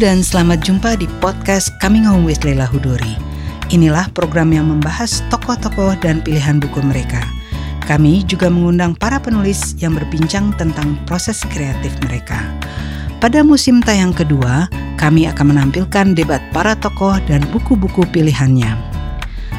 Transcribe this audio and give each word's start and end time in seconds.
dan 0.00 0.24
selamat 0.24 0.64
jumpa 0.64 0.96
di 0.96 1.04
podcast 1.20 1.68
Coming 1.76 2.08
Home 2.08 2.24
with 2.24 2.40
Leila 2.40 2.64
Hudori. 2.64 3.20
Inilah 3.68 4.08
program 4.16 4.48
yang 4.48 4.72
membahas 4.72 5.20
tokoh-tokoh 5.28 5.92
dan 6.00 6.24
pilihan 6.24 6.56
buku 6.56 6.80
mereka. 6.80 7.20
Kami 7.84 8.24
juga 8.24 8.48
mengundang 8.48 8.96
para 8.96 9.20
penulis 9.20 9.76
yang 9.76 9.92
berbincang 9.92 10.56
tentang 10.56 10.96
proses 11.04 11.44
kreatif 11.52 11.92
mereka. 12.08 12.40
Pada 13.20 13.44
musim 13.44 13.84
tayang 13.84 14.16
kedua, 14.16 14.72
kami 14.96 15.28
akan 15.28 15.52
menampilkan 15.52 16.16
debat 16.16 16.40
para 16.56 16.72
tokoh 16.80 17.20
dan 17.28 17.44
buku-buku 17.52 18.08
pilihannya. 18.08 18.72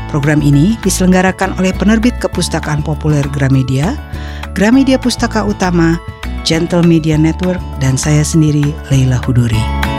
Program 0.10 0.42
ini 0.42 0.74
diselenggarakan 0.82 1.54
oleh 1.62 1.70
penerbit 1.70 2.18
kepustakaan 2.18 2.82
populer 2.82 3.24
Gramedia, 3.30 3.94
Gramedia 4.58 4.98
Pustaka 4.98 5.46
Utama, 5.46 6.02
Gentle 6.42 6.82
Media 6.82 7.14
Network, 7.14 7.62
dan 7.78 7.94
saya 7.94 8.26
sendiri, 8.26 8.74
Leila 8.90 9.22
Hudori. 9.22 9.91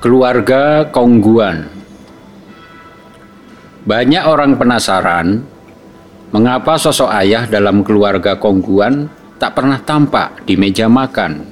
Keluarga 0.00 0.88
Kongguan 0.88 1.68
Banyak 3.84 4.24
orang 4.24 4.56
penasaran 4.56 5.44
mengapa 6.32 6.80
sosok 6.80 7.12
ayah 7.20 7.44
dalam 7.44 7.84
keluarga 7.84 8.40
Kongguan 8.40 9.12
tak 9.36 9.60
pernah 9.60 9.76
tampak 9.84 10.48
di 10.48 10.56
meja 10.56 10.88
makan. 10.88 11.44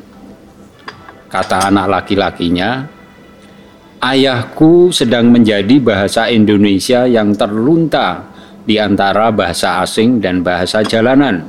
Kata 1.29 1.69
anak 1.69 1.93
laki-lakinya, 1.93 2.89
Ayahku 4.01 4.97
sedang 4.97 5.29
menjadi 5.29 5.77
bahasa 5.77 6.33
Indonesia 6.33 7.05
yang 7.05 7.37
terlunta 7.37 8.33
di 8.65 8.81
antara 8.81 9.29
bahasa 9.29 9.85
asing 9.85 10.25
dan 10.25 10.41
bahasa 10.41 10.81
jalanan. 10.81 11.45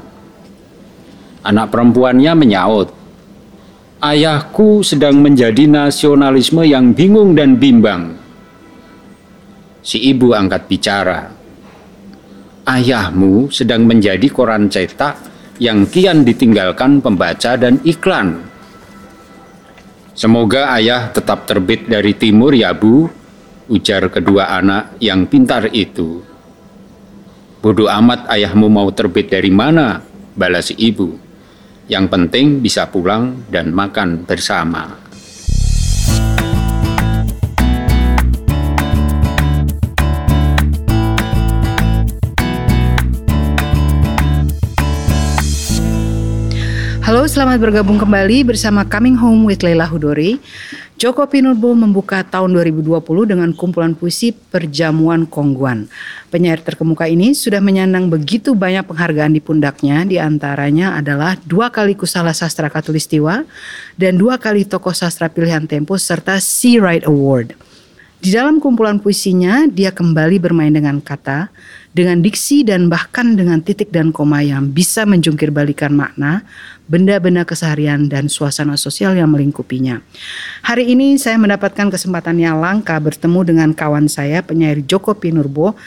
Anak 1.47 1.71
perempuannya 1.71 2.35
menyaut, 2.35 2.91
Ayahku 3.99 4.79
sedang 4.79 5.19
menjadi 5.19 5.67
nasionalisme 5.67 6.63
yang 6.63 6.95
bingung 6.95 7.35
dan 7.35 7.59
bimbang. 7.59 8.15
Si 9.83 9.99
ibu 9.99 10.31
angkat 10.31 10.71
bicara, 10.71 11.27
Ayahmu 12.63 13.51
sedang 13.51 13.83
menjadi 13.83 14.23
koran 14.31 14.71
cetak 14.71 15.19
yang 15.59 15.83
kian 15.83 16.23
ditinggalkan 16.23 17.03
pembaca 17.03 17.59
dan 17.59 17.83
iklan 17.83 18.49
Semoga 20.19 20.75
ayah 20.75 21.15
tetap 21.15 21.47
terbit 21.47 21.87
dari 21.87 22.11
timur 22.11 22.51
ya 22.51 22.75
bu, 22.75 23.07
ujar 23.71 24.11
kedua 24.11 24.51
anak 24.51 24.99
yang 24.99 25.23
pintar 25.23 25.71
itu. 25.71 26.19
Bodoh 27.63 27.87
amat 27.87 28.27
ayahmu 28.27 28.67
mau 28.67 28.91
terbit 28.91 29.31
dari 29.31 29.47
mana, 29.47 30.03
balas 30.35 30.75
ibu. 30.75 31.28
Yang 31.89 32.05
penting 32.13 32.61
bisa 32.61 32.85
pulang 32.85 33.49
dan 33.49 33.73
makan 33.73 34.21
bersama. 34.21 34.93
Halo, 47.01 47.25
selamat 47.25 47.57
bergabung 47.57 47.97
kembali 47.97 48.45
bersama 48.45 48.85
Coming 48.85 49.17
Home 49.17 49.49
with 49.49 49.65
Leila 49.65 49.89
Hudori. 49.89 50.37
Joko 50.99 51.23
Pinurbo 51.31 51.71
membuka 51.71 52.27
tahun 52.27 52.59
2020 52.59 52.99
dengan 53.23 53.55
kumpulan 53.55 53.95
puisi 53.95 54.35
Perjamuan 54.35 55.23
Kongguan. 55.23 55.87
Penyair 56.27 56.59
terkemuka 56.59 57.07
ini 57.07 57.31
sudah 57.31 57.63
menyandang 57.63 58.11
begitu 58.11 58.51
banyak 58.51 58.83
penghargaan 58.83 59.31
di 59.31 59.39
pundaknya, 59.39 60.03
di 60.03 60.19
antaranya 60.19 60.99
adalah 60.99 61.39
dua 61.47 61.71
kali 61.71 61.95
Kusala 61.95 62.35
Sastra 62.35 62.67
Katulistiwa 62.67 63.47
dan 63.95 64.19
dua 64.19 64.35
kali 64.43 64.67
Tokoh 64.67 64.91
Sastra 64.91 65.31
Pilihan 65.31 65.71
Tempo 65.71 65.95
serta 65.95 66.35
Sea 66.43 66.83
Right 66.83 67.07
Award. 67.07 67.68
Di 68.19 68.35
dalam 68.35 68.59
kumpulan 68.59 68.99
puisinya, 68.99 69.63
dia 69.71 69.95
kembali 69.95 70.43
bermain 70.43 70.75
dengan 70.75 70.99
kata, 70.99 71.47
dengan 71.95 72.19
diksi 72.19 72.67
dan 72.67 72.91
bahkan 72.91 73.39
dengan 73.39 73.63
titik 73.63 73.95
dan 73.95 74.11
koma 74.11 74.43
yang 74.43 74.75
bisa 74.75 75.07
menjungkir 75.07 75.55
balikan 75.55 75.95
makna, 75.95 76.43
benda-benda 76.91 77.47
keseharian 77.47 78.11
dan 78.11 78.27
suasana 78.27 78.75
sosial 78.75 79.15
yang 79.15 79.31
melingkupinya. 79.31 80.03
Hari 80.67 80.91
ini 80.91 81.15
saya 81.15 81.39
mendapatkan 81.39 81.87
kesempatan 81.87 82.43
yang 82.43 82.59
langka 82.59 82.99
bertemu 82.99 83.39
dengan 83.55 83.69
kawan 83.71 84.11
saya 84.11 84.43
penyair 84.43 84.83
Joko 84.83 85.15
Pinurbo 85.15 85.79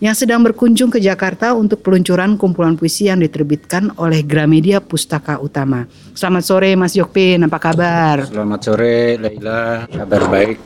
yang 0.00 0.16
sedang 0.16 0.40
berkunjung 0.40 0.88
ke 0.88 0.96
Jakarta 0.96 1.52
untuk 1.52 1.84
peluncuran 1.84 2.40
kumpulan 2.40 2.74
puisi 2.74 3.12
yang 3.12 3.20
diterbitkan 3.20 3.92
oleh 4.00 4.24
Gramedia 4.24 4.80
Pustaka 4.80 5.36
Utama. 5.38 5.84
Selamat 6.16 6.42
sore 6.48 6.72
Mas 6.72 6.96
Jokpin, 6.96 7.44
apa 7.44 7.60
kabar? 7.60 8.24
Selamat 8.24 8.60
sore 8.64 9.20
Leila, 9.20 9.84
kabar 9.84 10.22
baik. 10.32 10.56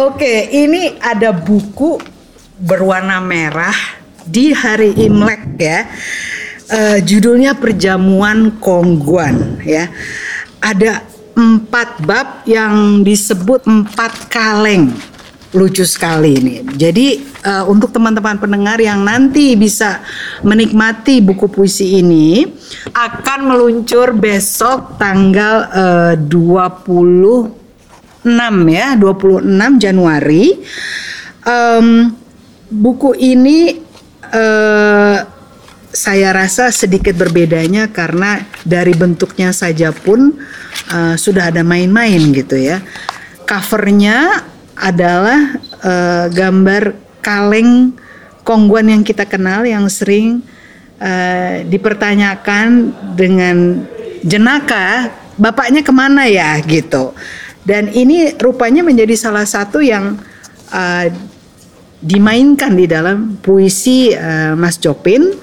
Oke, 0.00 0.48
ini 0.48 0.96
ada 0.96 1.30
buku 1.36 2.00
berwarna 2.56 3.20
merah 3.20 3.76
di 4.24 4.56
hari 4.56 4.96
Imlek 4.96 5.60
ya 5.60 5.88
uh, 6.70 6.98
judulnya 7.02 7.58
perjamuan 7.58 8.56
Kongguan 8.62 9.60
ya. 9.66 9.90
Ada 10.60 11.04
empat 11.34 12.04
bab 12.04 12.28
yang 12.44 13.00
disebut 13.00 13.64
empat 13.64 14.28
kaleng. 14.28 14.92
Lucu 15.50 15.82
sekali 15.82 16.38
ini. 16.38 16.62
Jadi 16.62 17.18
uh, 17.42 17.66
untuk 17.66 17.90
teman-teman 17.90 18.38
pendengar 18.38 18.78
yang 18.78 19.02
nanti 19.02 19.58
bisa 19.58 19.98
menikmati 20.46 21.18
buku 21.18 21.50
puisi 21.50 21.98
ini 21.98 22.46
akan 22.94 23.50
meluncur 23.50 24.14
besok 24.14 24.94
tanggal 24.94 25.66
uh, 25.74 26.14
26 26.14 27.50
ya, 28.70 28.94
26 28.94 29.82
Januari. 29.82 30.54
Um, 31.42 32.14
buku 32.70 33.18
ini 33.18 33.82
uh, 34.30 35.18
saya 35.90 36.30
rasa 36.30 36.70
sedikit 36.70 37.18
berbedanya 37.18 37.90
karena 37.90 38.46
dari 38.62 38.94
bentuknya 38.94 39.50
saja 39.50 39.90
pun 39.90 40.38
uh, 40.94 41.18
sudah 41.18 41.50
ada 41.50 41.66
main-main 41.66 42.30
gitu 42.30 42.54
ya. 42.54 42.78
Covernya 43.42 44.46
adalah 44.80 45.60
uh, 45.84 46.26
gambar 46.32 46.96
kaleng 47.20 47.92
kongguan 48.40 48.88
yang 48.88 49.02
kita 49.04 49.28
kenal 49.28 49.68
yang 49.68 49.84
sering 49.92 50.40
uh, 50.96 51.60
dipertanyakan 51.68 52.96
dengan 53.12 53.84
jenaka 54.24 55.12
bapaknya 55.36 55.84
ke 55.84 55.92
mana 55.92 56.24
ya 56.24 56.56
gitu. 56.64 57.12
Dan 57.60 57.92
ini 57.92 58.32
rupanya 58.40 58.80
menjadi 58.80 59.12
salah 59.14 59.44
satu 59.44 59.84
yang 59.84 60.16
uh, 60.72 61.06
dimainkan 62.00 62.72
di 62.72 62.88
dalam 62.88 63.36
puisi 63.44 64.16
uh, 64.16 64.56
Mas 64.56 64.80
Jopin 64.80 65.36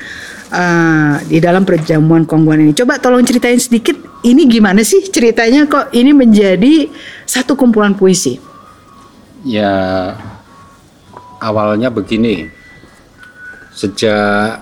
uh, 0.50 1.14
di 1.30 1.38
dalam 1.38 1.62
perjamuan 1.62 2.26
kongguan 2.26 2.66
ini. 2.66 2.74
Coba 2.74 2.98
tolong 2.98 3.22
ceritain 3.22 3.62
sedikit 3.62 3.94
ini 4.26 4.50
gimana 4.50 4.82
sih 4.82 5.06
ceritanya 5.14 5.70
kok 5.70 5.94
ini 5.94 6.10
menjadi 6.10 6.90
satu 7.30 7.54
kumpulan 7.54 7.94
puisi? 7.94 8.47
Ya 9.48 10.12
awalnya 11.40 11.88
begini. 11.88 12.52
Sejak 13.72 14.60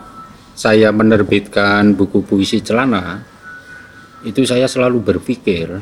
saya 0.53 0.93
menerbitkan 0.93 1.97
buku 1.97 2.21
puisi 2.21 2.61
celana, 2.61 3.25
itu 4.21 4.45
saya 4.45 4.69
selalu 4.69 5.01
berpikir 5.01 5.81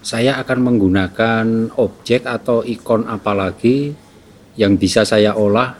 saya 0.00 0.40
akan 0.40 0.58
menggunakan 0.64 1.44
objek 1.76 2.24
atau 2.24 2.64
ikon 2.64 3.04
apalagi 3.04 3.92
yang 4.56 4.80
bisa 4.80 5.04
saya 5.04 5.36
olah 5.36 5.76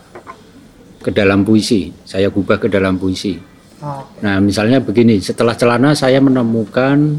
ke 1.01 1.09
dalam 1.09 1.41
puisi, 1.41 1.89
saya 2.05 2.29
ubah 2.29 2.61
ke 2.61 2.69
dalam 2.69 3.01
puisi. 3.01 3.41
Oh. 3.81 4.05
Nah, 4.21 4.37
misalnya 4.45 4.77
begini, 4.85 5.17
setelah 5.25 5.57
celana 5.57 5.97
saya 5.97 6.21
menemukan 6.21 7.17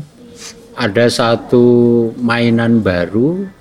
ada 0.78 1.10
satu 1.10 1.66
mainan 2.22 2.86
baru 2.86 3.61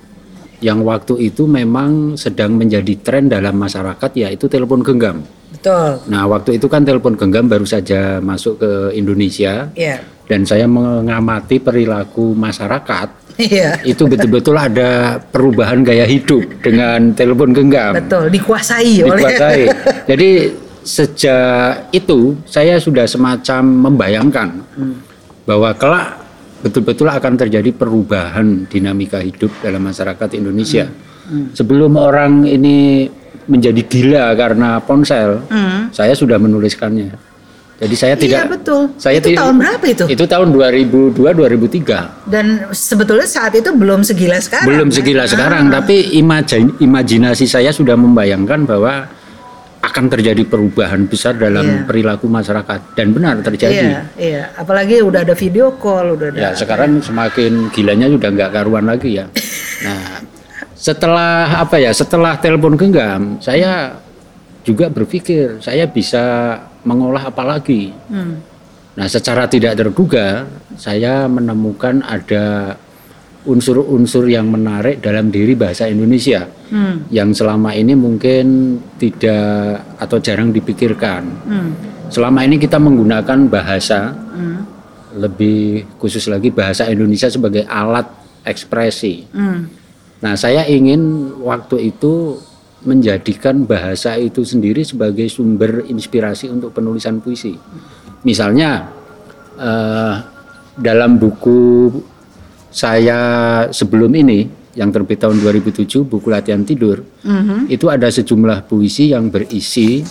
yang 0.61 0.85
waktu 0.85 1.33
itu 1.33 1.49
memang 1.49 2.17
sedang 2.17 2.57
menjadi 2.57 2.97
tren 3.01 3.29
dalam 3.29 3.57
masyarakat 3.57 4.11
yaitu 4.17 4.49
telepon 4.49 4.85
genggam. 4.85 5.25
Betul. 5.51 6.01
Nah, 6.09 6.25
waktu 6.31 6.57
itu 6.61 6.71
kan 6.71 6.85
telepon 6.87 7.17
genggam 7.17 7.49
baru 7.51 7.67
saja 7.67 8.23
masuk 8.23 8.61
ke 8.63 8.73
Indonesia. 8.97 9.69
Yeah. 9.75 10.01
Dan 10.31 10.47
saya 10.47 10.71
mengamati 10.71 11.59
perilaku 11.59 12.39
masyarakat 12.39 13.21
Iya. 13.41 13.81
Itu 13.89 14.05
betul-betul 14.05 14.53
ada 14.53 15.17
perubahan 15.33 15.81
gaya 15.81 16.05
hidup 16.05 16.45
dengan 16.61 17.17
telepon 17.17 17.57
genggam. 17.57 17.97
Betul, 17.97 18.29
dikuasai, 18.29 19.01
dikuasai. 19.01 19.63
Jadi 20.11 20.31
sejak 20.85 21.89
itu 21.93 22.37
saya 22.45 22.77
sudah 22.77 23.09
semacam 23.09 23.63
membayangkan 23.89 24.49
hmm. 24.77 24.95
bahwa 25.49 25.73
kelak 25.77 26.20
betul-betul 26.61 27.09
akan 27.09 27.33
terjadi 27.37 27.71
perubahan 27.73 28.65
dinamika 28.67 29.19
hidup 29.19 29.51
dalam 29.61 29.83
masyarakat 29.83 30.29
Indonesia. 30.35 30.85
Hmm. 30.87 31.09
Hmm. 31.31 31.47
Sebelum 31.55 31.95
orang 31.95 32.43
ini 32.43 33.07
menjadi 33.47 33.83
gila 33.83 34.35
karena 34.35 34.79
ponsel, 34.79 35.43
Hmm. 35.47 35.89
saya 35.91 36.13
sudah 36.13 36.37
menuliskannya. 36.37 37.31
Jadi 37.81 37.95
saya 37.97 38.13
tidak 38.13 38.45
iya 38.45 38.45
betul. 38.45 38.93
saya 39.01 39.17
itu 39.17 39.33
tidak- 39.33 39.41
tahun 39.41 39.57
berapa 39.57 39.85
itu? 39.89 40.05
Itu 40.05 40.25
tahun 40.29 40.49
2002 40.53 41.33
2003. 41.33 42.13
Dan 42.29 42.69
sebetulnya 42.71 43.25
saat 43.25 43.57
itu 43.57 43.73
belum 43.73 44.05
segila 44.05 44.37
sekarang. 44.37 44.69
Belum 44.69 44.89
kan? 44.93 44.97
segila 45.01 45.25
Ah. 45.25 45.31
sekarang, 45.33 45.65
tapi 45.73 46.13
imajin- 46.13 46.77
imajinasi 46.77 47.49
saya 47.49 47.73
sudah 47.73 47.97
membayangkan 47.97 48.69
bahwa 48.69 49.09
akan 49.91 50.07
terjadi 50.07 50.47
perubahan 50.47 51.11
besar 51.11 51.35
dalam 51.35 51.67
Iya. 51.67 51.83
perilaku 51.85 52.31
masyarakat 52.31 52.95
dan 52.95 53.11
benar 53.11 53.43
terjadi. 53.43 53.87
Iya, 53.91 54.01
iya. 54.15 54.43
Apalagi 54.55 55.03
udah 55.03 55.27
ada 55.27 55.35
video 55.35 55.75
call, 55.75 56.15
udah 56.15 56.31
ada. 56.31 56.39
Ya 56.39 56.51
sekarang 56.55 57.03
semakin 57.03 57.75
gilanya 57.75 58.07
sudah 58.07 58.29
nggak 58.31 58.51
karuan 58.55 58.87
lagi 58.87 59.19
ya. 59.19 59.27
Nah 59.81 60.21
setelah 60.77 61.61
apa 61.61 61.77
ya 61.81 61.89
setelah 61.93 62.37
telepon 62.37 62.77
genggam 62.77 63.37
saya 63.41 63.97
juga 64.61 64.93
berpikir 64.93 65.57
saya 65.61 65.89
bisa 65.89 66.57
mengolah 66.85 67.33
apa 67.33 67.43
lagi. 67.45 67.93
Hmm. 68.13 68.45
Nah 68.97 69.07
secara 69.09 69.49
tidak 69.49 69.77
terduga 69.81 70.45
saya 70.77 71.25
menemukan 71.33 72.05
ada 72.05 72.77
unsur-unsur 73.49 74.29
yang 74.29 74.53
menarik 74.53 75.01
dalam 75.01 75.33
diri 75.33 75.57
bahasa 75.57 75.89
Indonesia 75.89 76.45
Hmm. 76.71 77.09
yang 77.11 77.33
selama 77.33 77.73
ini 77.75 77.97
mungkin 77.97 78.77
tidak 79.01 79.81
atau 79.99 80.21
jarang 80.21 80.53
dipikirkan. 80.53 81.23
Hmm. 81.49 81.71
Selama 82.13 82.45
ini 82.47 82.61
kita 82.61 82.77
menggunakan 82.77 83.49
bahasa 83.49 84.13
Hmm. 84.13 84.69
lebih 85.19 85.89
khusus 85.99 86.29
lagi 86.31 86.53
bahasa 86.55 86.87
Indonesia 86.87 87.27
sebagai 87.27 87.67
alat 87.67 88.07
ekspresi. 88.47 89.27
Hmm. 89.35 89.67
Nah, 90.21 90.37
saya 90.37 90.69
ingin 90.69 91.33
waktu 91.41 91.91
itu 91.97 92.37
menjadikan 92.85 93.65
bahasa 93.65 94.17
itu 94.17 94.45
sendiri 94.45 94.85
sebagai 94.85 95.29
sumber 95.29 95.85
inspirasi 95.89 96.49
untuk 96.49 96.77
penulisan 96.77 97.21
puisi. 97.21 97.57
Misalnya 98.25 98.89
eh, 99.61 100.15
dalam 100.81 101.21
buku 101.21 101.93
saya 102.71 103.19
sebelum 103.69 104.11
ini 104.15 104.47
yang 104.79 104.95
terbit 104.95 105.19
tahun 105.19 105.43
2007 105.43 106.07
buku 106.07 106.31
latihan 106.31 106.63
tidur 106.63 107.03
Mhm. 107.27 107.67
itu 107.67 107.91
ada 107.91 108.07
sejumlah 108.07 108.71
puisi 108.71 109.11
yang 109.11 109.27
berisi 109.27 110.07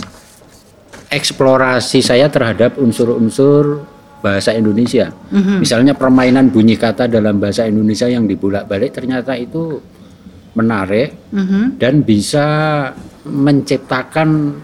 eksplorasi 1.10 2.04
saya 2.04 2.30
terhadap 2.30 2.78
unsur-unsur 2.78 3.82
bahasa 4.20 4.52
Indonesia. 4.52 5.10
Misalnya 5.32 5.96
permainan 5.96 6.52
bunyi 6.52 6.76
kata 6.76 7.08
dalam 7.08 7.40
bahasa 7.40 7.64
Indonesia 7.66 8.06
yang 8.06 8.28
dibolak-balik 8.28 8.92
ternyata 8.92 9.34
itu 9.34 9.80
menarik 10.54 11.16
Mhm. 11.32 11.80
dan 11.80 12.04
bisa 12.04 12.46
menciptakan 13.24 14.60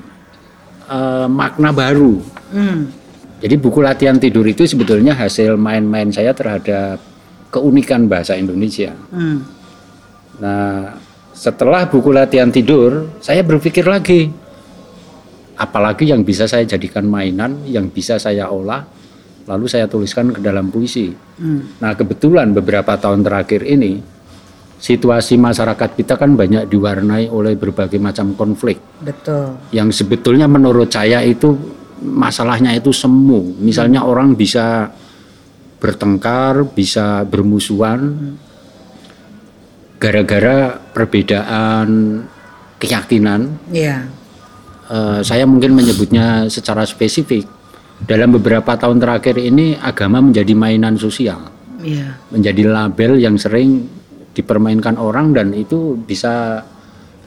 eh, 0.85 1.25
makna 1.25 1.73
baru. 1.73 2.21
Hmm. 2.53 2.85
Jadi 3.41 3.57
buku 3.57 3.81
latihan 3.81 4.21
tidur 4.21 4.45
itu 4.45 4.69
sebetulnya 4.69 5.17
hasil 5.17 5.57
main-main 5.57 6.13
saya 6.13 6.29
terhadap 6.29 7.01
keunikan 7.55 8.11
bahasa 8.11 8.35
Indonesia. 8.35 8.91
Hmm. 9.15 9.39
Nah, 10.43 10.99
setelah 11.31 11.87
buku 11.87 12.11
latihan 12.11 12.51
tidur, 12.51 13.15
saya 13.23 13.39
berpikir 13.47 13.87
lagi, 13.87 14.27
apalagi 15.55 16.11
yang 16.11 16.27
bisa 16.27 16.43
saya 16.43 16.67
jadikan 16.67 17.07
mainan, 17.07 17.63
yang 17.63 17.87
bisa 17.87 18.19
saya 18.19 18.51
olah, 18.51 18.83
lalu 19.47 19.65
saya 19.71 19.87
tuliskan 19.87 20.35
ke 20.35 20.43
dalam 20.43 20.67
puisi. 20.67 21.15
Hmm. 21.15 21.79
Nah, 21.79 21.95
kebetulan 21.95 22.51
beberapa 22.51 22.99
tahun 22.99 23.23
terakhir 23.23 23.63
ini, 23.63 24.03
situasi 24.75 25.39
masyarakat 25.39 25.95
kita 25.95 26.19
kan 26.19 26.35
banyak 26.35 26.67
diwarnai 26.67 27.31
oleh 27.31 27.55
berbagai 27.55 27.97
macam 28.03 28.35
konflik, 28.35 28.75
Betul. 28.99 29.55
yang 29.71 29.87
sebetulnya 29.95 30.51
menurut 30.51 30.91
saya 30.91 31.23
itu 31.23 31.55
masalahnya 32.03 32.75
itu 32.75 32.91
semu. 32.91 33.55
Misalnya 33.63 34.03
orang 34.03 34.35
bisa 34.35 34.91
bertengkar, 35.85 36.65
bisa 36.73 37.21
bermusuhan 37.29 38.33
gara-gara 40.01 40.81
perbedaan 40.91 42.21
keyakinan. 42.81 43.53
Iya. 43.69 44.09
Eh, 44.89 45.19
saya 45.21 45.45
mungkin 45.45 45.77
menyebutnya 45.77 46.49
secara 46.49 46.81
spesifik. 46.89 47.45
Dalam 47.95 48.33
beberapa 48.35 48.75
tahun 48.75 48.99
terakhir 48.99 49.39
ini 49.39 49.77
agama 49.79 50.19
menjadi 50.19 50.51
mainan 50.51 50.99
sosial, 50.99 51.47
Iya. 51.79 52.19
menjadi 52.27 52.67
label 52.67 53.21
yang 53.21 53.39
sering 53.39 53.87
dipermainkan 54.35 54.99
orang 54.99 55.31
dan 55.31 55.55
itu 55.55 55.95
bisa 55.95 56.59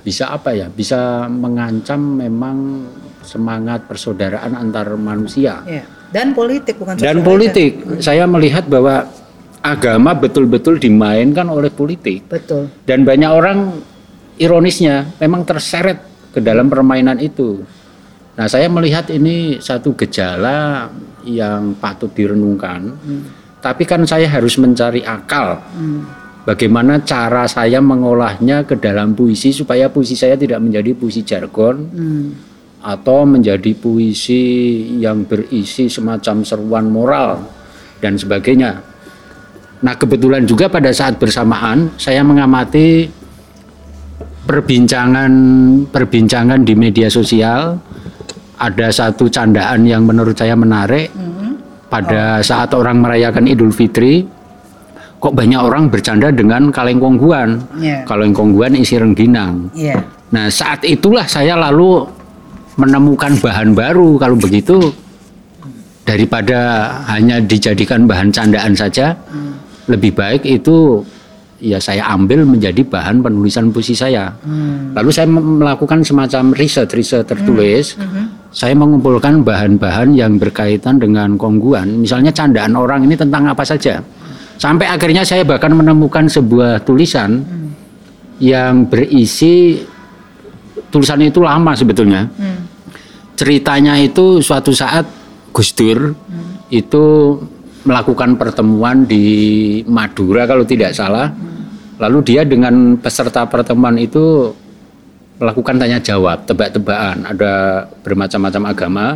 bisa 0.04 0.28
apa 0.28 0.52
ya? 0.52 0.68
Bisa 0.68 1.24
mengancam 1.30 2.20
memang 2.20 2.84
semangat 3.24 3.88
persaudaraan 3.88 4.52
antar 4.54 4.92
manusia. 5.00 5.64
Iya. 5.64 5.97
Dan 6.08 6.32
politik 6.32 6.80
bukan 6.80 6.96
Dan 6.96 7.20
politik, 7.20 7.84
saya 8.00 8.24
melihat 8.24 8.64
bahwa 8.64 9.04
agama 9.60 10.16
betul-betul 10.16 10.80
dimainkan 10.80 11.46
oleh 11.50 11.68
politik. 11.68 12.24
aja. 12.24 12.32
Betul. 12.38 12.62
Dan 12.88 13.04
banyak 13.04 13.30
orang 13.30 13.58
ironisnya 14.38 15.18
memang 15.20 15.44
terseret 15.44 15.98
ke 16.32 16.40
dalam 16.40 16.70
permainan 16.70 17.18
itu. 17.18 17.60
Nah, 18.38 18.46
saya 18.46 18.70
melihat 18.70 19.10
ini 19.10 19.58
satu 19.58 19.98
gejala 19.98 20.86
yang 21.26 21.74
patut 21.76 22.14
direnungkan. 22.14 22.94
Tapi 23.58 23.82
kan 23.82 24.06
saya 24.06 24.30
harus 24.30 24.54
mencari 24.62 25.02
akal. 25.02 25.58
Hmm. 25.74 26.06
Bagaimana 26.46 27.02
cara 27.04 27.44
saya 27.44 27.82
mengolahnya 27.82 28.64
ke 28.64 28.78
dalam 28.78 29.12
puisi 29.12 29.52
supaya 29.52 29.90
puisi 29.92 30.16
saya 30.16 30.38
tidak 30.38 30.62
menjadi 30.64 30.96
puisi 30.96 31.20
jargon 31.20 31.76
Hmm. 31.92 32.47
Atau 32.78 33.26
menjadi 33.26 33.74
puisi 33.74 34.44
yang 35.02 35.26
berisi 35.26 35.90
semacam 35.90 36.46
seruan 36.46 36.86
moral 36.86 37.42
dan 37.98 38.14
sebagainya. 38.14 38.78
Nah, 39.78 39.94
kebetulan 39.94 40.46
juga 40.46 40.66
pada 40.66 40.90
saat 40.90 41.18
bersamaan 41.18 41.94
saya 41.98 42.22
mengamati 42.22 43.06
perbincangan 44.46 45.32
perbincangan 45.90 46.64
di 46.66 46.74
media 46.74 47.06
sosial 47.06 47.78
ada 48.58 48.88
satu 48.90 49.30
candaan 49.30 49.86
yang 49.86 50.02
menurut 50.02 50.34
saya 50.34 50.58
menarik 50.58 51.14
pada 51.86 52.42
saat 52.42 52.74
orang 52.74 53.00
merayakan 53.00 53.46
Idul 53.46 53.70
Fitri 53.70 54.26
kok 55.18 55.34
banyak 55.34 55.58
orang 55.58 55.90
bercanda 55.90 56.30
dengan 56.30 56.70
kaleng 56.70 57.02
kongguan. 57.02 57.58
Iya. 57.78 58.06
Kaleng 58.06 58.30
kongguan 58.30 58.78
isi 58.78 58.98
rengginang. 58.98 59.70
Iya. 59.74 59.98
Nah, 60.30 60.46
saat 60.46 60.86
itulah 60.86 61.26
saya 61.26 61.58
lalu 61.58 62.06
menemukan 62.78 63.34
bahan 63.42 63.74
baru 63.74 64.16
kalau 64.16 64.38
begitu 64.38 64.78
daripada 66.06 66.88
hanya 67.10 67.42
dijadikan 67.42 68.08
bahan 68.08 68.32
candaan 68.32 68.72
saja, 68.72 69.12
lebih 69.90 70.14
baik 70.14 70.46
itu 70.46 71.04
ya 71.58 71.82
saya 71.82 72.06
ambil 72.14 72.46
menjadi 72.46 72.86
bahan 72.86 73.18
penulisan 73.20 73.74
puisi 73.74 73.92
saya. 73.92 74.30
Hmm. 74.46 74.94
Lalu 74.94 75.10
saya 75.10 75.26
melakukan 75.26 76.06
semacam 76.06 76.54
riset 76.54 76.88
riset 76.94 77.26
tertulis. 77.26 77.98
Saya 78.48 78.72
mengumpulkan 78.72 79.44
bahan-bahan 79.44 80.16
yang 80.16 80.40
berkaitan 80.40 80.96
dengan 80.96 81.36
kongguan, 81.36 82.00
misalnya 82.00 82.32
candaan 82.32 82.72
orang 82.72 83.04
ini 83.04 83.12
tentang 83.12 83.44
apa 83.44 83.60
saja. 83.60 84.00
Sampai 84.56 84.88
akhirnya 84.88 85.20
saya 85.20 85.44
bahkan 85.44 85.70
menemukan 85.76 86.24
sebuah 86.24 86.82
tulisan 86.82 87.44
yang 88.40 88.88
berisi 88.88 89.84
tulisan 90.88 91.20
itu 91.20 91.44
lama 91.44 91.76
sebetulnya. 91.76 92.24
Hmm. 92.40 92.57
Ceritanya 93.38 93.94
itu 94.02 94.42
suatu 94.42 94.74
saat 94.74 95.06
Gus 95.54 95.70
Dur 95.70 96.10
itu 96.74 97.04
melakukan 97.86 98.34
pertemuan 98.34 99.06
di 99.06 99.26
Madura 99.86 100.42
kalau 100.50 100.66
tidak 100.66 100.90
salah. 100.90 101.30
Lalu 102.02 102.18
dia 102.26 102.42
dengan 102.42 102.98
peserta 102.98 103.46
pertemuan 103.46 103.94
itu 103.98 104.50
melakukan 105.38 105.78
tanya 105.78 105.98
jawab, 106.02 106.42
tebak-tebakan, 106.50 107.26
ada 107.30 107.86
bermacam-macam 108.02 108.62
agama. 108.74 109.06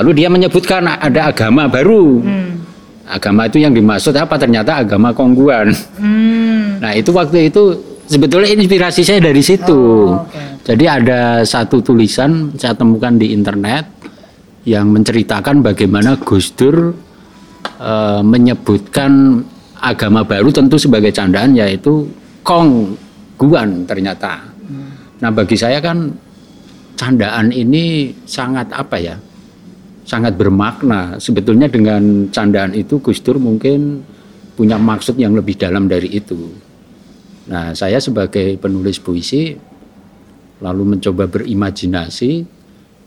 Lalu 0.00 0.10
dia 0.24 0.28
menyebutkan 0.32 0.88
ada 0.88 1.28
agama 1.28 1.68
baru. 1.68 2.24
Hmm. 2.24 2.64
Agama 3.08 3.48
itu 3.48 3.60
yang 3.60 3.72
dimaksud 3.72 4.12
apa? 4.16 4.36
Ternyata 4.36 4.80
agama 4.84 5.12
kongguan. 5.12 5.72
Hmm. 6.00 6.80
Nah 6.80 6.92
itu 6.96 7.12
waktu 7.12 7.52
itu 7.52 7.76
sebetulnya 8.08 8.48
inspirasi 8.52 9.04
saya 9.04 9.20
dari 9.20 9.40
situ. 9.44 10.12
Oh, 10.12 10.24
oke. 10.24 10.57
Jadi 10.68 10.84
ada 10.84 11.40
satu 11.48 11.80
tulisan 11.80 12.52
saya 12.52 12.76
temukan 12.76 13.16
di 13.16 13.32
internet 13.32 13.88
yang 14.68 14.92
menceritakan 14.92 15.64
bagaimana 15.64 16.20
Gus 16.20 16.52
Dur 16.52 16.92
eh, 17.80 18.20
menyebutkan 18.20 19.40
agama 19.80 20.28
baru 20.28 20.52
tentu 20.52 20.76
sebagai 20.76 21.08
candaan 21.08 21.56
yaitu 21.56 22.04
kongguan 22.44 23.88
ternyata. 23.88 24.44
Nah 25.24 25.30
bagi 25.32 25.56
saya 25.56 25.80
kan 25.80 26.12
candaan 27.00 27.48
ini 27.48 28.12
sangat 28.28 28.68
apa 28.76 28.96
ya? 29.00 29.16
Sangat 30.04 30.36
bermakna. 30.36 31.16
Sebetulnya 31.16 31.72
dengan 31.72 32.28
candaan 32.28 32.76
itu 32.76 33.00
Gus 33.00 33.24
Dur 33.24 33.40
mungkin 33.40 34.04
punya 34.52 34.76
maksud 34.76 35.16
yang 35.16 35.32
lebih 35.32 35.56
dalam 35.56 35.88
dari 35.88 36.12
itu. 36.12 36.68
Nah, 37.48 37.72
saya 37.72 37.96
sebagai 37.96 38.60
penulis 38.60 39.00
puisi 39.00 39.56
lalu 40.58 40.96
mencoba 40.96 41.30
berimajinasi 41.30 42.46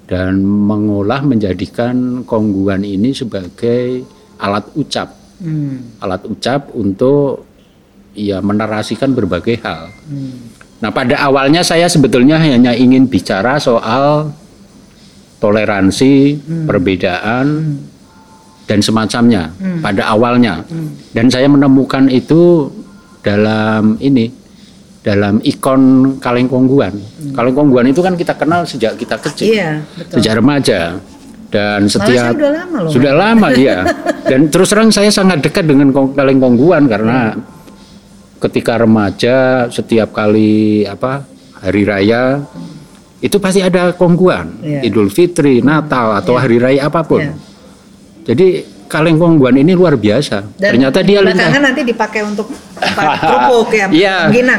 dan 0.08 0.44
mengolah 0.44 1.24
menjadikan 1.24 2.28
kongguan 2.28 2.84
ini 2.84 3.16
sebagai 3.16 4.04
alat 4.40 4.68
ucap. 4.76 5.16
Hmm. 5.40 5.98
Alat 6.04 6.28
ucap 6.28 6.72
untuk 6.76 7.48
ya 8.12 8.44
menarasikan 8.44 9.16
berbagai 9.16 9.64
hal. 9.64 9.88
Hmm. 10.08 10.52
Nah, 10.82 10.90
pada 10.90 11.22
awalnya 11.22 11.62
saya 11.62 11.86
sebetulnya 11.86 12.42
hanya 12.42 12.74
ingin 12.74 13.06
bicara 13.06 13.62
soal 13.62 14.34
toleransi, 15.38 16.42
hmm. 16.42 16.66
perbedaan 16.66 17.46
hmm. 17.48 17.78
dan 18.66 18.80
semacamnya 18.82 19.54
hmm. 19.58 19.80
pada 19.80 20.10
awalnya. 20.10 20.66
Hmm. 20.66 20.92
Dan 21.14 21.30
saya 21.30 21.48
menemukan 21.48 22.10
itu 22.10 22.70
dalam 23.22 23.96
ini 24.02 24.41
dalam 25.02 25.42
ikon 25.42 26.16
kaleng 26.22 26.46
kongguan. 26.46 26.94
Hmm. 26.94 27.34
Kaleng 27.34 27.56
kongguan 27.58 27.86
itu 27.90 28.02
kan 28.06 28.14
kita 28.14 28.38
kenal 28.38 28.66
sejak 28.70 28.94
kita 28.98 29.18
kecil, 29.18 29.50
iya, 29.50 29.82
betul. 29.98 30.22
sejak 30.22 30.34
remaja 30.38 31.02
dan 31.52 31.90
setiap 31.90 32.32
sudah 32.32 32.52
lama 32.56 32.78
loh. 32.80 32.92
Sudah 32.96 33.14
lama 33.14 33.48
dia. 33.52 33.78
Dan 34.32 34.48
terus 34.48 34.72
terang 34.72 34.88
saya 34.94 35.12
sangat 35.12 35.44
dekat 35.44 35.68
dengan 35.68 35.92
kaleng 35.92 36.40
kongguan 36.40 36.88
karena 36.88 37.36
hmm. 37.36 37.42
ketika 38.40 38.80
remaja 38.80 39.68
setiap 39.68 40.16
kali 40.16 40.88
apa 40.88 41.28
hari 41.60 41.84
raya 41.84 42.40
hmm. 42.40 43.26
itu 43.26 43.36
pasti 43.44 43.60
ada 43.60 43.92
kongguan, 43.92 44.64
yeah. 44.64 44.88
Idul 44.88 45.12
Fitri, 45.12 45.60
Natal 45.60 46.16
atau 46.16 46.40
yeah. 46.40 46.42
hari 46.48 46.58
raya 46.62 46.82
apa 46.88 47.04
pun. 47.04 47.20
Yeah. 47.20 47.36
Jadi 48.32 48.48
kaleng 48.92 49.16
kongguan 49.16 49.56
ini 49.56 49.72
luar 49.72 49.96
biasa. 49.96 50.60
Dan 50.60 50.76
Ternyata 50.76 51.00
dia 51.00 51.24
lintas. 51.24 51.48
nanti 51.56 51.88
dipakai 51.88 52.28
untuk 52.28 52.52
kerupuk 53.24 53.72
ya, 53.72 53.88
ya 53.88 54.18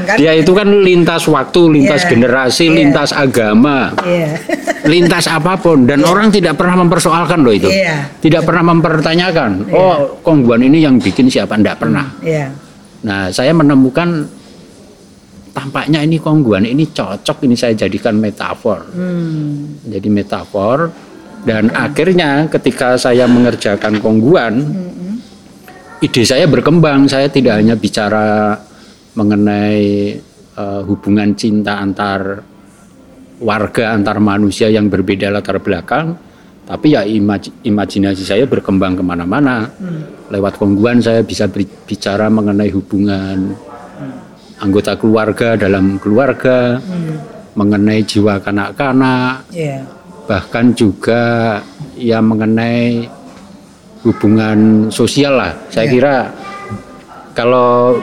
kan? 0.09 0.17
Dia 0.17 0.33
itu 0.33 0.57
kan 0.57 0.65
lintas 0.81 1.29
waktu, 1.29 1.61
lintas 1.69 2.09
yeah. 2.09 2.11
generasi, 2.17 2.65
yeah. 2.65 2.77
lintas 2.81 3.11
agama, 3.13 3.93
yeah. 4.09 4.33
lintas 4.93 5.29
apa 5.29 5.61
pun, 5.61 5.85
dan 5.85 6.01
yeah. 6.01 6.09
orang 6.09 6.33
tidak 6.33 6.57
pernah 6.57 6.81
mempersoalkan 6.81 7.45
loh 7.45 7.53
itu, 7.53 7.69
yeah. 7.69 8.09
tidak 8.25 8.49
pernah 8.49 8.73
mempertanyakan. 8.73 9.69
Yeah. 9.69 9.77
Oh, 9.77 9.97
kongguan 10.25 10.65
ini 10.65 10.81
yang 10.81 10.97
bikin 10.97 11.29
siapa? 11.29 11.61
Tidak 11.61 11.77
pernah. 11.77 12.09
Yeah. 12.25 12.57
Nah, 13.05 13.29
saya 13.29 13.53
menemukan 13.53 14.25
tampaknya 15.53 16.01
ini 16.01 16.17
kongguan 16.17 16.65
ini 16.65 16.89
cocok 16.89 17.45
ini 17.45 17.53
saya 17.53 17.77
jadikan 17.77 18.17
metafor. 18.17 18.89
Hmm. 18.89 19.85
Jadi 19.85 20.09
metafor 20.09 20.89
dan 21.43 21.71
hmm. 21.71 21.77
akhirnya 21.77 22.31
ketika 22.47 22.95
saya 22.95 23.27
mengerjakan 23.27 23.99
kongguan, 23.99 24.63
hmm. 24.63 26.05
ide 26.07 26.23
saya 26.23 26.47
berkembang. 26.47 27.11
Saya 27.11 27.27
tidak 27.27 27.59
hanya 27.59 27.75
bicara 27.75 28.55
mengenai 29.19 30.17
uh, 30.55 30.81
hubungan 30.87 31.35
cinta 31.35 31.83
antar 31.83 32.47
warga, 33.43 33.99
antar 33.99 34.23
manusia 34.23 34.71
yang 34.71 34.87
berbeda 34.87 35.35
latar 35.35 35.59
belakang, 35.59 36.15
tapi 36.63 36.95
ya 36.95 37.03
imaj 37.03 37.51
imajinasi 37.67 38.23
saya 38.23 38.47
berkembang 38.47 38.95
ke 38.95 39.03
mana-mana. 39.03 39.67
Hmm. 39.67 40.31
Lewat 40.31 40.57
kongguan 40.63 41.03
saya 41.03 41.27
bisa 41.27 41.51
bicara 41.85 42.31
mengenai 42.31 42.71
hubungan 42.71 43.51
hmm. 43.59 44.63
anggota 44.63 44.95
keluarga 44.95 45.59
dalam 45.59 45.99
keluarga, 45.99 46.79
hmm. 46.79 47.15
mengenai 47.59 48.07
jiwa 48.07 48.39
kanak-kanak. 48.39 49.43
Yeah 49.51 50.02
bahkan 50.33 50.73
juga 50.73 51.61
ya 51.93 52.25
mengenai 52.25 53.05
hubungan 54.01 54.89
sosial 54.89 55.37
lah. 55.37 55.53
Saya 55.69 55.85
ya. 55.85 55.93
kira 55.93 56.17
kalau 57.37 58.01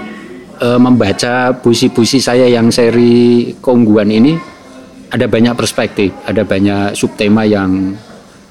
e, 0.62 0.68
membaca 0.78 1.58
puisi-puisi 1.58 2.22
saya 2.22 2.46
yang 2.46 2.70
seri 2.70 3.58
Kongguan 3.58 4.14
ini 4.14 4.38
ada 5.10 5.26
banyak 5.26 5.58
perspektif, 5.58 6.14
ada 6.30 6.46
banyak 6.46 6.94
subtema 6.94 7.50
yang 7.50 7.98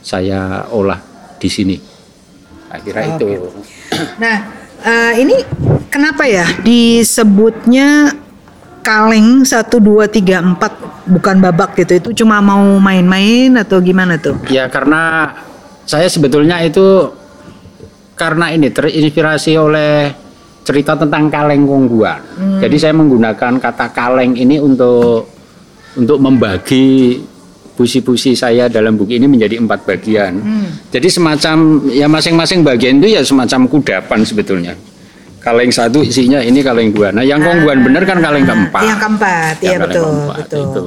saya 0.02 0.66
olah 0.74 0.98
di 1.38 1.46
sini. 1.46 1.78
Kira 2.82 3.00
oh, 3.06 3.14
itu. 3.14 3.26
Nah, 4.18 4.36
uh, 4.84 5.12
ini 5.16 5.40
kenapa 5.88 6.28
ya 6.28 6.44
disebutnya 6.60 8.12
kaleng 8.82 9.44
satu 9.44 9.78
dua 9.82 10.08
tiga 10.08 10.40
empat 10.40 10.72
bukan 11.06 11.36
babak 11.40 11.78
gitu 11.78 11.92
itu 11.98 12.24
cuma 12.24 12.38
mau 12.42 12.78
main-main 12.78 13.54
atau 13.60 13.78
gimana 13.82 14.18
tuh? 14.18 14.36
Ya 14.48 14.66
karena 14.66 15.32
saya 15.88 16.08
sebetulnya 16.10 16.60
itu 16.64 17.12
karena 18.18 18.50
ini 18.50 18.68
terinspirasi 18.68 19.52
oleh 19.56 20.12
cerita 20.66 20.98
tentang 20.98 21.32
kaleng 21.32 21.64
kongguan. 21.64 22.20
Hmm. 22.36 22.60
Jadi 22.60 22.76
saya 22.76 22.92
menggunakan 22.92 23.56
kata 23.56 23.94
kaleng 23.94 24.36
ini 24.36 24.60
untuk 24.60 25.30
untuk 25.96 26.18
membagi 26.20 27.18
puisi-puisi 27.78 28.34
saya 28.34 28.66
dalam 28.66 28.98
buku 28.98 29.16
ini 29.16 29.30
menjadi 29.30 29.56
empat 29.62 29.86
bagian. 29.86 30.32
Hmm. 30.42 30.68
Jadi 30.92 31.08
semacam 31.08 31.56
ya 31.88 32.10
masing-masing 32.10 32.60
bagian 32.66 33.00
itu 33.00 33.16
ya 33.16 33.22
semacam 33.24 33.70
kudapan 33.70 34.20
sebetulnya 34.26 34.74
kaleng 35.38 35.70
satu 35.70 36.02
isinya 36.02 36.42
ini 36.42 36.60
kaleng 36.60 36.90
dua. 36.90 37.14
Nah 37.14 37.22
yang 37.22 37.38
kongguan 37.38 37.80
ah, 37.80 37.84
bener 37.86 38.02
kan 38.04 38.18
kaleng 38.18 38.44
keempat. 38.44 38.82
Yang 38.84 39.00
keempat, 39.00 39.54
iya 39.62 39.78
betul, 39.78 40.04
keempat, 40.04 40.36
betul. 40.44 40.62
Itu. 40.62 40.82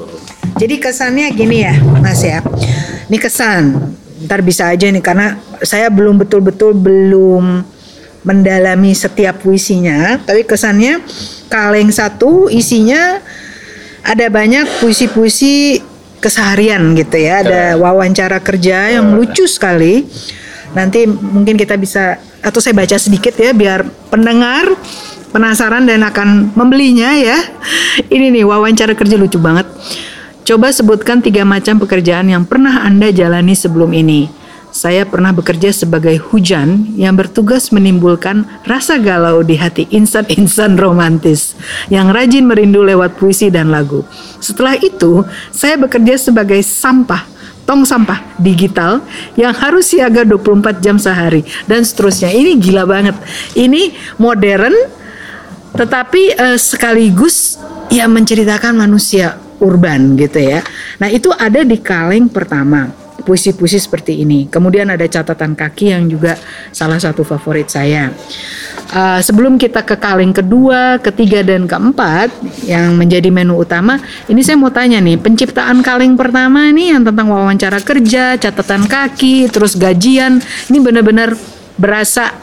Jadi 0.61 0.75
kesannya 0.77 1.25
gini 1.33 1.57
ya, 1.63 1.73
Mas 2.03 2.21
ya. 2.21 2.43
Ini 3.07 3.17
kesan, 3.17 3.61
ntar 4.27 4.43
bisa 4.43 4.69
aja 4.69 4.85
nih 4.87 5.03
karena 5.03 5.39
saya 5.63 5.87
belum 5.87 6.21
betul-betul 6.21 6.75
belum 6.75 7.63
mendalami 8.21 8.93
setiap 8.93 9.41
puisinya, 9.41 10.21
tapi 10.21 10.45
kesannya 10.45 11.01
kaleng 11.49 11.89
satu 11.89 12.51
isinya 12.53 13.17
ada 14.05 14.29
banyak 14.29 14.67
puisi-puisi 14.77 15.81
keseharian 16.21 16.93
gitu 16.93 17.17
ya, 17.17 17.41
ada 17.41 17.61
wawancara 17.81 18.37
kerja 18.37 18.93
yang 18.93 19.17
lucu 19.17 19.49
sekali. 19.49 20.05
Nanti 20.77 21.03
mungkin 21.09 21.57
kita 21.57 21.75
bisa 21.75 22.21
atau 22.41 22.59
saya 22.59 22.73
baca 22.73 22.97
sedikit 22.97 23.37
ya 23.37 23.53
biar 23.53 23.85
pendengar 24.09 24.73
penasaran 25.31 25.87
dan 25.87 26.03
akan 26.03 26.51
membelinya 26.53 27.15
ya. 27.15 27.39
Ini 28.11 28.33
nih 28.33 28.43
wawancara 28.45 28.93
kerja 28.93 29.15
lucu 29.15 29.39
banget. 29.39 29.65
Coba 30.41 30.73
sebutkan 30.73 31.21
tiga 31.23 31.47
macam 31.47 31.79
pekerjaan 31.79 32.27
yang 32.27 32.43
pernah 32.43 32.83
Anda 32.83 33.13
jalani 33.13 33.55
sebelum 33.55 33.93
ini. 33.95 34.27
Saya 34.71 35.03
pernah 35.03 35.35
bekerja 35.35 35.67
sebagai 35.75 36.15
hujan 36.31 36.95
yang 36.95 37.19
bertugas 37.19 37.75
menimbulkan 37.75 38.47
rasa 38.63 38.95
galau 38.95 39.43
di 39.43 39.59
hati 39.59 39.83
insan-insan 39.91 40.79
romantis 40.79 41.59
yang 41.91 42.07
rajin 42.07 42.47
merindu 42.47 42.79
lewat 42.79 43.19
puisi 43.19 43.51
dan 43.51 43.67
lagu. 43.67 44.07
Setelah 44.39 44.79
itu, 44.79 45.27
saya 45.51 45.75
bekerja 45.75 46.15
sebagai 46.15 46.63
sampah 46.63 47.27
tong 47.71 47.87
sampah 47.87 48.35
digital 48.35 48.99
yang 49.39 49.55
harus 49.55 49.95
siaga 49.95 50.27
24 50.27 50.83
jam 50.83 50.99
sehari 50.99 51.47
dan 51.63 51.87
seterusnya. 51.87 52.27
Ini 52.27 52.59
gila 52.59 52.83
banget. 52.83 53.15
Ini 53.55 53.95
modern 54.19 54.75
tetapi 55.71 56.35
uh, 56.35 56.59
sekaligus 56.59 57.55
ya 57.87 58.11
menceritakan 58.11 58.75
manusia 58.75 59.39
urban 59.63 60.19
gitu 60.19 60.43
ya. 60.43 60.59
Nah, 60.99 61.07
itu 61.07 61.31
ada 61.31 61.63
di 61.63 61.79
kaleng 61.79 62.27
pertama 62.27 62.91
puisi-puisi 63.21 63.79
seperti 63.79 64.21
ini. 64.25 64.49
Kemudian 64.49 64.89
ada 64.89 65.05
catatan 65.07 65.55
kaki 65.55 65.93
yang 65.93 66.09
juga 66.09 66.35
salah 66.75 66.97
satu 66.97 67.21
favorit 67.21 67.69
saya. 67.69 68.11
Uh, 68.91 69.23
sebelum 69.23 69.55
kita 69.55 69.87
ke 69.87 69.95
kaleng 69.95 70.35
kedua, 70.35 70.99
ketiga 70.99 71.39
dan 71.47 71.63
keempat 71.63 72.27
yang 72.67 72.99
menjadi 72.99 73.31
menu 73.31 73.55
utama, 73.55 74.03
ini 74.27 74.43
saya 74.43 74.59
mau 74.59 74.67
tanya 74.67 74.99
nih, 74.99 75.15
penciptaan 75.15 75.79
kaleng 75.79 76.19
pertama 76.19 76.67
ini 76.67 76.91
yang 76.91 77.07
tentang 77.07 77.31
wawancara 77.31 77.79
kerja, 77.79 78.35
catatan 78.35 78.91
kaki, 78.91 79.47
terus 79.47 79.79
gajian, 79.79 80.43
ini 80.67 80.77
benar-benar 80.83 81.39
berasa 81.79 82.35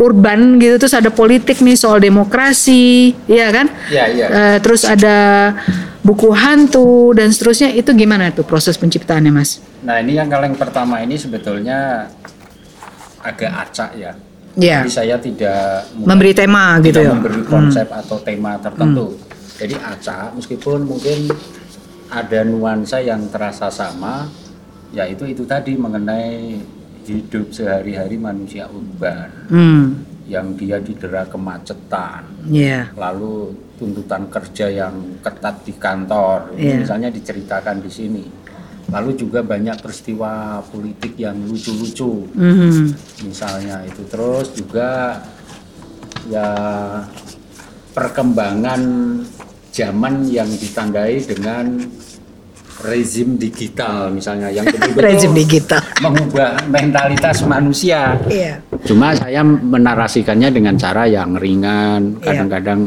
urban 0.00 0.56
gitu 0.56 0.80
terus 0.80 0.96
ada 0.96 1.12
politik 1.12 1.60
nih 1.60 1.76
soal 1.76 2.00
demokrasi 2.00 3.12
ya 3.28 3.52
kan 3.52 3.68
ya, 3.92 4.08
ya. 4.08 4.26
Uh, 4.26 4.58
terus 4.64 4.88
ada 4.88 5.52
buku 6.00 6.32
hantu 6.32 7.12
dan 7.12 7.28
seterusnya 7.28 7.76
itu 7.76 7.92
gimana 7.92 8.32
tuh 8.32 8.48
proses 8.48 8.80
penciptaannya 8.80 9.30
mas 9.30 9.60
nah 9.84 10.00
ini 10.00 10.16
yang 10.16 10.32
kaleng 10.32 10.56
pertama 10.56 11.04
ini 11.04 11.20
sebetulnya 11.20 12.08
agak 13.20 13.52
acak 13.68 13.92
ya 14.00 14.12
Yeah. 14.58 14.82
Jadi 14.82 14.90
saya 14.90 15.16
tidak 15.22 15.94
memberi 15.94 16.34
tema 16.34 16.82
tidak 16.82 16.86
gitu 16.90 17.00
ya. 17.06 17.10
Memberi 17.14 17.42
konsep 17.46 17.86
hmm. 17.86 18.00
atau 18.02 18.18
tema 18.18 18.58
tertentu. 18.58 19.14
Hmm. 19.14 19.22
Jadi 19.62 19.74
acak 19.78 20.34
meskipun 20.34 20.78
mungkin 20.90 21.30
ada 22.10 22.42
nuansa 22.42 22.98
yang 22.98 23.30
terasa 23.30 23.70
sama, 23.70 24.26
yaitu 24.90 25.30
itu 25.30 25.46
tadi 25.46 25.78
mengenai 25.78 26.58
hidup 27.18 27.50
sehari-hari 27.50 28.16
manusia 28.16 28.70
urban. 28.70 29.30
Hmm. 29.50 29.86
Yang 30.30 30.46
dia 30.62 30.78
didera 30.78 31.26
kemacetan. 31.26 32.22
Yeah. 32.46 32.94
Lalu 32.94 33.58
tuntutan 33.74 34.30
kerja 34.30 34.70
yang 34.70 35.18
ketat 35.18 35.66
di 35.66 35.74
kantor. 35.74 36.54
Yeah. 36.54 36.86
Misalnya 36.86 37.10
diceritakan 37.10 37.82
di 37.82 37.90
sini 37.90 38.24
lalu 38.90 39.14
juga 39.14 39.40
banyak 39.46 39.78
peristiwa 39.78 40.58
politik 40.66 41.14
yang 41.14 41.38
lucu-lucu 41.46 42.26
mm-hmm. 42.34 42.86
misalnya 43.22 43.86
itu 43.86 44.02
terus 44.10 44.50
juga 44.50 45.22
ya 46.26 46.50
perkembangan 47.94 48.82
zaman 49.70 50.26
yang 50.26 50.50
ditandai 50.50 51.22
dengan 51.22 51.78
rezim 52.80 53.36
digital 53.36 54.08
misalnya 54.10 54.48
yang 54.48 54.64
betul-betul 54.72 55.04
Rezim 55.04 55.32
digital. 55.32 55.80
mengubah 56.00 56.64
mentalitas 56.66 57.44
manusia. 57.44 58.16
Iya. 58.24 58.64
Cuma 58.82 59.12
saya 59.12 59.44
menarasikannya 59.44 60.48
dengan 60.48 60.74
cara 60.74 61.04
yang 61.04 61.36
ringan, 61.36 62.16
Iya. 62.18 62.24
kadang-kadang 62.24 62.80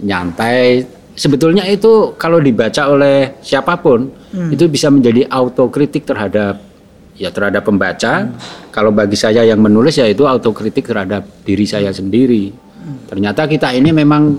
nyantai. 0.00 0.86
Sebetulnya 1.12 1.66
itu 1.66 2.14
kalau 2.16 2.40
dibaca 2.40 2.88
oleh 2.88 3.36
siapa 3.40 3.76
pun 3.76 4.08
Hmm. 4.30 4.46
itu 4.48 4.70
bisa 4.70 4.86
menjadi 4.88 5.26
autokritik 5.26 6.06
terhadap 6.06 6.62
ya 7.14 7.28
terhadap 7.28 7.66
pembaca. 7.66 8.30
Kalau 8.70 8.94
bagi 8.94 9.18
saya 9.18 9.42
yang 9.42 9.58
menulis 9.58 9.98
ya 9.98 10.06
itu 10.06 10.22
autokritik 10.24 10.86
terhadap 10.86 11.26
diri 11.42 11.66
saya 11.66 11.90
sendiri. 11.90 12.48
Hmm. 12.48 13.10
Ternyata 13.10 13.44
kita 13.44 13.74
ini 13.74 13.90
memang 13.90 14.38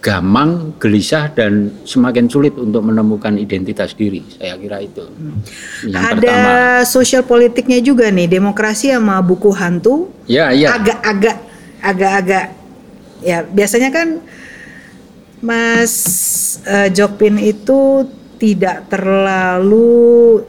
gamang, 0.00 0.72
gelisah 0.80 1.28
dan 1.30 1.76
semakin 1.84 2.24
sulit 2.24 2.56
untuk 2.56 2.80
menemukan 2.80 3.36
identitas 3.36 3.92
diri. 3.92 4.24
Saya 4.32 4.56
kira 4.56 4.80
itu. 4.80 5.04
Yang 5.84 6.02
Ada 6.02 6.16
pertama. 6.16 6.52
sosial 6.88 7.22
politiknya 7.22 7.78
juga 7.80 8.08
nih, 8.08 8.26
demokrasi 8.26 8.90
sama 8.90 9.20
buku 9.20 9.52
hantu. 9.52 10.08
Ya, 10.24 10.50
ya. 10.50 10.72
Agak-agak, 10.74 11.36
agak-agak. 11.78 12.46
Ya 13.20 13.44
biasanya 13.44 13.92
kan 13.92 14.24
Mas 15.40 15.92
eh, 16.64 16.88
Jokpin 16.88 17.36
itu 17.36 18.08
tidak 18.36 18.88
terlalu 18.88 20.40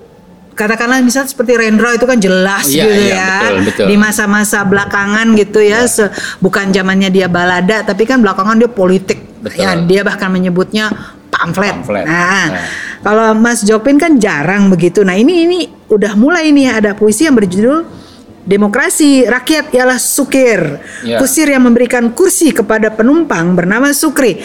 katakanlah 0.51 0.99
misalnya 0.99 1.31
seperti 1.31 1.55
Rendra 1.55 1.95
itu 1.95 2.03
kan 2.03 2.19
jelas 2.19 2.67
Iya, 2.67 2.83
gitu 2.87 3.01
iya, 3.01 3.15
ya 3.15 3.31
betul, 3.39 3.59
betul. 3.67 3.85
di 3.87 3.95
masa-masa 3.95 4.59
belakangan 4.63 5.27
gitu 5.35 5.59
ya 5.59 5.87
se- 5.87 6.11
bukan 6.39 6.71
zamannya 6.71 7.07
dia 7.07 7.27
balada 7.27 7.83
tapi 7.83 8.03
kan 8.03 8.19
belakangan 8.19 8.59
dia 8.59 8.71
politik 8.71 9.30
Betul. 9.41 9.65
ya 9.65 9.73
dia 9.81 10.01
bahkan 10.05 10.29
menyebutnya 10.29 10.93
pamflet, 11.33 11.73
Pamflet. 11.81 12.05
nah 12.05 12.45
Nah. 12.53 12.65
kalau 13.01 13.27
Mas 13.33 13.65
Jokpin 13.65 13.97
kan 13.97 14.21
jarang 14.21 14.69
begitu 14.69 15.01
nah 15.01 15.17
ini 15.17 15.49
ini 15.49 15.59
udah 15.89 16.13
mulai 16.13 16.53
nih 16.53 16.77
ada 16.77 16.91
puisi 16.93 17.25
yang 17.25 17.33
berjudul 17.33 18.01
Demokrasi 18.41 19.29
rakyat 19.29 19.69
ialah 19.69 20.01
sukir. 20.01 20.81
Ya. 21.05 21.21
Kusir 21.21 21.45
yang 21.45 21.61
memberikan 21.61 22.09
kursi 22.09 22.49
kepada 22.49 22.89
penumpang 22.89 23.53
bernama 23.53 23.93
Sukri. 23.93 24.41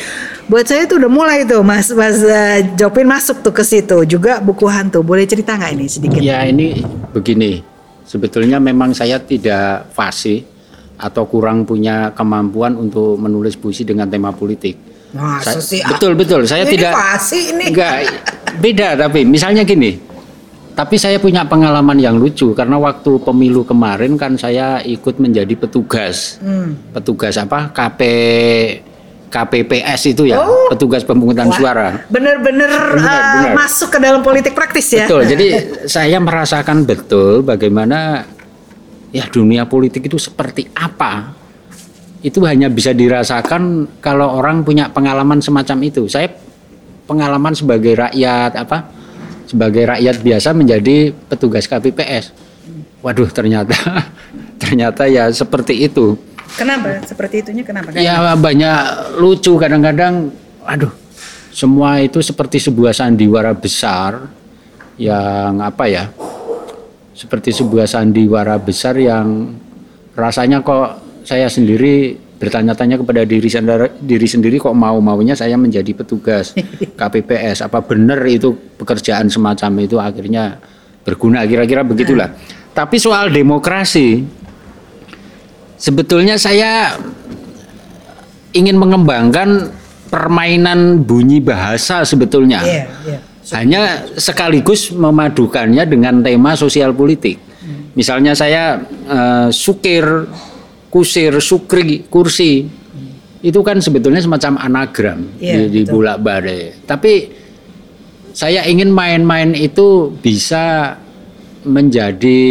Buat 0.53 0.69
saya 0.69 0.85
itu 0.85 1.01
udah 1.01 1.09
mulai 1.09 1.49
tuh 1.49 1.65
Mas 1.65 1.89
Mas 1.97 2.21
eh, 2.21 2.77
Jopin 2.77 3.09
masuk 3.09 3.41
tuh 3.41 3.57
ke 3.57 3.65
situ. 3.65 4.05
Juga 4.05 4.37
buku 4.45 4.69
hantu. 4.69 5.01
Boleh 5.01 5.25
cerita 5.25 5.57
nggak 5.57 5.73
ini 5.73 5.87
sedikit? 5.89 6.21
Ya 6.21 6.45
ini 6.45 6.85
begini, 7.17 7.65
sebetulnya 8.05 8.61
memang 8.61 8.93
saya 8.93 9.17
tidak 9.17 9.89
fasih 9.97 10.45
atau 10.97 11.25
kurang 11.25 11.63
punya 11.63 12.11
kemampuan 12.13 12.75
untuk 12.75 13.17
menulis 13.17 13.55
puisi 13.55 13.85
dengan 13.85 14.09
tema 14.09 14.33
politik. 14.33 14.77
Saya- 15.41 15.63
sih, 15.63 15.81
ah? 15.81 15.93
betul 15.93 16.13
betul, 16.13 16.45
saya 16.45 16.65
Ini 16.65 16.73
tidak 16.73 16.93
ini. 17.33 17.65
enggak 17.73 17.97
beda 18.59 18.89
tapi 18.99 19.25
misalnya 19.25 19.63
gini. 19.63 19.97
Tapi 20.77 21.01
saya 21.01 21.17
punya 21.17 21.41
pengalaman 21.41 21.97
yang 21.97 22.21
lucu 22.21 22.53
karena 22.53 22.77
waktu 22.77 23.17
pemilu 23.25 23.65
kemarin 23.65 24.21
kan 24.21 24.37
saya 24.37 24.77
ikut 24.85 25.17
menjadi 25.17 25.57
petugas. 25.57 26.37
Hmm. 26.37 26.77
Petugas 26.93 27.41
apa? 27.41 27.73
KP 27.73 28.01
KPPS 29.27 30.13
itu 30.13 30.29
ya, 30.29 30.39
Oh. 30.39 30.71
petugas 30.71 31.03
pemungutan 31.03 31.51
Wah, 31.51 31.57
suara. 31.57 31.89
Bener-bener 32.07 32.71
Benar, 32.71 32.93
eh, 32.95 33.25
benar. 33.51 33.55
masuk 33.57 33.89
ke 33.91 33.99
dalam 33.99 34.23
politik 34.23 34.55
praktis 34.55 34.87
ya. 34.93 35.09
Betul. 35.09 35.27
Jadi 35.27 35.49
saya 35.89 36.21
merasakan 36.23 36.87
betul 36.87 37.43
bagaimana 37.43 38.23
ya 39.17 39.25
dunia 39.33 39.65
politik 39.65 40.05
itu 40.05 40.21
seperti 40.21 40.69
apa. 40.77 41.33
Itu 42.21 42.45
hanya 42.45 42.69
bisa 42.69 42.93
dirasakan 42.93 43.89
kalau 44.05 44.37
orang 44.37 44.61
punya 44.61 44.93
pengalaman 44.93 45.41
semacam 45.41 45.79
itu. 45.89 46.05
Saya 46.05 46.29
pengalaman 47.09 47.57
sebagai 47.57 47.97
rakyat 47.97 48.53
apa? 48.61 48.93
Sebagai 49.49 49.89
rakyat 49.89 50.21
biasa 50.21 50.53
menjadi 50.53 51.17
petugas 51.33 51.65
KPPS. 51.65 52.37
Waduh, 53.01 53.31
ternyata 53.33 53.77
ternyata 54.63 55.09
ya 55.09 55.33
seperti 55.33 55.89
itu. 55.89 56.21
Kenapa? 56.61 57.01
Seperti 57.09 57.41
itunya 57.41 57.65
kenapa? 57.65 57.97
Ya 57.97 58.37
banyak 58.37 58.77
lucu 59.17 59.57
kadang-kadang 59.57 60.29
aduh 60.67 60.91
semua 61.57 62.03
itu 62.05 62.21
seperti 62.21 62.61
sebuah 62.61 62.93
sandiwara 62.93 63.55
besar 63.57 64.29
yang 65.01 65.63
apa 65.63 65.89
ya 65.89 66.13
seperti 67.17 67.49
sebuah 67.57 67.89
sandiwara 67.89 68.61
besar 68.61 69.01
yang 69.01 69.57
rasanya 70.13 70.61
kok 70.61 71.01
saya 71.25 71.49
sendiri 71.49 72.13
bertanya-tanya 72.37 73.01
kepada 73.01 73.25
diri 73.25 73.49
sendiri, 73.49 73.89
diri 74.05 74.29
sendiri 74.29 74.61
kok 74.61 74.77
mau-maunya 74.77 75.33
saya 75.33 75.57
menjadi 75.57 75.97
petugas 75.97 76.53
KPPS 77.01 77.65
apa 77.65 77.81
benar 77.81 78.21
itu 78.29 78.53
pekerjaan 78.77 79.33
semacam 79.33 79.81
itu 79.81 79.97
akhirnya 79.97 80.61
berguna? 81.09 81.49
Kira-kira 81.49 81.81
begitulah. 81.81 82.37
Tapi 82.77 83.01
soal 83.01 83.33
demokrasi 83.33 84.21
sebetulnya 85.81 86.37
saya 86.37 87.01
ingin 88.53 88.77
mengembangkan 88.77 89.73
permainan 90.13 91.01
bunyi 91.01 91.41
bahasa 91.41 92.05
sebetulnya. 92.05 92.61
Iya, 92.61 92.85
iya. 93.09 93.19
Hanya 93.55 94.03
sekaligus 94.19 94.91
memadukannya 94.91 95.87
dengan 95.87 96.25
tema 96.25 96.59
sosial 96.59 96.91
politik. 96.97 97.39
Misalnya 97.95 98.35
saya 98.35 98.83
eh, 99.07 99.49
sukir, 99.55 100.27
kusir, 100.91 101.39
sukri, 101.39 102.05
kursi, 102.11 102.67
itu 103.47 103.61
kan 103.63 103.79
sebetulnya 103.79 104.19
semacam 104.19 104.59
anagram 104.59 105.19
Iya, 105.39 105.71
di, 105.71 105.81
di 105.81 105.81
bulak 105.87 106.19
balik. 106.21 106.83
Tapi 106.89 107.13
saya 108.37 108.67
ingin 108.67 108.93
main-main 108.93 109.55
itu 109.57 110.13
bisa 110.21 110.99
menjadi 111.67 112.43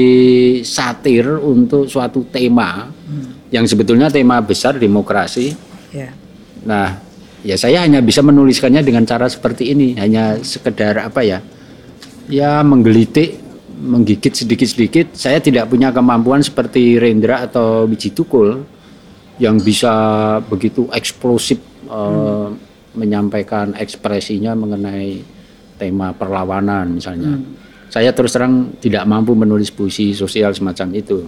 satir 0.65 1.23
untuk 1.39 1.87
suatu 1.87 2.25
tema 2.27 2.89
yang 3.53 3.63
sebetulnya 3.63 4.11
tema 4.11 4.41
besar 4.43 4.75
demokrasi. 4.75 5.55
Iya. 5.93 6.11
Nah, 6.65 6.99
ya 7.45 7.55
saya 7.55 7.85
hanya 7.85 8.01
bisa 8.01 8.25
menuliskannya 8.25 8.81
dengan 8.81 9.05
cara 9.05 9.29
seperti 9.29 9.69
ini, 9.77 9.93
hanya 10.01 10.41
sekedar 10.41 10.97
apa 10.97 11.21
ya? 11.21 11.39
Ya 12.25 12.65
menggelitik, 12.65 13.37
menggigit 13.77 14.33
sedikit-sedikit. 14.33 15.13
Saya 15.13 15.37
tidak 15.37 15.69
punya 15.69 15.93
kemampuan 15.93 16.41
seperti 16.41 16.97
Rendra 16.97 17.45
atau 17.45 17.85
Biji 17.85 18.17
Tukul 18.17 18.65
yang 19.37 19.61
bisa 19.61 19.93
begitu 20.49 20.89
eksplosif 20.89 21.61
eh, 21.85 22.47
menyampaikan 22.97 23.77
ekspresinya 23.77 24.57
mengenai 24.57 25.21
tema 25.77 26.15
perlawanan 26.17 26.97
misalnya. 26.97 27.37
Saya 27.91 28.11
terus 28.11 28.33
terang 28.33 28.73
tidak 28.81 29.05
mampu 29.05 29.37
menulis 29.37 29.69
puisi 29.69 30.11
sosial 30.17 30.51
semacam 30.51 30.87
itu. 30.97 31.21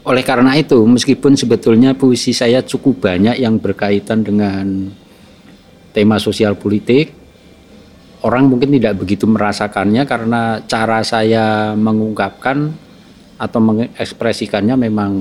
Oleh 0.00 0.24
karena 0.24 0.56
itu, 0.56 0.80
meskipun 0.80 1.36
sebetulnya 1.36 1.92
puisi 1.92 2.32
saya 2.32 2.64
cukup 2.64 3.04
banyak 3.04 3.36
yang 3.36 3.60
berkaitan 3.60 4.24
dengan 4.24 4.88
tema 5.90 6.16
sosial 6.18 6.54
politik, 6.54 7.12
orang 8.22 8.46
mungkin 8.46 8.70
tidak 8.76 9.00
begitu 9.00 9.24
merasakannya 9.26 10.02
karena 10.04 10.60
cara 10.64 11.00
saya 11.02 11.72
mengungkapkan 11.74 12.70
atau 13.40 13.60
mengekspresikannya 13.64 14.76
memang 14.76 15.12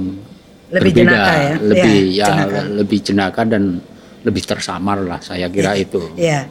Lebih 0.70 0.92
berbeda, 0.94 1.02
jenaka 1.02 1.34
ya? 1.34 1.56
lebih 1.64 2.00
Ya, 2.14 2.14
ya, 2.14 2.28
jenaka. 2.28 2.60
lebih 2.76 3.00
jenaka 3.02 3.42
dan 3.48 3.64
lebih 4.20 4.44
tersamar 4.44 4.98
lah. 5.02 5.20
Saya 5.24 5.48
kira 5.48 5.74
itu. 5.80 6.12
Iya. 6.20 6.46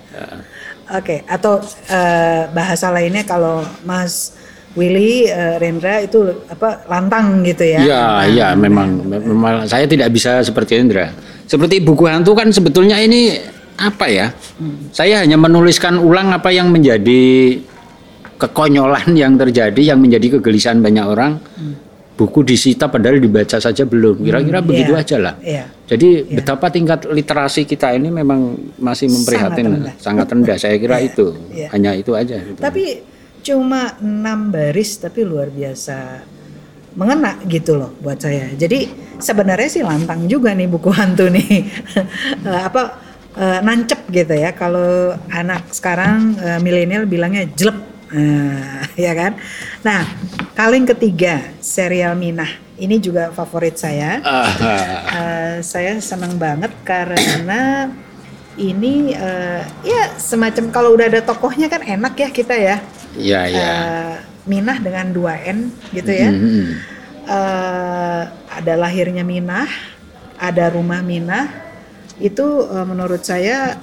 Oke, 0.89 1.21
atau 1.29 1.61
eh, 1.87 2.49
bahasa 2.49 2.89
lainnya 2.89 3.23
kalau 3.29 3.61
Mas 3.85 4.33
Willy 4.73 5.29
eh, 5.29 5.61
Rendra 5.61 6.01
itu 6.01 6.25
apa 6.49 6.89
lantang 6.89 7.45
gitu 7.45 7.61
ya? 7.61 7.79
Iya, 7.85 8.05
iya 8.33 8.49
memang, 8.57 9.05
memang 9.05 9.69
saya 9.69 9.85
tidak 9.85 10.09
bisa 10.11 10.41
seperti 10.41 10.81
Indra. 10.81 11.13
Seperti 11.45 11.85
buku 11.85 12.09
hantu 12.09 12.33
kan 12.33 12.49
sebetulnya 12.49 12.97
ini 13.05 13.37
apa 13.79 14.07
ya? 14.11 14.27
Saya 14.91 15.23
hanya 15.23 15.39
menuliskan 15.39 15.97
ulang 15.97 16.35
apa 16.35 16.51
yang 16.51 16.69
menjadi 16.69 17.57
kekonyolan 18.37 19.15
yang 19.15 19.35
terjadi 19.35 19.95
yang 19.95 19.99
menjadi 19.99 20.39
kegelisahan 20.39 20.79
banyak 20.79 21.07
orang. 21.07 21.33
Buku 22.19 22.43
disita 22.43 22.91
padahal 22.91 23.23
dibaca 23.23 23.63
saja 23.63 23.87
belum. 23.87 24.27
Kira-kira 24.27 24.59
begitu 24.59 24.91
Iya, 24.91 25.03
aja 25.07 25.17
lah. 25.23 25.35
iya. 25.39 25.71
Jadi 25.87 26.27
betapa 26.27 26.67
tingkat 26.67 27.07
literasi 27.07 27.63
kita 27.63 27.95
ini 27.95 28.11
memang 28.11 28.59
masih 28.75 29.07
memprihatin, 29.07 29.71
rendah. 29.71 29.95
sangat 30.03 30.27
rendah. 30.27 30.59
Saya 30.59 30.75
kira 30.77 30.99
Iya, 30.99 31.15
itu. 31.15 31.27
iya. 31.55 31.71
Hanya 31.71 31.95
itu 31.95 32.19
aja. 32.19 32.43
Tapi 32.59 33.07
cuma 33.39 33.95
enam 34.03 34.51
baris 34.51 34.99
tapi 34.99 35.23
luar 35.23 35.47
biasa 35.47 36.27
mengena 36.99 37.39
gitu 37.47 37.79
loh 37.79 37.95
buat 38.03 38.19
saya. 38.19 38.51
Jadi 38.51 38.91
sebenarnya 39.23 39.71
sih 39.71 39.87
lantang 39.87 40.27
juga 40.27 40.51
nih 40.59 40.67
buku 40.67 40.91
hantu 40.91 41.31
nih. 41.31 41.47
Eh, 42.51 42.63
apa 42.67 42.99
eh, 43.39 43.61
nancep 43.63 44.01
gitu 44.11 44.35
ya. 44.35 44.51
Kalau 44.53 45.15
anak 45.31 45.71
sekarang 45.71 46.35
eh, 46.37 46.59
milenial 46.59 47.07
bilangnya 47.07 47.47
jelek. 47.55 47.79
Nah, 48.09 48.89
ya 49.09 49.13
kan? 49.13 49.37
Nah, 49.85 50.03
kaleng 50.59 50.89
ketiga 50.89 51.55
serial 51.63 52.19
Minah. 52.19 52.51
Ini 52.79 52.99
juga 53.03 53.35
favorit 53.35 53.79
saya. 53.79 54.23
Eh, 55.09 55.57
saya 55.63 55.99
senang 56.03 56.39
banget 56.39 56.71
karena 56.87 57.91
ini 58.59 59.15
uh, 59.15 59.63
ya 59.87 60.19
semacam 60.19 60.75
kalau 60.75 60.99
udah 60.99 61.07
ada 61.07 61.23
tokohnya 61.23 61.71
kan 61.71 61.81
enak 61.87 62.15
ya 62.19 62.29
kita 62.29 62.55
ya. 62.59 62.77
Iya, 63.15 63.41
iya. 63.47 63.71
Uh, 63.71 64.17
Minah 64.51 64.83
dengan 64.83 65.15
2N 65.15 65.71
gitu 65.95 66.11
ya. 66.11 66.29
Mm 66.29 66.41
-hmm. 66.43 66.65
uh, 67.31 68.23
ada 68.51 68.75
lahirnya 68.75 69.23
Minah, 69.23 69.71
ada 70.37 70.75
rumah 70.75 71.01
Minah. 71.01 71.68
Itu 72.19 72.67
uh, 72.67 72.87
menurut 72.87 73.23
saya 73.23 73.79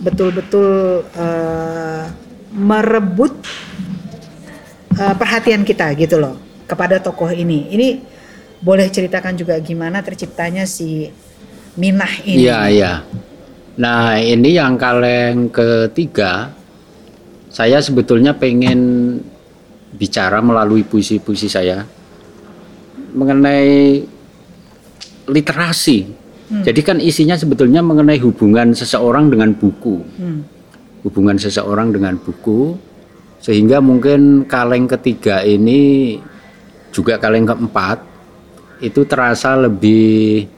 betul-betul 0.00 1.04
uh, 1.16 2.04
merebut 2.54 3.34
uh, 4.96 5.14
perhatian 5.14 5.62
kita 5.62 5.92
gitu 5.96 6.16
loh 6.20 6.40
kepada 6.64 6.98
tokoh 7.00 7.28
ini. 7.30 7.68
Ini 7.72 7.88
boleh 8.64 8.88
ceritakan 8.88 9.36
juga 9.36 9.60
gimana 9.60 10.00
terciptanya 10.00 10.64
si 10.64 11.12
Minah 11.76 12.22
ini? 12.24 12.46
Iya, 12.46 12.58
iya. 12.70 12.92
Nah, 13.74 14.16
ini 14.16 14.54
yang 14.54 14.78
kaleng 14.78 15.50
ketiga. 15.50 16.54
Saya 17.50 17.78
sebetulnya 17.78 18.34
pengen 18.34 19.18
bicara 19.94 20.42
melalui 20.42 20.82
puisi-puisi 20.82 21.46
saya 21.46 21.86
mengenai 23.14 24.02
literasi. 25.30 26.23
Hmm. 26.50 26.62
Jadi 26.64 26.80
kan 26.84 26.96
isinya 27.00 27.36
sebetulnya 27.38 27.80
mengenai 27.80 28.20
hubungan 28.20 28.76
seseorang 28.76 29.32
dengan 29.32 29.56
buku. 29.56 29.96
Hmm. 30.20 30.44
Hubungan 31.04 31.36
seseorang 31.36 31.92
dengan 31.92 32.16
buku 32.16 32.76
sehingga 33.44 33.76
mungkin 33.84 34.48
kaleng 34.48 34.88
ketiga 34.88 35.44
ini 35.44 36.16
juga 36.88 37.20
kaleng 37.20 37.44
keempat 37.44 38.00
itu 38.80 39.04
terasa 39.04 39.52
lebih 39.52 40.48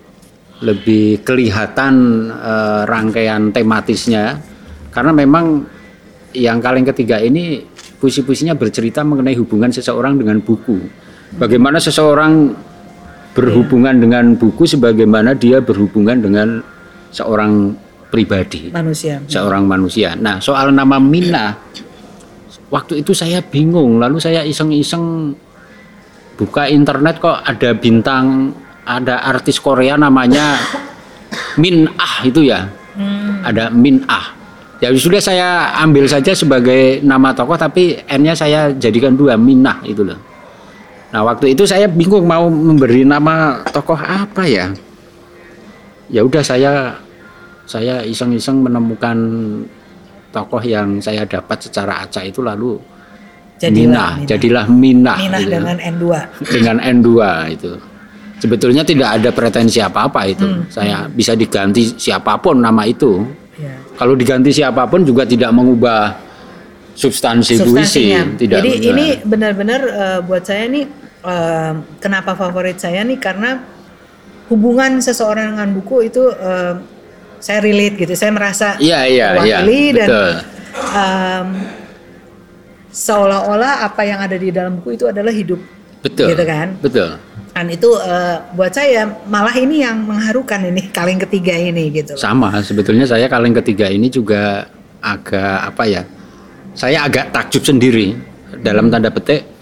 lebih 0.63 1.27
kelihatan 1.27 1.95
uh, 2.31 2.87
rangkaian 2.87 3.51
tematisnya 3.51 4.39
karena 4.95 5.11
memang 5.11 5.67
yang 6.33 6.63
kaleng 6.63 6.87
ketiga 6.87 7.19
ini 7.19 7.67
puisi-puisinya 7.99 8.55
bercerita 8.55 9.03
mengenai 9.03 9.35
hubungan 9.41 9.73
seseorang 9.73 10.21
dengan 10.21 10.39
buku. 10.41 10.79
Bagaimana 11.37 11.83
seseorang 11.83 12.55
berhubungan 13.37 14.01
dengan 14.01 14.33
buku 14.35 14.65
sebagaimana 14.65 15.37
dia 15.37 15.61
berhubungan 15.61 16.17
dengan 16.25 16.65
seorang 17.13 17.77
pribadi, 18.09 18.73
manusia. 18.73 19.21
Seorang 19.29 19.69
manusia. 19.69 20.17
Nah, 20.17 20.41
soal 20.41 20.73
nama 20.73 20.97
Mina 20.97 21.53
waktu 22.71 23.03
itu 23.03 23.15
saya 23.15 23.39
bingung 23.43 24.03
lalu 24.03 24.19
saya 24.19 24.43
iseng-iseng 24.43 25.35
buka 26.35 26.67
internet 26.67 27.23
kok 27.23 27.39
ada 27.47 27.71
bintang 27.79 28.51
ada 28.87 29.23
artis 29.23 29.63
Korea 29.63 29.95
namanya 29.95 30.59
Min 31.63 31.87
Ah 31.97 32.27
itu 32.27 32.43
ya 32.43 32.67
hmm. 32.99 33.47
ada 33.47 33.71
Min 33.71 34.03
Ah 34.11 34.35
ya 34.83 34.93
sudah 34.93 35.23
saya 35.23 35.73
ambil 35.81 36.05
saja 36.11 36.37
sebagai 36.37 37.01
nama 37.01 37.33
tokoh 37.33 37.57
tapi 37.57 37.97
N-nya 38.05 38.37
saya 38.37 38.69
jadikan 38.77 39.17
dua 39.17 39.39
Minah 39.39 39.81
itu 39.87 40.05
loh 40.05 40.19
nah 41.15 41.23
waktu 41.23 41.55
itu 41.55 41.63
saya 41.63 41.87
bingung 41.87 42.27
mau 42.27 42.51
memberi 42.51 43.07
nama 43.07 43.63
tokoh 43.71 43.99
apa 43.99 44.43
ya 44.47 44.75
ya 46.11 46.21
udah 46.23 46.43
saya 46.43 46.95
saya 47.67 48.03
iseng-iseng 48.07 48.63
menemukan 48.63 49.19
tokoh 50.31 50.63
yang 50.63 51.03
saya 51.03 51.27
dapat 51.27 51.59
secara 51.67 52.07
acak 52.07 52.31
itu 52.31 52.43
lalu 52.43 52.79
jadilah 53.57 54.21
Mina, 54.21 54.29
jadilah 54.29 54.67
Mina, 54.69 55.15
Mina 55.19 55.39
gitu. 55.41 55.51
dengan 55.51 55.77
N2 55.81 56.05
dengan 56.55 56.77
N2 56.83 57.11
itu 57.57 57.73
sebetulnya 58.37 58.83
tidak 58.85 59.09
ada 59.17 59.31
pretensi 59.33 59.81
apa-apa 59.81 60.21
itu 60.29 60.47
hmm. 60.47 60.69
saya 60.69 61.09
bisa 61.09 61.33
diganti 61.33 61.97
siapa 61.97 62.37
pun 62.37 62.61
nama 62.61 62.85
itu 62.85 63.25
ya. 63.57 63.73
kalau 63.97 64.13
diganti 64.13 64.53
siapa 64.53 64.85
pun 64.85 65.03
juga 65.03 65.25
tidak 65.25 65.51
mengubah 65.57 66.26
substansi 66.97 67.61
puisi 67.61 68.09
tidak 68.41 68.65
jadi 68.65 68.71
benar. 68.73 68.89
ini 68.89 69.07
benar-benar 69.21 69.81
uh, 69.85 70.21
buat 70.25 70.43
saya 70.49 70.65
nih 70.67 71.07
uh, 71.27 71.73
kenapa 71.99 72.39
favorit 72.39 72.79
saya 72.79 73.03
nih? 73.03 73.19
Karena 73.19 73.59
hubungan 74.47 75.03
seseorang 75.03 75.59
dengan 75.59 75.71
buku 75.75 76.07
itu 76.07 76.23
uh, 76.31 76.79
saya 77.43 77.59
relate 77.61 78.07
gitu. 78.07 78.15
Saya 78.15 78.31
merasa 78.33 78.79
iya 78.79 79.05
iya 79.05 79.43
iya. 79.43 79.59
dan 79.93 80.09
um, 80.95 81.47
seolah-olah 82.95 83.85
apa 83.85 84.03
yang 84.07 84.23
ada 84.23 84.37
di 84.39 84.49
dalam 84.55 84.79
buku 84.81 84.97
itu 84.97 85.05
adalah 85.11 85.35
hidup. 85.35 85.61
Betul. 86.01 86.31
Gitu 86.33 86.45
kan? 86.47 86.79
Betul. 86.79 87.19
Dan 87.57 87.73
itu 87.73 87.89
uh, 87.97 88.45
buat 88.53 88.69
saya 88.69 89.09
malah 89.27 89.57
ini 89.57 89.81
yang 89.81 90.05
mengharukan 90.05 90.61
ini 90.61 90.93
kaleng 90.93 91.17
ketiga 91.19 91.57
ini 91.57 91.89
gitu. 91.89 92.15
Sama. 92.15 92.53
Sebetulnya 92.61 93.09
saya 93.09 93.27
kaleng 93.33 93.57
ketiga 93.57 93.89
ini 93.89 94.13
juga 94.13 94.69
agak 95.01 95.73
apa 95.73 95.83
ya 95.89 96.03
saya 96.77 97.09
agak 97.09 97.33
takjub 97.33 97.65
sendiri 97.65 98.13
dalam 98.61 98.93
tanda 98.93 99.09
petik 99.09 99.57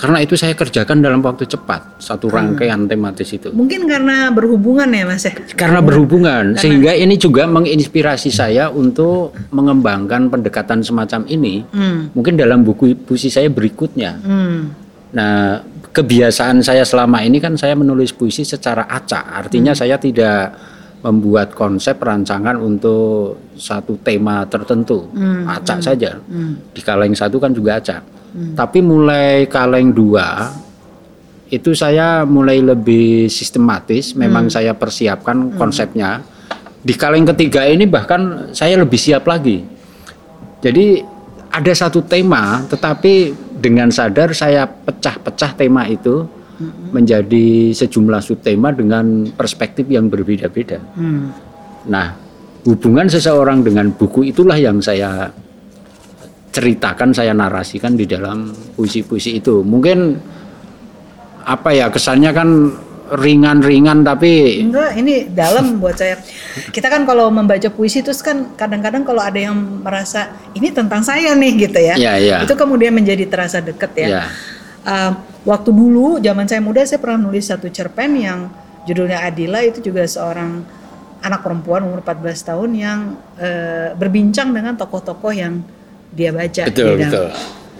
karena 0.00 0.24
itu 0.24 0.32
saya 0.32 0.56
kerjakan 0.56 1.04
dalam 1.04 1.20
waktu 1.20 1.44
cepat 1.44 2.00
satu 2.00 2.32
hmm. 2.32 2.34
rangkaian 2.34 2.80
tematis 2.88 3.28
itu. 3.36 3.52
Mungkin 3.52 3.84
karena 3.84 4.32
berhubungan 4.32 4.88
ya 4.88 5.04
Mas 5.04 5.28
ya. 5.28 5.36
Karena 5.52 5.84
berhubungan 5.84 6.56
karena... 6.56 6.62
sehingga 6.62 6.96
ini 6.96 7.20
juga 7.20 7.44
menginspirasi 7.44 8.32
saya 8.32 8.72
untuk 8.72 9.36
mengembangkan 9.52 10.32
pendekatan 10.32 10.80
semacam 10.80 11.28
ini. 11.28 11.68
Hmm. 11.68 12.08
Mungkin 12.16 12.40
dalam 12.40 12.64
buku 12.64 12.96
puisi 12.96 13.28
saya 13.28 13.52
berikutnya. 13.52 14.16
Hmm. 14.24 14.72
Nah, 15.12 15.60
kebiasaan 15.92 16.64
saya 16.64 16.88
selama 16.88 17.20
ini 17.20 17.36
kan 17.36 17.60
saya 17.60 17.76
menulis 17.76 18.16
puisi 18.16 18.40
secara 18.48 18.88
acak. 18.88 19.36
Artinya 19.36 19.76
hmm. 19.76 19.80
saya 19.84 20.00
tidak 20.00 20.56
membuat 21.00 21.56
konsep 21.56 21.96
rancangan 21.96 22.60
untuk 22.60 23.40
satu 23.56 23.96
tema 24.04 24.44
tertentu. 24.44 25.08
Hmm. 25.12 25.48
Acak 25.48 25.80
hmm. 25.80 25.86
saja. 25.86 26.10
Hmm. 26.20 26.60
Di 26.72 26.80
kaleng 26.84 27.16
satu 27.16 27.40
kan 27.40 27.56
juga 27.56 27.80
acak. 27.80 28.02
Hmm. 28.36 28.52
Tapi 28.52 28.78
mulai 28.84 29.48
kaleng 29.48 29.90
dua 29.90 30.52
itu 31.50 31.74
saya 31.74 32.22
mulai 32.28 32.60
lebih 32.60 33.32
sistematis. 33.32 34.12
Memang 34.12 34.48
hmm. 34.48 34.54
saya 34.54 34.72
persiapkan 34.76 35.36
hmm. 35.50 35.56
konsepnya. 35.56 36.20
Di 36.80 36.96
kaleng 36.96 37.28
ketiga 37.28 37.64
ini 37.68 37.84
bahkan 37.84 38.52
saya 38.56 38.80
lebih 38.80 38.96
siap 38.96 39.24
lagi. 39.28 39.64
Jadi 40.60 41.00
ada 41.50 41.72
satu 41.72 42.04
tema, 42.04 42.64
tetapi 42.68 43.32
dengan 43.60 43.92
sadar 43.92 44.32
saya 44.32 44.64
pecah-pecah 44.64 45.52
tema 45.56 45.84
itu 45.88 46.24
hmm. 46.60 46.92
menjadi 46.92 47.72
sejumlah 47.72 48.20
subtema 48.20 48.70
dengan 48.76 49.32
perspektif 49.32 49.88
yang 49.88 50.12
berbeda-beda. 50.12 50.78
Hmm. 50.94 51.32
Nah, 51.88 52.12
hubungan 52.68 53.08
seseorang 53.08 53.64
dengan 53.64 53.88
buku 53.96 54.28
itulah 54.28 54.60
yang 54.60 54.84
saya 54.84 55.32
ceritakan 56.50 57.14
saya 57.14 57.32
narasikan 57.32 57.94
di 57.94 58.04
dalam 58.04 58.50
puisi-puisi 58.74 59.38
itu 59.38 59.62
mungkin 59.62 60.18
apa 61.46 61.70
ya 61.72 61.86
kesannya 61.88 62.30
kan 62.34 62.48
ringan-ringan 63.10 64.06
tapi 64.06 64.62
enggak 64.62 64.94
ini 64.94 65.26
dalam 65.30 65.82
buat 65.82 65.98
saya 65.98 66.18
kita 66.70 66.86
kan 66.86 67.02
kalau 67.02 67.26
membaca 67.30 67.66
puisi 67.70 68.06
terus 68.06 68.22
kan 68.22 68.54
kadang-kadang 68.54 69.02
kalau 69.02 69.18
ada 69.18 69.38
yang 69.38 69.82
merasa 69.82 70.30
ini 70.54 70.70
tentang 70.70 71.02
saya 71.02 71.34
nih 71.34 71.52
gitu 71.66 71.80
ya, 71.82 71.94
ya, 71.98 72.14
ya. 72.18 72.36
itu 72.46 72.54
kemudian 72.54 72.94
menjadi 72.94 73.26
terasa 73.26 73.58
deket 73.58 73.90
ya, 73.98 74.06
ya. 74.06 74.22
Uh, 74.80 75.12
waktu 75.44 75.70
dulu 75.72 76.16
zaman 76.24 76.48
saya 76.48 76.64
muda 76.64 76.80
saya 76.88 76.96
pernah 76.96 77.28
nulis 77.28 77.48
satu 77.48 77.68
cerpen 77.68 78.16
yang 78.16 78.48
judulnya 78.88 79.20
Adila 79.28 79.60
itu 79.60 79.84
juga 79.84 80.08
seorang 80.08 80.64
anak 81.20 81.44
perempuan 81.44 81.84
umur 81.84 82.00
14 82.00 82.48
tahun 82.48 82.70
yang 82.72 82.98
uh, 83.36 83.92
berbincang 83.96 84.56
dengan 84.56 84.76
tokoh-tokoh 84.76 85.32
yang 85.36 85.60
dia 86.10 86.32
baca. 86.32 86.64
Betul 86.66 86.96
dia 86.96 87.08
betul. 87.08 87.28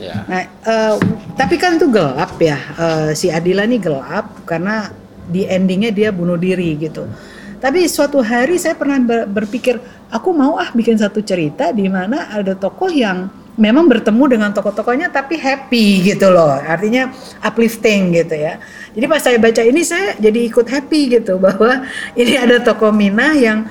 Ya. 0.00 0.16
Nah, 0.24 0.44
uh, 0.64 0.96
tapi 1.36 1.60
kan 1.60 1.76
itu 1.76 1.88
gelap 1.88 2.36
ya. 2.40 2.56
Uh, 2.76 3.10
si 3.12 3.28
Adila 3.28 3.68
ini 3.68 3.76
gelap 3.76 4.44
karena 4.48 4.92
di 5.28 5.44
endingnya 5.44 5.92
dia 5.92 6.08
bunuh 6.12 6.40
diri 6.40 6.76
gitu. 6.80 7.04
Tapi 7.60 7.84
suatu 7.84 8.24
hari 8.24 8.56
saya 8.56 8.72
pernah 8.72 8.96
berpikir, 9.28 9.76
aku 10.08 10.32
mau 10.32 10.56
ah 10.56 10.72
bikin 10.72 10.96
satu 10.96 11.20
cerita 11.20 11.76
di 11.76 11.92
mana 11.92 12.32
ada 12.32 12.56
tokoh 12.56 12.88
yang 12.88 13.28
memang 13.60 13.84
bertemu 13.84 14.24
dengan 14.40 14.50
tokoh-tokohnya 14.56 15.12
tapi 15.12 15.36
happy 15.36 16.16
gitu 16.16 16.32
loh. 16.32 16.56
Artinya 16.56 17.12
uplifting 17.44 18.16
gitu 18.16 18.34
ya. 18.40 18.56
Jadi 18.96 19.04
pas 19.04 19.20
saya 19.20 19.36
baca 19.36 19.60
ini 19.60 19.84
saya 19.84 20.16
jadi 20.16 20.48
ikut 20.48 20.64
happy 20.64 21.20
gitu 21.20 21.36
bahwa 21.36 21.84
ini 22.20 22.40
ada 22.40 22.64
tokoh 22.64 22.90
Minah 22.90 23.36
yang 23.36 23.68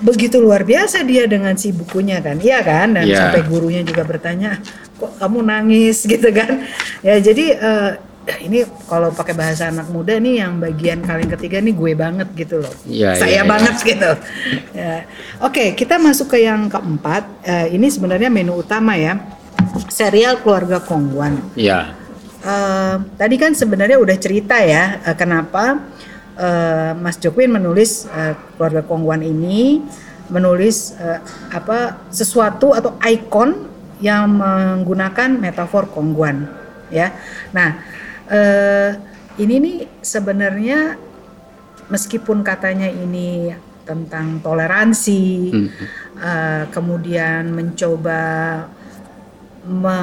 begitu 0.00 0.40
luar 0.40 0.64
biasa 0.64 1.04
dia 1.04 1.28
dengan 1.28 1.52
si 1.60 1.76
bukunya 1.76 2.24
kan 2.24 2.40
iya 2.40 2.64
kan 2.64 2.96
dan 2.96 3.04
yeah. 3.04 3.20
sampai 3.20 3.44
gurunya 3.44 3.84
juga 3.84 4.00
bertanya 4.00 4.56
kok 4.96 5.12
kamu 5.20 5.44
nangis 5.44 6.02
gitu 6.12 6.32
kan 6.32 6.64
ya 7.04 7.20
jadi 7.20 7.46
uh, 7.60 7.90
ini 8.38 8.62
kalau 8.86 9.10
pakai 9.10 9.34
bahasa 9.34 9.72
anak 9.72 9.90
muda 9.90 10.14
nih 10.20 10.44
yang 10.44 10.62
bagian 10.62 11.02
kalian 11.02 11.30
ketiga 11.34 11.58
nih 11.58 11.74
gue 11.74 11.92
banget 11.98 12.28
gitu 12.38 12.62
loh 12.62 12.74
yeah, 12.86 13.18
saya 13.18 13.42
yeah, 13.42 13.44
banget 13.46 13.74
yeah. 13.74 13.88
gitu 13.90 14.10
ya. 14.76 14.96
oke 15.42 15.52
okay, 15.52 15.68
kita 15.74 15.98
masuk 15.98 16.36
ke 16.36 16.46
yang 16.46 16.70
keempat 16.70 17.24
uh, 17.42 17.66
ini 17.66 17.90
sebenarnya 17.90 18.30
menu 18.30 18.54
utama 18.60 18.94
ya 18.94 19.18
serial 19.90 20.38
keluarga 20.44 20.78
Kongguan 20.78 21.40
ya 21.58 21.66
yeah. 21.66 21.84
uh, 22.46 22.96
tadi 23.18 23.36
kan 23.40 23.56
sebenarnya 23.56 23.98
udah 23.98 24.16
cerita 24.20 24.60
ya 24.62 25.02
uh, 25.02 25.16
kenapa 25.18 25.82
uh, 26.38 26.92
Mas 26.94 27.18
Jokwin 27.18 27.50
menulis 27.50 28.06
uh, 28.06 28.38
keluarga 28.54 28.86
Kongguan 28.86 29.26
ini 29.26 29.82
menulis 30.30 30.94
uh, 30.96 31.18
apa 31.50 32.06
sesuatu 32.14 32.70
atau 32.72 32.94
ikon 33.02 33.66
yang 34.00 34.40
menggunakan 34.40 35.36
metafor 35.36 35.92
kongguan 35.92 36.48
ya. 36.88 37.14
Nah, 37.52 37.78
uh, 38.30 38.90
ini 39.36 39.54
nih 39.58 39.78
sebenarnya 40.00 40.96
meskipun 41.90 42.46
katanya 42.46 42.86
ini 42.86 43.50
tentang 43.82 44.38
toleransi, 44.38 45.50
hmm. 45.50 45.68
uh, 46.22 46.62
kemudian 46.70 47.50
mencoba 47.50 48.22
me, 49.66 49.98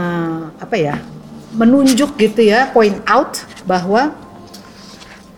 apa 0.59 0.75
ya 0.75 0.95
menunjuk 1.55 2.19
gitu 2.19 2.43
ya, 2.43 2.67
point 2.75 2.99
out 3.07 3.39
bahwa 3.63 4.11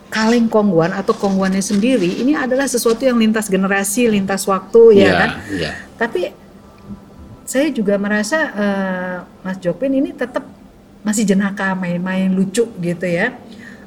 kaleng 0.10 0.50
kongguan 0.50 0.90
atau 0.90 1.14
kongguannya 1.14 1.62
sendiri 1.62 2.26
ini 2.26 2.34
adalah 2.34 2.66
sesuatu 2.66 3.06
yang 3.06 3.22
lintas 3.22 3.46
generasi, 3.46 4.10
lintas 4.10 4.42
waktu 4.50 4.98
ya, 4.98 5.06
ya 5.06 5.12
kan. 5.14 5.30
Ya. 5.54 5.72
Tapi 6.02 6.22
saya 7.46 7.70
juga 7.70 7.98
merasa 8.02 8.38
uh, 8.50 9.16
Mas 9.46 9.62
Jopin 9.62 9.94
ini 9.94 10.10
tetap 10.14 10.42
masih 11.04 11.24
jenaka 11.24 11.74
main-main 11.76 12.28
lucu 12.32 12.68
gitu 12.80 13.06
ya, 13.08 13.40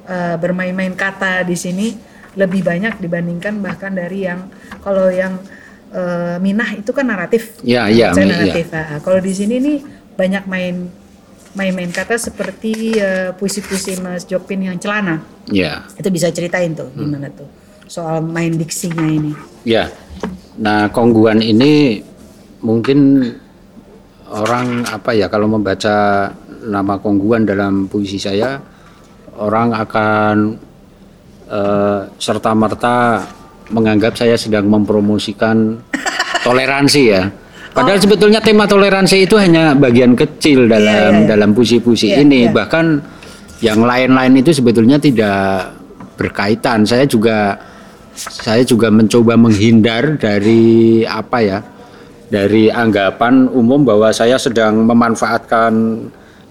uh, 0.09 0.37
bermain-main 0.40 0.92
kata 0.96 1.44
di 1.44 1.57
sini 1.57 1.87
lebih 2.33 2.64
banyak 2.64 2.96
dibandingkan 2.96 3.61
bahkan 3.61 3.92
dari 3.92 4.25
yang 4.25 4.48
kalau 4.81 5.12
yang 5.12 5.37
uh, 5.92 6.40
Minah 6.40 6.81
itu 6.81 6.90
kan 6.90 7.05
naratif. 7.05 7.61
Iya, 7.61 7.92
iya. 7.92 8.09
Saya 8.16 8.33
naratif. 8.33 8.72
Ya. 8.72 8.81
Nah, 8.81 8.98
kalau 9.05 9.20
di 9.20 9.33
sini 9.37 9.61
nih 9.61 9.79
banyak 10.16 10.44
main 10.48 10.88
main-main 11.53 11.92
kata 11.92 12.16
seperti 12.16 12.96
uh, 12.96 13.37
puisi-puisi 13.37 14.01
Mas 14.01 14.25
Jopin 14.25 14.64
yang 14.64 14.81
celana. 14.81 15.20
Iya. 15.53 15.85
Itu 16.01 16.09
bisa 16.09 16.33
ceritain 16.33 16.72
tuh 16.72 16.88
gimana 16.96 17.29
tuh 17.29 17.48
soal 17.85 18.25
main 18.25 18.57
diksinya 18.57 19.05
ini. 19.05 19.37
Ya. 19.68 19.92
Nah, 20.57 20.88
kongguan 20.88 21.44
ini 21.44 22.01
mungkin 22.64 23.29
orang 24.33 24.88
apa 24.88 25.12
ya 25.12 25.29
kalau 25.29 25.44
membaca 25.44 26.31
nama 26.66 26.98
kongguan 26.98 27.46
dalam 27.46 27.90
puisi 27.90 28.16
saya 28.18 28.59
orang 29.38 29.72
akan 29.72 30.35
uh, 31.48 32.01
serta 32.20 32.53
merta 32.53 33.25
menganggap 33.72 34.14
saya 34.14 34.37
sedang 34.37 34.68
mempromosikan 34.68 35.81
toleransi 36.46 37.03
ya. 37.03 37.22
Padahal 37.72 37.96
oh. 37.96 38.05
sebetulnya 38.05 38.40
tema 38.44 38.68
toleransi 38.68 39.25
itu 39.25 39.40
hanya 39.40 39.72
bagian 39.72 40.12
kecil 40.12 40.68
dalam 40.68 40.85
yeah, 40.85 41.09
yeah, 41.09 41.20
yeah. 41.25 41.29
dalam 41.29 41.57
puisi-puisi 41.57 42.12
yeah, 42.12 42.20
ini. 42.20 42.40
Yeah. 42.48 42.53
Bahkan 42.53 42.87
yang 43.64 43.81
lain-lain 43.81 44.44
itu 44.44 44.53
sebetulnya 44.53 45.01
tidak 45.01 45.72
berkaitan. 46.20 46.85
Saya 46.85 47.09
juga 47.09 47.57
saya 48.12 48.61
juga 48.61 48.92
mencoba 48.92 49.40
menghindar 49.40 50.20
dari 50.20 51.01
apa 51.09 51.38
ya? 51.40 51.59
Dari 52.29 52.68
anggapan 52.68 53.48
umum 53.48 53.85
bahwa 53.85 54.12
saya 54.12 54.37
sedang 54.37 54.85
memanfaatkan 54.85 55.72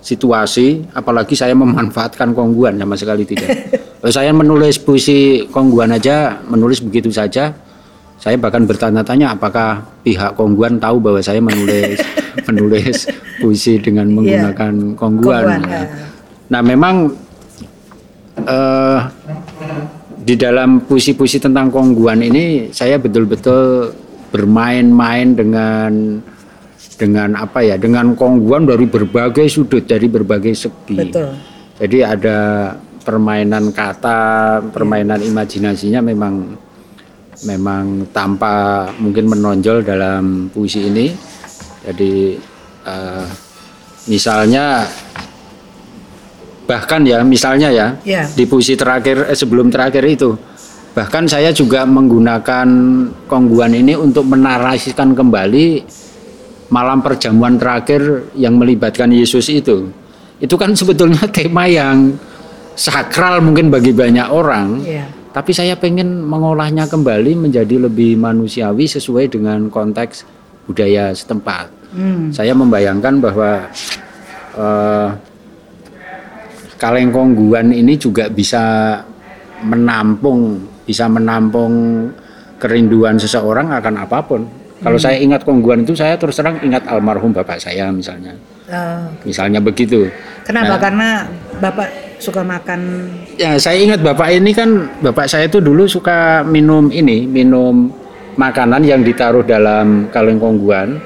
situasi, 0.02 0.82
apalagi 0.98 1.38
saya 1.38 1.54
memanfaatkan 1.54 2.34
kongguan 2.34 2.76
sama 2.82 2.98
sekali 2.98 3.24
tidak. 3.24 3.50
saya 4.18 4.34
menulis 4.34 4.82
puisi 4.82 5.46
kongguan 5.54 5.94
aja, 5.94 6.42
menulis 6.50 6.82
begitu 6.82 7.14
saja. 7.14 7.54
Saya 8.22 8.38
bahkan 8.38 8.66
bertanya-tanya 8.70 9.34
apakah 9.34 9.82
pihak 10.06 10.38
kongguan 10.38 10.78
tahu 10.78 11.02
bahwa 11.02 11.22
saya 11.26 11.42
menulis 11.42 11.98
menulis 12.50 13.10
puisi 13.42 13.82
dengan 13.82 14.10
iya. 14.10 14.14
menggunakan 14.14 14.74
yeah. 14.74 14.98
kongguan. 14.98 15.44
kongguan 15.58 15.62
ya. 15.70 15.84
Nah, 16.52 16.62
memang 16.62 16.96
uh, 18.46 19.00
di 20.22 20.36
dalam 20.38 20.86
puisi-puisi 20.86 21.42
tentang 21.42 21.74
kongguan 21.74 22.22
ini 22.22 22.70
saya 22.70 23.02
betul-betul 23.02 23.90
bermain-main 24.30 25.34
dengan 25.34 26.22
dengan 27.02 27.34
apa 27.34 27.66
ya 27.66 27.82
dengan 27.82 28.14
kongguan 28.14 28.70
dari 28.70 28.86
berbagai 28.86 29.50
sudut 29.50 29.90
dari 29.90 30.06
berbagai 30.06 30.54
segi. 30.54 31.02
Betul. 31.02 31.34
Jadi 31.82 31.98
ada 32.06 32.38
permainan 33.02 33.74
kata, 33.74 34.62
permainan 34.70 35.18
imajinasinya 35.26 36.06
memang 36.06 36.54
memang 37.42 38.06
tanpa 38.14 38.86
mungkin 39.02 39.34
menonjol 39.34 39.82
dalam 39.82 40.54
puisi 40.54 40.86
ini. 40.86 41.10
Jadi 41.82 42.38
uh, 42.86 43.26
misalnya 44.06 44.86
bahkan 46.70 47.02
ya 47.02 47.26
misalnya 47.26 47.74
ya 47.74 47.98
yeah. 48.06 48.30
di 48.38 48.46
puisi 48.46 48.78
terakhir 48.78 49.26
eh, 49.26 49.36
sebelum 49.36 49.74
terakhir 49.74 50.06
itu 50.06 50.38
bahkan 50.94 51.26
saya 51.26 51.50
juga 51.52 51.84
menggunakan 51.84 52.68
kongguan 53.26 53.74
ini 53.76 53.98
untuk 53.98 54.30
menarasikan 54.30 55.12
kembali 55.12 55.84
malam 56.72 57.04
perjamuan 57.04 57.60
terakhir 57.60 58.32
yang 58.34 58.56
melibatkan 58.56 59.12
Yesus 59.12 59.52
itu 59.52 59.92
itu 60.40 60.56
kan 60.56 60.72
sebetulnya 60.74 61.28
tema 61.36 61.68
yang 61.68 62.16
sakral 62.74 63.44
mungkin 63.44 63.68
bagi 63.68 63.92
banyak 63.92 64.32
orang 64.32 64.80
yeah. 64.88 65.06
tapi 65.36 65.52
saya 65.52 65.76
pengen 65.76 66.24
mengolahnya 66.24 66.88
kembali 66.88 67.36
menjadi 67.36 67.76
lebih 67.92 68.16
manusiawi 68.16 68.88
sesuai 68.88 69.28
dengan 69.36 69.68
konteks 69.68 70.24
budaya 70.66 71.12
setempat 71.12 71.68
mm. 71.92 72.32
saya 72.32 72.56
membayangkan 72.56 73.20
bahwa 73.20 73.68
uh, 74.56 75.12
kaleng 76.80 77.12
kongguan 77.12 77.76
ini 77.76 78.00
juga 78.00 78.32
bisa 78.32 78.98
menampung 79.68 80.64
bisa 80.88 81.06
menampung 81.12 82.08
kerinduan 82.58 83.20
seseorang 83.20 83.70
akan 83.70 83.96
apa 84.02 84.20
pun 84.24 84.61
kalau 84.82 84.98
hmm. 84.98 85.06
saya 85.06 85.18
ingat 85.22 85.42
kongguan 85.46 85.86
itu 85.86 85.94
saya 85.94 86.18
terus 86.18 86.42
terang 86.42 86.58
ingat 86.66 86.90
almarhum 86.90 87.30
bapak 87.30 87.62
saya 87.62 87.94
misalnya. 87.94 88.34
Uh, 88.66 89.06
misalnya 89.28 89.62
begitu. 89.62 90.10
Kenapa? 90.42 90.76
Nah, 90.76 90.80
Karena 90.82 91.10
bapak 91.62 91.90
suka 92.18 92.42
makan. 92.42 93.10
Ya 93.38 93.58
saya 93.62 93.78
ingat 93.78 94.02
bapak 94.02 94.34
ini 94.34 94.58
kan 94.58 94.90
bapak 95.06 95.30
saya 95.30 95.46
itu 95.46 95.62
dulu 95.62 95.86
suka 95.86 96.42
minum 96.42 96.90
ini 96.90 97.30
minum 97.30 97.94
makanan 98.38 98.82
yang 98.82 99.06
ditaruh 99.06 99.46
dalam 99.46 100.10
kaleng 100.10 100.42
kongguan 100.42 100.98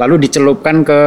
lalu 0.00 0.26
dicelupkan 0.26 0.80
ke 0.80 1.02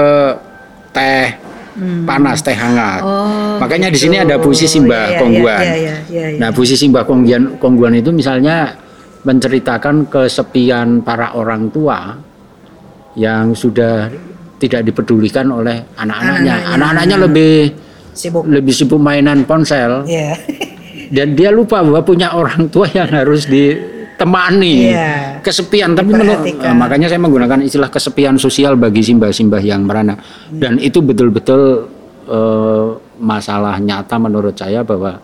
teh 0.93 1.33
hmm. 1.75 2.05
panas 2.05 2.39
teh 2.39 2.53
hangat. 2.53 3.01
Oh, 3.01 3.57
Makanya 3.57 3.89
gitu. 3.89 3.95
di 3.95 3.99
sini 3.99 4.15
ada 4.21 4.37
puisi 4.37 4.69
simbah 4.69 5.09
iya, 5.09 5.11
iya, 5.11 5.19
kongguan. 5.19 5.63
Iya, 5.63 5.75
iya, 5.75 5.95
iya, 6.07 6.25
iya. 6.37 6.39
Nah 6.39 6.49
puisi 6.53 6.77
simbah 6.77 7.03
kongguan 7.03 7.57
kongguan 7.57 7.97
itu 7.97 8.13
misalnya 8.13 8.77
menceritakan 9.23 10.11
kesepian 10.11 10.99
para 11.03 11.31
orang 11.35 11.71
tua 11.71 12.15
yang 13.15 13.55
sudah 13.55 14.11
tidak 14.59 14.87
dipedulikan 14.87 15.47
oleh 15.51 15.83
anak-anaknya. 15.99 16.55
Anak-anaknya 16.75 17.17
lebih 17.19 17.53
sibuk 18.13 18.45
lebih 18.47 18.73
sibuk 18.75 18.99
mainan 18.99 19.43
ponsel. 19.43 20.07
Yeah. 20.07 20.37
Dan 21.13 21.35
dia 21.35 21.51
lupa 21.51 21.83
bahwa 21.83 22.01
punya 22.01 22.31
orang 22.33 22.71
tua 22.71 22.87
yang 22.91 23.11
harus 23.11 23.47
ditemani. 23.47 24.75
Yeah. 24.91 25.39
Kesepian 25.43 25.93
tapi 25.93 26.15
menurut 26.15 26.47
uh, 26.63 26.75
makanya 26.75 27.11
saya 27.11 27.19
menggunakan 27.19 27.59
istilah 27.63 27.91
kesepian 27.91 28.39
sosial 28.39 28.79
bagi 28.79 29.03
simbah-simbah 29.03 29.61
yang 29.61 29.83
merana. 29.83 30.15
Hmm. 30.15 30.59
Dan 30.59 30.73
itu 30.79 31.03
betul-betul 31.03 31.91
uh, 32.27 32.87
masalah 33.19 33.77
nyata 33.79 34.15
menurut 34.19 34.55
saya 34.55 34.81
bahwa 34.81 35.19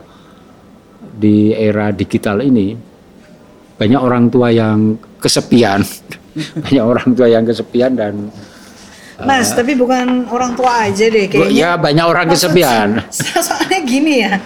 di 1.20 1.52
era 1.52 1.92
digital 1.92 2.40
ini 2.44 2.89
banyak 3.80 4.00
orang 4.00 4.28
tua 4.28 4.52
yang 4.52 5.00
kesepian 5.24 5.82
banyak 6.68 6.84
orang 6.84 7.10
tua 7.16 7.28
yang 7.32 7.44
kesepian 7.48 7.96
dan 7.96 8.30
Mas, 9.20 9.52
uh, 9.52 9.60
tapi 9.60 9.76
bukan 9.76 10.32
orang 10.32 10.56
tua 10.56 10.88
aja 10.88 11.12
deh 11.12 11.28
kayaknya. 11.28 11.52
Ya 11.52 11.72
banyak 11.76 12.06
orang 12.08 12.32
Maksud, 12.32 12.56
kesepian. 12.56 13.04
Soalnya 13.52 13.80
gini 13.84 14.24
ya. 14.24 14.40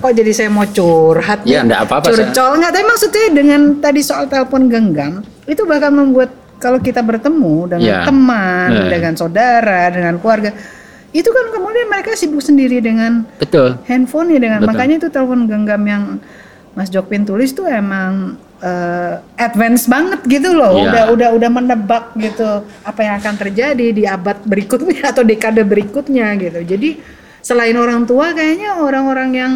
Kok 0.00 0.12
jadi 0.16 0.32
saya 0.32 0.48
mau 0.48 0.64
curhat? 0.64 1.44
Ya, 1.44 1.60
enggak 1.60 1.84
apa-apa. 1.84 2.16
Curcol 2.16 2.56
enggak, 2.56 2.72
tapi 2.72 2.84
maksudnya 2.88 3.24
dengan 3.36 3.60
tadi 3.84 4.00
soal 4.00 4.24
telepon 4.24 4.72
genggam, 4.72 5.20
itu 5.44 5.60
bahkan 5.68 5.92
membuat 5.92 6.32
kalau 6.56 6.80
kita 6.80 7.04
bertemu 7.04 7.68
dengan 7.68 7.84
ya. 7.84 8.08
teman, 8.08 8.68
nah. 8.72 8.88
dengan 8.88 9.12
saudara, 9.12 9.92
dengan 9.92 10.16
keluarga, 10.16 10.56
itu 11.12 11.28
kan 11.28 11.44
kemudian 11.54 11.86
mereka 11.88 12.12
sibuk 12.18 12.42
sendiri 12.42 12.82
dengan 12.82 13.24
Betul. 13.40 13.80
handphone 13.88 14.34
ya 14.34 14.40
dengan 14.42 14.60
Betul. 14.64 14.70
makanya 14.72 14.94
itu 15.04 15.08
telepon 15.08 15.48
genggam 15.48 15.82
yang 15.88 16.02
Mas 16.76 16.92
Jokpin 16.92 17.24
tulis 17.24 17.50
tuh 17.56 17.64
emang 17.66 18.36
uh, 18.62 19.22
advance 19.38 19.86
banget 19.86 20.20
gitu 20.26 20.54
loh. 20.54 20.78
Yeah. 20.78 20.86
Udah 20.90 21.04
udah 21.14 21.28
udah 21.38 21.50
menebak 21.50 22.04
gitu 22.18 22.64
apa 22.82 23.00
yang 23.02 23.14
akan 23.22 23.34
terjadi 23.38 23.86
di 23.94 24.04
abad 24.04 24.38
berikutnya 24.44 25.02
atau 25.12 25.22
dekade 25.22 25.62
berikutnya 25.64 26.34
gitu. 26.38 26.60
Jadi 26.62 26.98
selain 27.42 27.76
orang 27.78 28.04
tua 28.04 28.34
kayaknya 28.34 28.82
orang-orang 28.82 29.30
yang 29.34 29.52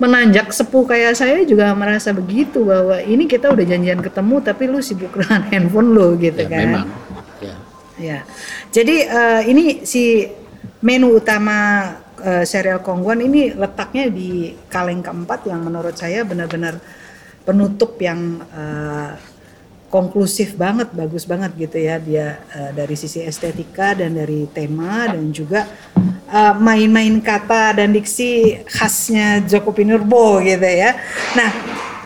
menanjak 0.00 0.48
sepuh 0.48 0.88
kayak 0.88 1.12
saya 1.12 1.44
juga 1.44 1.76
merasa 1.76 2.16
begitu 2.16 2.64
bahwa 2.64 2.96
ini 3.04 3.28
kita 3.28 3.52
udah 3.52 3.64
janjian 3.68 4.00
ketemu 4.00 4.36
tapi 4.40 4.64
lu 4.64 4.80
sibuk 4.80 5.12
dengan 5.20 5.44
handphone 5.52 5.92
lu 5.92 6.16
gitu 6.16 6.40
ya, 6.40 6.48
kan. 6.48 6.60
Memang. 6.64 6.88
Ya. 7.40 7.56
ya. 8.00 8.18
Jadi 8.72 8.96
uh, 9.04 9.42
ini 9.44 9.84
si 9.84 10.24
menu 10.80 11.20
utama 11.20 11.92
uh, 12.16 12.44
serial 12.48 12.80
Kongguan 12.80 13.20
ini 13.20 13.52
letaknya 13.52 14.08
di 14.08 14.56
kaleng 14.72 15.04
keempat 15.04 15.44
yang 15.44 15.60
menurut 15.60 15.92
saya 15.92 16.24
benar-benar 16.24 16.80
penutup 17.50 17.98
yang 17.98 18.46
uh, 18.54 19.18
konklusif 19.90 20.54
banget, 20.54 20.94
bagus 20.94 21.26
banget 21.26 21.50
gitu 21.58 21.82
ya 21.82 21.98
dia 21.98 22.38
uh, 22.54 22.70
dari 22.70 22.94
sisi 22.94 23.26
estetika 23.26 23.98
dan 23.98 24.14
dari 24.14 24.46
tema 24.54 25.10
dan 25.10 25.34
juga 25.34 25.66
uh, 26.30 26.54
main-main 26.54 27.18
kata 27.18 27.82
dan 27.82 27.90
diksi 27.90 28.62
khasnya 28.70 29.42
Joko 29.50 29.74
Pinurbo 29.74 30.38
gitu 30.46 30.62
ya. 30.62 30.94
Nah, 31.34 31.50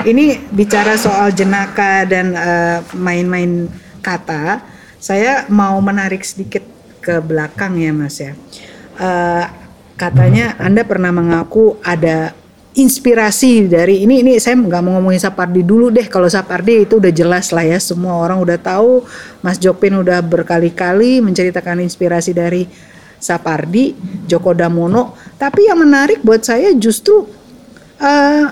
ini 0.09 0.41
bicara 0.49 0.97
soal 0.97 1.37
jenaka 1.37 2.09
dan 2.09 2.33
uh, 2.33 2.81
main-main 2.97 3.69
kata, 4.01 4.65
saya 4.97 5.45
mau 5.53 5.77
menarik 5.85 6.25
sedikit 6.25 6.65
ke 7.05 7.21
belakang 7.21 7.77
ya 7.77 7.93
Mas 7.93 8.17
ya. 8.17 8.33
Uh, 8.97 9.45
katanya 10.01 10.57
Anda 10.57 10.89
pernah 10.89 11.13
mengaku 11.13 11.77
ada 11.85 12.33
inspirasi 12.75 13.71
dari 13.71 14.03
ini 14.03 14.27
ini 14.27 14.33
saya 14.43 14.59
nggak 14.59 14.83
mau 14.83 14.99
ngomongin 14.99 15.23
Sapardi 15.23 15.63
dulu 15.63 15.95
deh 15.95 16.11
kalau 16.11 16.27
Sapardi 16.27 16.83
itu 16.83 16.99
udah 16.99 17.13
jelas 17.15 17.55
lah 17.55 17.63
ya 17.63 17.79
semua 17.79 18.19
orang 18.19 18.43
udah 18.43 18.59
tahu 18.59 19.07
Mas 19.47 19.63
Jopin 19.63 20.03
udah 20.03 20.19
berkali-kali 20.19 21.23
menceritakan 21.23 21.87
inspirasi 21.87 22.35
dari 22.35 22.67
Sapardi 23.23 23.95
Joko 24.27 24.51
Damono 24.59 25.15
tapi 25.39 25.71
yang 25.71 25.87
menarik 25.87 26.19
buat 26.27 26.43
saya 26.43 26.75
justru 26.75 27.31
uh, 28.03 28.47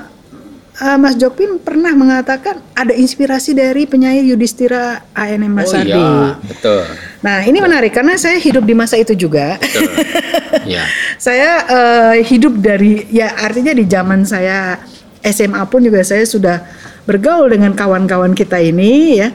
uh, 0.81 0.99
Mas 0.99 1.19
Jopin 1.19 1.61
pernah 1.61 1.93
mengatakan 1.93 2.63
ada 2.73 2.95
inspirasi 2.95 3.53
dari 3.53 3.85
penyair 3.85 4.25
Yudhistira 4.25 5.05
ANM 5.13 5.53
Mas 5.53 5.75
oh, 5.75 5.83
iya, 5.83 6.39
betul. 6.41 6.83
Nah 7.21 7.45
ini 7.45 7.59
betul. 7.61 7.67
menarik 7.69 7.93
karena 7.93 8.15
saya 8.17 8.39
hidup 8.41 8.65
di 8.65 8.75
masa 8.75 8.97
itu 8.97 9.13
juga. 9.13 9.61
Betul. 9.61 9.91
ya. 10.79 10.85
Saya 11.23 11.51
uh, 11.71 12.15
hidup 12.19 12.59
dari 12.59 13.07
ya 13.15 13.31
artinya 13.39 13.71
di 13.71 13.87
zaman 13.87 14.27
saya 14.27 14.83
SMA 15.23 15.63
pun 15.71 15.87
juga 15.87 16.03
saya 16.03 16.27
sudah 16.27 16.67
bergaul 17.07 17.47
dengan 17.47 17.79
kawan-kawan 17.79 18.35
kita 18.35 18.59
ini 18.59 19.23
ya. 19.23 19.31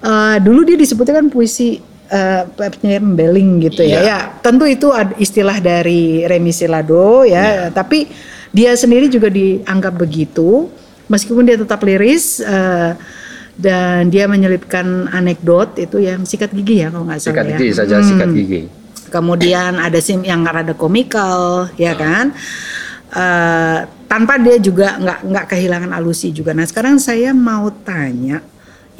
Uh, 0.00 0.40
dulu 0.40 0.64
dia 0.64 0.78
disebutnya 0.80 1.20
kan 1.20 1.28
puisi 1.28 1.84
uh, 2.08 2.48
penyair 2.56 3.04
membeling 3.04 3.60
gitu 3.68 3.84
ya. 3.84 4.00
ya. 4.00 4.00
Ya 4.00 4.18
tentu 4.40 4.64
itu 4.64 4.88
istilah 5.20 5.60
dari 5.60 6.24
Remi 6.24 6.48
Silado 6.48 7.28
ya, 7.28 7.68
ya. 7.68 7.76
tapi 7.76 8.08
dia 8.48 8.72
sendiri 8.72 9.12
juga 9.12 9.28
dianggap 9.28 10.00
begitu 10.00 10.72
meskipun 11.12 11.44
dia 11.44 11.60
tetap 11.60 11.84
liris 11.84 12.40
uh, 12.40 12.96
dan 13.58 14.08
dia 14.08 14.24
menyelipkan 14.24 15.12
anekdot 15.12 15.76
itu 15.76 16.00
yang 16.00 16.24
sikat 16.24 16.54
gigi 16.56 16.80
ya 16.80 16.88
kalau 16.88 17.04
nggak 17.04 17.20
salah 17.20 17.34
sikat 17.36 17.44
ya. 17.44 17.58
gigi 17.58 17.68
saja 17.74 17.96
hmm. 18.00 18.06
sikat 18.06 18.30
gigi 18.32 18.60
kemudian 19.08 19.80
ada 19.80 19.98
sim 19.98 20.22
yang 20.22 20.44
rada 20.44 20.76
komikal 20.76 21.68
ya 21.80 21.96
kan? 21.96 22.32
Uh, 23.08 23.88
tanpa 24.04 24.36
dia 24.36 24.60
juga 24.60 25.00
nggak 25.00 25.20
nggak 25.24 25.46
kehilangan 25.48 25.90
alusi 25.96 26.32
juga. 26.32 26.52
Nah 26.52 26.68
sekarang 26.68 27.00
saya 27.00 27.32
mau 27.32 27.72
tanya 27.72 28.44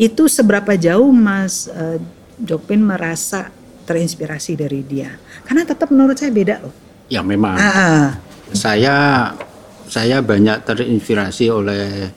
itu 0.01 0.27
seberapa 0.27 0.75
jauh 0.81 1.13
Mas 1.13 1.69
uh, 1.69 2.01
Jopin 2.41 2.81
merasa 2.81 3.53
terinspirasi 3.85 4.57
dari 4.57 4.81
dia? 4.85 5.17
Karena 5.45 5.65
tetap 5.69 5.93
menurut 5.93 6.17
saya 6.17 6.33
beda 6.33 6.61
loh. 6.61 6.75
Ya 7.09 7.21
memang. 7.21 7.57
Uh, 7.57 8.09
saya 8.53 8.97
saya 9.89 10.21
banyak 10.21 10.65
terinspirasi 10.65 11.49
oleh 11.49 12.13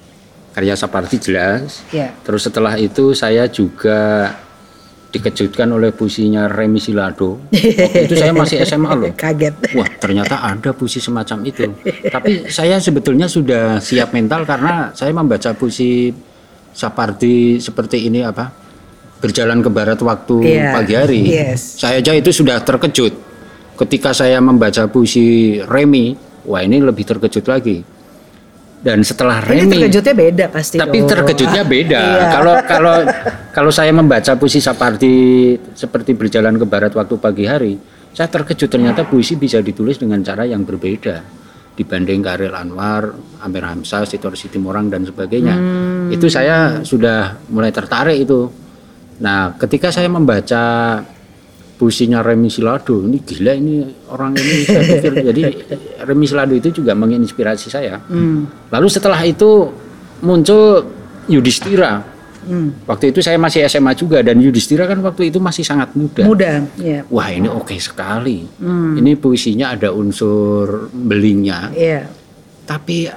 karya 0.51 0.75
Sapardi 0.75 1.17
jelas. 1.17 1.83
Yeah. 1.95 2.11
terus 2.27 2.43
setelah 2.43 2.75
itu 2.75 3.15
saya 3.15 3.47
juga 3.47 4.31
dikejutkan 5.11 5.67
oleh 5.67 5.91
puisinya 5.91 6.47
Remi 6.47 6.79
Silado. 6.79 7.43
Waktu 7.51 8.07
itu 8.07 8.15
saya 8.15 8.31
masih 8.31 8.63
SMA 8.63 8.91
loh. 8.95 9.11
Kaget. 9.21 9.75
Wah, 9.75 9.89
ternyata 9.99 10.39
ada 10.39 10.71
puisi 10.71 11.03
semacam 11.03 11.43
itu. 11.43 11.67
Tapi 12.07 12.47
saya 12.47 12.79
sebetulnya 12.79 13.27
sudah 13.27 13.83
siap 13.83 14.15
mental 14.15 14.47
karena 14.47 14.95
saya 14.95 15.11
membaca 15.11 15.51
puisi 15.51 16.15
Sapardi 16.71 17.59
seperti 17.59 18.07
ini 18.07 18.23
apa? 18.23 18.47
Berjalan 19.19 19.59
ke 19.59 19.69
barat 19.69 19.99
waktu 19.99 20.35
yeah. 20.47 20.73
pagi 20.73 20.93
hari. 20.95 21.21
Yes. 21.27 21.77
Saya 21.77 21.99
aja 21.99 22.15
itu 22.15 22.31
sudah 22.31 22.63
terkejut. 22.63 23.13
Ketika 23.75 24.15
saya 24.15 24.39
membaca 24.39 24.87
puisi 24.87 25.59
Remi, 25.59 26.15
wah 26.47 26.63
ini 26.63 26.79
lebih 26.79 27.03
terkejut 27.03 27.45
lagi 27.51 27.83
dan 28.81 29.05
setelah 29.05 29.45
Remi 29.45 29.69
ini 29.69 29.73
terkejutnya 29.77 30.13
beda 30.17 30.45
pasti 30.49 30.75
tapi 30.81 31.05
dong. 31.05 31.09
terkejutnya 31.13 31.63
beda 31.63 32.01
iya. 32.17 32.25
kalau 32.33 32.55
kalau 32.65 32.95
kalau 33.53 33.71
saya 33.71 33.93
membaca 33.93 34.33
puisi 34.33 34.57
Sapardi 34.57 35.53
seperti 35.77 36.17
berjalan 36.17 36.57
ke 36.57 36.65
barat 36.65 36.89
waktu 36.97 37.15
pagi 37.21 37.45
hari 37.45 37.77
saya 38.11 38.27
terkejut 38.27 38.67
ternyata 38.67 39.05
puisi 39.05 39.37
bisa 39.37 39.61
ditulis 39.61 40.01
dengan 40.01 40.19
cara 40.25 40.43
yang 40.49 40.65
berbeda 40.65 41.41
dibanding 41.71 42.19
Karel 42.19 42.51
Anwar, 42.51 43.15
Amir 43.41 43.63
Hamzah, 43.63 44.03
Sitor 44.03 44.35
Sitimorang 44.35 44.91
dan 44.91 45.07
sebagainya. 45.07 45.55
Hmm. 45.55 46.11
Itu 46.11 46.27
saya 46.27 46.83
sudah 46.83 47.39
mulai 47.47 47.71
tertarik 47.71 48.19
itu. 48.19 48.51
Nah, 49.23 49.55
ketika 49.55 49.87
saya 49.87 50.11
membaca 50.11 50.63
puisinya 51.81 52.21
Remi 52.21 52.53
Silado 52.53 53.01
ini 53.01 53.17
gila 53.25 53.57
ini 53.57 53.81
orang 54.13 54.37
ini 54.37 54.69
saya 54.69 54.85
pikir 54.85 55.13
jadi 55.33 55.41
Remi 56.05 56.29
Silado 56.29 56.53
itu 56.53 56.69
juga 56.69 56.93
menginspirasi 56.93 57.73
saya 57.73 57.97
hmm. 57.97 58.69
lalu 58.69 58.85
setelah 58.85 59.17
itu 59.25 59.73
muncul 60.21 60.85
Yudhistira 61.25 62.05
hmm. 62.45 62.85
waktu 62.85 63.09
itu 63.09 63.25
saya 63.25 63.41
masih 63.41 63.65
SMA 63.65 63.97
juga 63.97 64.21
dan 64.21 64.37
Yudhistira 64.37 64.85
kan 64.85 65.01
waktu 65.01 65.33
itu 65.33 65.41
masih 65.41 65.65
sangat 65.65 65.97
muda 65.97 66.21
muda 66.21 66.69
yeah. 66.77 67.01
wah 67.09 67.33
ini 67.33 67.49
oke 67.49 67.73
okay 67.73 67.81
sekali 67.81 68.45
hmm. 68.45 69.01
ini 69.01 69.17
puisinya 69.17 69.73
ada 69.73 69.89
unsur 69.89 70.93
belingnya 70.93 71.73
yeah. 71.73 72.05
tapi 72.69 73.09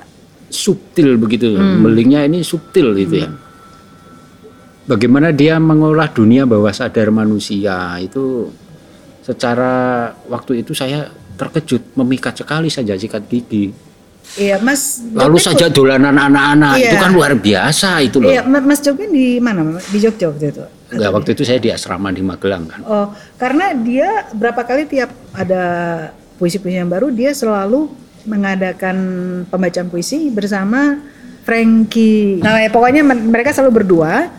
subtil 0.48 1.20
begitu 1.20 1.52
hmm. 1.52 1.84
belingnya 1.84 2.24
ini 2.24 2.40
subtil 2.40 2.96
gitu 2.96 3.28
ya. 3.28 3.43
Bagaimana 4.84 5.32
dia 5.32 5.56
mengolah 5.56 6.08
dunia 6.12 6.44
bawah 6.44 6.72
sadar 6.72 7.08
manusia 7.08 7.96
itu 8.00 8.52
secara 9.24 10.12
waktu 10.28 10.60
itu 10.60 10.76
saya 10.76 11.08
terkejut 11.34 11.96
memikat 11.98 12.36
sekali 12.36 12.68
saja 12.70 12.94
sikat 12.94 13.26
gigi. 13.26 13.72
Iya, 14.40 14.56
Mas. 14.64 15.04
Lalu 15.12 15.36
saja 15.36 15.68
dolanan 15.68 16.16
anak-anak 16.16 16.80
iya. 16.80 16.88
itu 16.90 16.96
kan 16.96 17.10
luar 17.12 17.36
biasa 17.36 18.00
itu 18.00 18.24
loh. 18.24 18.32
Iya, 18.32 18.40
Mas 18.46 18.80
Jogja 18.80 19.04
di 19.04 19.36
mana? 19.36 19.76
Di 19.78 19.98
Jogja 20.00 20.32
waktu 20.32 20.48
itu? 20.48 20.64
Enggak, 20.94 21.10
waktu 21.12 21.30
itu 21.36 21.42
saya 21.44 21.58
di 21.60 21.68
asrama 21.68 22.08
di 22.08 22.22
Magelang 22.24 22.64
kan. 22.64 22.80
Oh, 22.88 23.06
karena 23.36 23.76
dia 23.76 24.24
berapa 24.32 24.64
kali 24.64 24.88
tiap 24.88 25.12
ada 25.36 25.62
puisi-puisi 26.40 26.80
yang 26.80 26.88
baru 26.88 27.12
dia 27.12 27.36
selalu 27.36 27.92
mengadakan 28.24 28.96
pembacaan 29.52 29.92
puisi 29.92 30.32
bersama 30.32 30.98
Frankie. 31.44 32.40
Nah, 32.40 32.64
ya, 32.64 32.72
pokoknya 32.72 33.04
mereka 33.04 33.52
selalu 33.52 33.84
berdua 33.84 34.32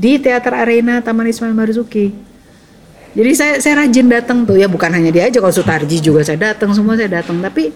di 0.00 0.16
Teater 0.16 0.56
Arena 0.56 1.04
Taman 1.04 1.28
Ismail 1.28 1.52
Marzuki. 1.52 2.08
Jadi 3.12 3.30
saya 3.36 3.54
saya 3.60 3.84
rajin 3.84 4.06
datang 4.08 4.48
tuh 4.48 4.56
ya 4.56 4.70
bukan 4.70 4.88
hanya 4.88 5.12
dia 5.12 5.28
aja 5.28 5.42
kalau 5.42 5.52
Sutarji 5.52 6.00
juga 6.00 6.24
saya 6.24 6.54
datang 6.54 6.70
semua 6.72 6.94
saya 6.94 7.10
datang 7.10 7.42
tapi 7.42 7.74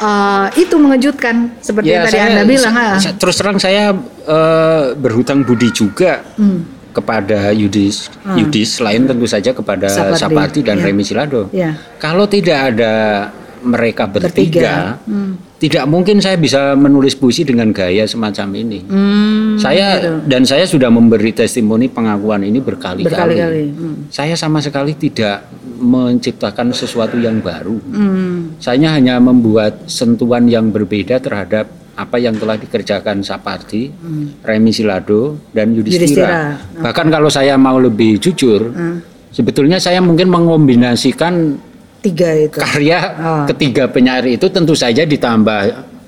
uh, 0.00 0.48
itu 0.56 0.74
mengejutkan 0.80 1.52
seperti 1.60 1.92
ya, 1.92 2.00
yang 2.00 2.04
tadi 2.08 2.16
saya, 2.16 2.26
anda 2.32 2.42
bilang. 2.48 2.74
Saya, 2.96 3.12
terus 3.14 3.36
terang 3.36 3.58
saya 3.60 3.92
uh, 4.24 4.96
berhutang 4.96 5.44
budi 5.44 5.68
juga 5.68 6.24
hmm. 6.40 6.90
kepada 6.96 7.52
Yudis 7.52 8.08
hmm. 8.24 8.40
Yudis 8.40 8.80
selain 8.80 9.04
tentu 9.04 9.28
saja 9.28 9.52
kepada 9.52 9.86
Sapardi, 9.92 10.18
Sapardi 10.18 10.60
dan 10.64 10.80
ya. 10.80 10.84
Remi 10.88 11.04
Silado. 11.04 11.52
Ya. 11.52 11.76
Kalau 12.00 12.24
tidak 12.24 12.72
ada 12.72 12.92
mereka 13.64 14.06
bertiga, 14.06 14.28
bertiga. 14.30 14.76
Hmm 15.08 15.54
tidak 15.64 15.88
mungkin 15.88 16.20
saya 16.20 16.36
bisa 16.36 16.76
menulis 16.76 17.16
puisi 17.16 17.40
dengan 17.40 17.72
gaya 17.72 18.04
semacam 18.04 18.52
ini. 18.52 18.84
Hmm, 18.84 19.56
saya 19.56 19.96
gitu. 19.96 20.28
dan 20.28 20.44
saya 20.44 20.68
sudah 20.68 20.92
memberi 20.92 21.32
testimoni 21.32 21.88
pengakuan 21.88 22.44
ini 22.44 22.60
berkali-kali. 22.60 23.72
Hmm. 23.72 24.12
Saya 24.12 24.36
sama 24.36 24.60
sekali 24.60 24.92
tidak 24.92 25.48
menciptakan 25.80 26.68
sesuatu 26.76 27.16
yang 27.16 27.40
baru. 27.40 27.80
Hmm. 27.80 28.60
Saya 28.60 28.92
hanya 28.92 29.16
membuat 29.16 29.88
sentuhan 29.88 30.44
yang 30.52 30.68
berbeda 30.68 31.16
terhadap 31.16 31.64
apa 31.96 32.20
yang 32.20 32.36
telah 32.36 32.60
dikerjakan 32.60 33.24
Sapardi, 33.24 33.88
hmm. 33.88 34.44
Remi 34.44 34.68
Silado 34.68 35.48
dan 35.56 35.72
Yudhistira. 35.72 36.04
Yudhistira. 36.04 36.38
Bahkan 36.84 37.06
kalau 37.08 37.32
saya 37.32 37.56
mau 37.56 37.80
lebih 37.80 38.20
jujur, 38.20 38.68
hmm. 38.68 39.32
sebetulnya 39.32 39.80
saya 39.80 40.04
mungkin 40.04 40.28
mengombinasikan 40.28 41.56
tiga 42.04 42.28
itu 42.36 42.60
karya 42.60 43.00
oh. 43.16 43.44
ketiga 43.48 43.88
penyair 43.88 44.36
itu 44.36 44.52
tentu 44.52 44.76
saja 44.76 45.08
ditambah 45.08 45.60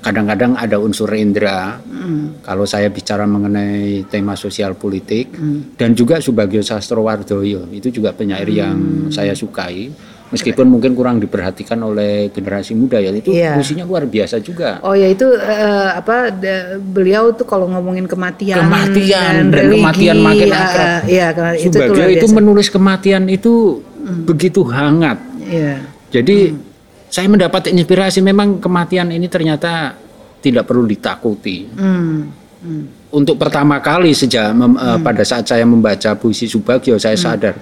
kadang-kadang 0.05 0.53
ada 0.53 0.77
unsur 0.77 1.09
indra 1.17 1.81
mm. 1.81 2.45
kalau 2.45 2.63
saya 2.63 2.87
bicara 2.93 3.25
mengenai 3.25 4.05
tema 4.07 4.37
sosial 4.37 4.77
politik 4.77 5.33
mm. 5.33 5.75
dan 5.75 5.97
juga 5.97 6.21
Subagio 6.21 6.61
Sastrowardoyo 6.61 7.73
itu 7.73 7.89
juga 7.89 8.13
penyair 8.13 8.47
mm. 8.47 8.55
yang 8.55 8.77
saya 9.09 9.33
sukai 9.33 9.89
meskipun 10.27 10.67
mungkin 10.67 10.91
kurang 10.91 11.23
diperhatikan 11.23 11.79
oleh 11.79 12.29
generasi 12.35 12.75
muda 12.75 12.99
ya 12.99 13.15
itu 13.15 13.31
yeah. 13.31 13.55
fungsinya 13.55 13.87
luar 13.87 14.03
biasa 14.07 14.43
juga. 14.43 14.83
Oh 14.83 14.91
ya 14.91 15.07
itu 15.07 15.23
uh, 15.23 15.95
apa 15.95 16.35
de, 16.35 16.79
beliau 16.83 17.31
tuh 17.31 17.47
kalau 17.47 17.71
ngomongin 17.71 18.11
kematian 18.11 18.59
kematian 18.59 19.47
dan, 19.47 19.55
dan 19.55 19.55
religi, 19.55 19.79
kematian 19.79 20.17
makin 20.19 20.49
akrab. 20.51 21.01
Uh, 21.07 21.55
Subagio 21.63 22.05
itu, 22.11 22.19
itu 22.19 22.27
menulis 22.35 22.67
kematian 22.67 23.23
itu 23.31 23.79
hmm. 23.79 24.27
begitu 24.27 24.67
hangat 24.67 25.26
Yeah. 25.47 25.79
Jadi 26.11 26.51
hmm. 26.51 26.59
saya 27.07 27.27
mendapat 27.31 27.71
inspirasi 27.71 28.19
memang 28.19 28.59
kematian 28.59 29.09
ini 29.15 29.31
ternyata 29.31 29.95
tidak 30.43 30.67
perlu 30.67 30.83
ditakuti. 30.83 31.67
Hmm. 31.73 32.45
Hmm. 32.57 32.89
untuk 33.13 33.37
pertama 33.37 33.77
kali 33.77 34.17
sejak 34.17 34.49
mem, 34.49 34.73
eh, 34.81 34.97
pada 34.97 35.21
saat 35.21 35.45
saya 35.45 35.61
membaca 35.61 36.17
puisi 36.17 36.49
Subagio 36.49 36.97
saya 36.97 37.13
sadar 37.13 37.53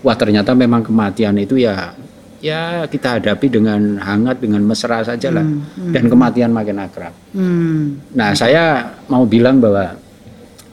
wah 0.00 0.16
ternyata 0.16 0.56
memang 0.56 0.80
kematian 0.80 1.36
itu 1.36 1.60
ya 1.60 1.92
ya 2.40 2.86
kita 2.86 3.18
hadapi 3.18 3.50
dengan 3.50 3.98
hangat 3.98 4.38
dengan 4.38 4.62
mesra 4.62 5.02
saja 5.02 5.28
lah 5.34 5.44
dan 5.90 6.04
kematian 6.06 6.54
makin 6.54 6.78
akrab. 6.78 7.12
Hmm. 7.34 7.98
Nah 8.14 8.30
saya 8.32 8.94
mau 9.10 9.26
bilang 9.26 9.58
bahwa 9.58 9.98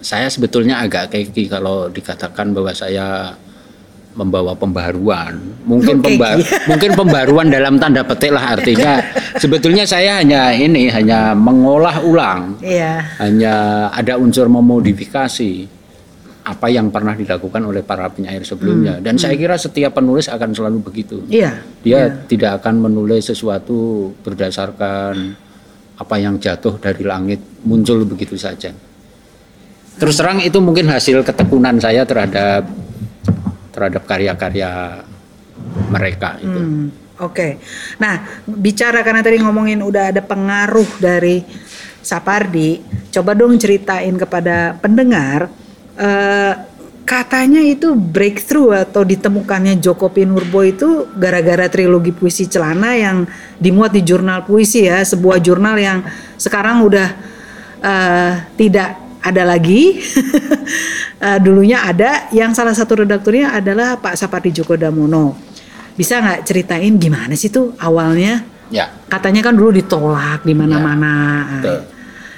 saya 0.05 0.30
sebetulnya 0.30 0.86
agak 0.86 1.09
keki 1.09 1.49
kalau 1.49 1.89
dikatakan 1.89 2.53
bahwa 2.53 2.70
saya 2.70 3.34
membawa 4.16 4.55
pembaruan. 4.55 5.36
Mungkin 5.68 5.99
pemba- 6.05 6.39
mungkin 6.72 6.91
pembaruan 6.95 7.51
dalam 7.51 7.76
tanda 7.76 8.01
petik 8.01 8.32
lah 8.32 8.55
artinya. 8.55 9.03
Sebetulnya 9.36 9.84
saya 9.84 10.24
hanya 10.24 10.55
ini 10.55 10.88
hanya 10.88 11.36
mengolah 11.36 11.99
ulang, 12.01 12.55
Iya. 12.63 13.03
hanya 13.20 13.55
ada 13.91 14.16
unsur 14.16 14.47
memodifikasi 14.47 15.68
apa 16.45 16.70
yang 16.70 16.93
pernah 16.93 17.18
dilakukan 17.18 17.57
oleh 17.66 17.82
para 17.82 18.05
penyair 18.07 18.45
sebelumnya. 18.45 19.01
Dan 19.01 19.18
saya 19.18 19.34
kira 19.34 19.57
setiap 19.57 19.97
penulis 19.97 20.30
akan 20.30 20.53
selalu 20.53 20.78
begitu. 20.80 21.26
Iya. 21.28 21.57
Dia 21.82 22.05
tidak 22.26 22.61
akan 22.63 22.86
menulis 22.86 23.28
sesuatu 23.28 24.13
berdasarkan 24.22 25.36
apa 25.95 26.16
yang 26.20 26.38
jatuh 26.38 26.78
dari 26.78 27.01
langit 27.01 27.41
muncul 27.66 28.05
begitu 28.05 28.38
saja. 28.38 28.70
Terus 29.95 30.16
terang 30.20 30.43
itu 30.43 30.59
mungkin 30.59 30.86
hasil 30.86 31.24
ketekunan 31.24 31.80
saya 31.80 32.03
terhadap 32.03 32.68
terhadap 33.76 34.08
karya-karya 34.08 35.04
mereka 35.92 36.40
itu. 36.40 36.56
Hmm, 36.56 36.88
Oke. 37.20 37.60
Nah, 38.00 38.44
bicara 38.44 39.00
karena 39.04 39.24
tadi 39.24 39.40
ngomongin 39.40 39.80
udah 39.80 40.12
ada 40.12 40.20
pengaruh 40.20 41.00
dari 41.00 41.44
Sapardi, 42.04 42.84
coba 43.12 43.32
dong 43.32 43.56
ceritain 43.56 44.14
kepada 44.20 44.76
pendengar 44.84 45.48
eh, 45.96 46.54
katanya 47.08 47.64
itu 47.64 47.96
breakthrough 47.96 48.76
atau 48.84 49.08
ditemukannya 49.08 49.80
Joko 49.80 50.12
Pinurbo 50.12 50.60
itu 50.66 51.08
gara-gara 51.16 51.72
trilogi 51.72 52.12
puisi 52.12 52.52
celana 52.52 52.98
yang 53.00 53.24
dimuat 53.62 53.96
di 53.96 54.04
jurnal 54.04 54.44
puisi 54.44 54.84
ya, 54.84 55.00
sebuah 55.00 55.40
jurnal 55.40 55.80
yang 55.80 56.04
sekarang 56.36 56.84
udah 56.84 57.10
eh, 57.80 58.34
tidak 58.60 59.05
ada 59.26 59.44
lagi. 59.44 59.84
Eh, 61.16 61.40
dulunya 61.40 61.80
ada, 61.80 62.28
yang 62.36 62.52
salah 62.52 62.76
satu 62.76 63.02
redakturnya 63.02 63.56
adalah 63.56 63.96
Pak 63.98 64.20
Sapardi 64.20 64.52
Djoko 64.52 64.76
Damono. 64.76 65.34
Bisa 65.96 66.20
nggak 66.20 66.44
ceritain 66.44 66.92
gimana 67.00 67.34
sih 67.40 67.48
tuh 67.48 67.72
awalnya? 67.80 68.44
Ya, 68.68 68.92
Katanya 69.08 69.40
kan 69.40 69.56
dulu 69.56 69.72
ditolak 69.74 70.44
di 70.44 70.52
mana-mana. 70.52 71.48
betul. 71.64 71.88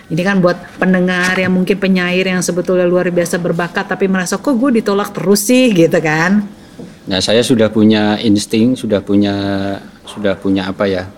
Ini 0.07 0.21
kan 0.23 0.39
buat 0.39 0.79
pendengar 0.79 1.35
yang 1.35 1.51
mungkin 1.51 1.75
penyair 1.81 2.31
yang 2.31 2.39
sebetulnya 2.39 2.87
luar 2.87 3.11
biasa 3.11 3.41
berbakat 3.41 3.91
tapi 3.91 4.07
merasa 4.07 4.39
kok 4.39 4.55
gue 4.55 4.79
ditolak 4.79 5.11
terus 5.11 5.43
sih 5.49 5.73
gitu 5.73 5.97
kan? 5.99 6.47
Nah, 7.09 7.19
saya 7.19 7.43
sudah 7.43 7.67
punya 7.67 8.15
insting, 8.23 8.77
sudah 8.77 9.03
punya 9.03 9.35
sudah 10.07 10.37
punya 10.39 10.69
apa 10.69 10.87
ya? 10.87 11.09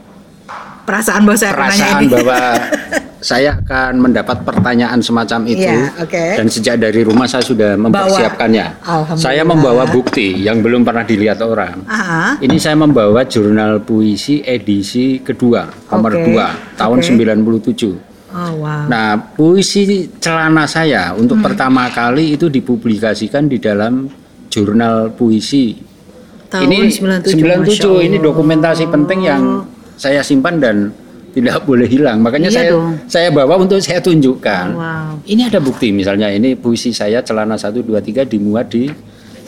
Perasaan 0.89 1.21
bahwa 1.21 1.37
saya 1.37 1.53
perasaan 1.53 2.01
bahwa 2.09 2.39
saya 3.19 3.59
akan 3.59 3.99
mendapat 3.99 4.41
pertanyaan 4.41 4.99
semacam 4.99 5.43
itu 5.43 5.67
Iya, 5.67 5.91
oke. 5.99 6.23
dan 6.39 6.47
sejak 6.47 6.75
dari 6.79 7.03
rumah 7.03 7.27
saya 7.27 7.43
sudah 7.43 7.75
mempersiapkannya. 7.75 8.79
Saya 9.13 9.43
membawa 9.43 9.83
bukti 9.85 10.39
yang 10.39 10.63
belum 10.63 10.81
pernah 10.81 11.03
dilihat 11.03 11.43
orang. 11.43 11.83
Ah, 11.85 12.39
Ini 12.39 12.55
saya 12.55 12.79
membawa 12.79 13.27
jurnal 13.27 13.83
puisi 13.83 14.39
edisi 14.39 15.19
kedua, 15.19 15.67
nomor 15.91 16.15
Oke, 16.15 16.31
2 16.31 16.79
tahun 16.79 16.97
oke. 16.97 17.07
97. 17.11 17.91
oh 18.29 18.51
wow. 18.57 18.87
Nah, 18.87 19.19
puisi 19.35 19.83
celana 20.17 20.63
saya 20.63 21.11
untuk 21.11 21.39
Hmm. 21.39 21.45
pertama 21.51 21.91
kali 21.91 22.33
itu 22.33 22.47
dipublikasikan 22.47 23.51
di 23.51 23.59
dalam 23.59 24.07
jurnal 24.47 25.11
puisi. 25.11 25.75
Tahun 26.47 26.65
ini 26.65 26.87
97, 26.87 27.35
97 27.35 27.99
ini 28.01 28.17
dokumentasi 28.17 28.87
penting 28.87 29.19
yang 29.21 29.43
saya 29.93 30.23
simpan 30.23 30.57
dan 30.57 30.75
tidak 31.29 31.63
boleh 31.63 31.85
hilang. 31.85 32.19
Makanya 32.19 32.47
Iya 32.47 32.57
saya 32.57 32.69
dong. 32.71 32.91
saya 33.05 33.27
bawa 33.29 33.55
untuk 33.57 33.77
saya 33.77 33.99
tunjukkan. 33.99 34.65
Wow. 34.71 35.11
Ini 35.23 35.41
ada 35.45 35.59
bukti 35.59 35.89
misalnya 35.89 36.27
ini 36.27 36.53
puisi 36.53 36.89
saya 36.91 37.19
celana 37.19 37.53
1 37.53 37.71
2 37.75 37.85
3 37.99 38.25
dimuat 38.25 38.67
di 38.67 38.89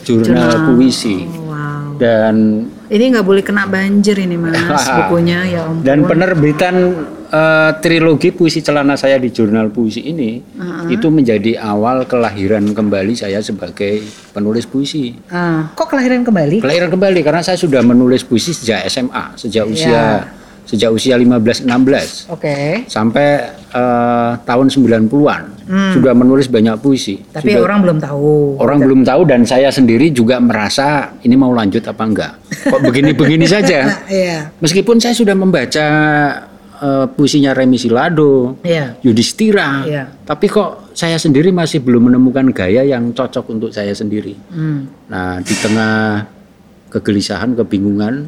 jurnal, 0.02 0.50
Jurnal. 0.50 0.66
puisi. 0.70 1.18
Oh, 1.24 1.50
wow. 1.50 1.94
Dan 1.96 2.36
Ini 2.88 3.04
nggak 3.10 3.24
boleh 3.24 3.40
kena 3.40 3.64
banjir 3.66 4.18
ini 4.18 4.36
mas 4.36 4.60
bukunya 4.98 5.46
ya 5.46 5.64
ampun. 5.64 5.80
dan 5.80 6.04
penerbitan 6.04 6.76
eh, 7.26 7.72
trilogi 7.78 8.30
puisi 8.30 8.60
celana 8.60 8.94
saya 8.96 9.16
di 9.16 9.30
jurnal 9.30 9.70
puisi 9.70 10.04
ini 10.04 10.44
itu 10.88 11.08
menjadi 11.08 11.56
awal 11.58 12.04
kelahiran 12.04 12.68
kembali 12.68 13.14
saya 13.14 13.40
sebagai 13.40 14.04
penulis 14.30 14.66
puisi. 14.66 15.16
Ah, 15.30 15.72
kok 15.72 15.88
kelahiran 15.88 16.20
kembali? 16.22 16.60
Kelahiran 16.60 16.90
kembali 16.90 17.20
karena 17.22 17.40
saya 17.40 17.56
sudah 17.56 17.80
menulis 17.80 18.22
puisi 18.22 18.52
sejak 18.52 18.84
SMA, 18.86 19.38
sejak 19.38 19.64
Iya. 19.64 19.72
usia 19.72 20.04
sejak 20.64 20.90
usia 20.90 21.16
15 21.16 21.66
16 21.66 22.30
Oke. 22.30 22.86
sampai 22.86 23.28
eh, 23.68 24.32
tahun 24.42 24.68
90-an 24.68 25.44
sudah 25.96 26.12
menulis 26.12 26.48
banyak 26.48 26.76
puisi. 26.78 27.16
Hmm. 27.16 27.28
Tapi 27.34 27.52
Sudah- 27.52 27.64
orang 27.64 27.80
belum 27.82 27.98
tahu. 27.98 28.32
Orang 28.60 28.80
belum 28.80 29.02
tahu 29.02 29.22
dan 29.24 29.42
saya 29.44 29.68
sendiri 29.68 30.12
juga 30.12 30.38
merasa 30.38 31.16
ini 31.22 31.34
mau 31.34 31.50
lanjut 31.50 31.80
apa 31.82 32.04
enggak. 32.04 32.34
Kok 32.68 32.82
begini-begini 32.82 33.48
saja. 33.56 33.80
Nah, 33.86 34.00
iya. 34.08 34.38
Meskipun 34.60 35.00
saya 35.00 35.12
sudah 35.12 35.32
membaca 35.32 35.88
eh, 36.78 37.06
puisinya 37.10 37.52
Remi 37.52 37.76
Silado, 37.76 38.60
Iya. 38.60 39.00
Yudhistira, 39.00 39.84
Iya. 39.84 40.04
tapi 40.22 40.46
kok 40.46 40.92
saya 40.92 41.16
sendiri 41.16 41.50
masih 41.50 41.80
belum 41.80 42.12
menemukan 42.12 42.52
gaya 42.52 42.84
yang 42.84 43.16
cocok 43.16 43.48
untuk 43.50 43.72
saya 43.72 43.96
sendiri. 43.96 44.36
Hmm. 44.52 44.92
Nah, 45.08 45.40
di 45.40 45.56
tengah 45.56 46.28
kegelisahan, 46.90 47.56
kebingungan, 47.56 48.28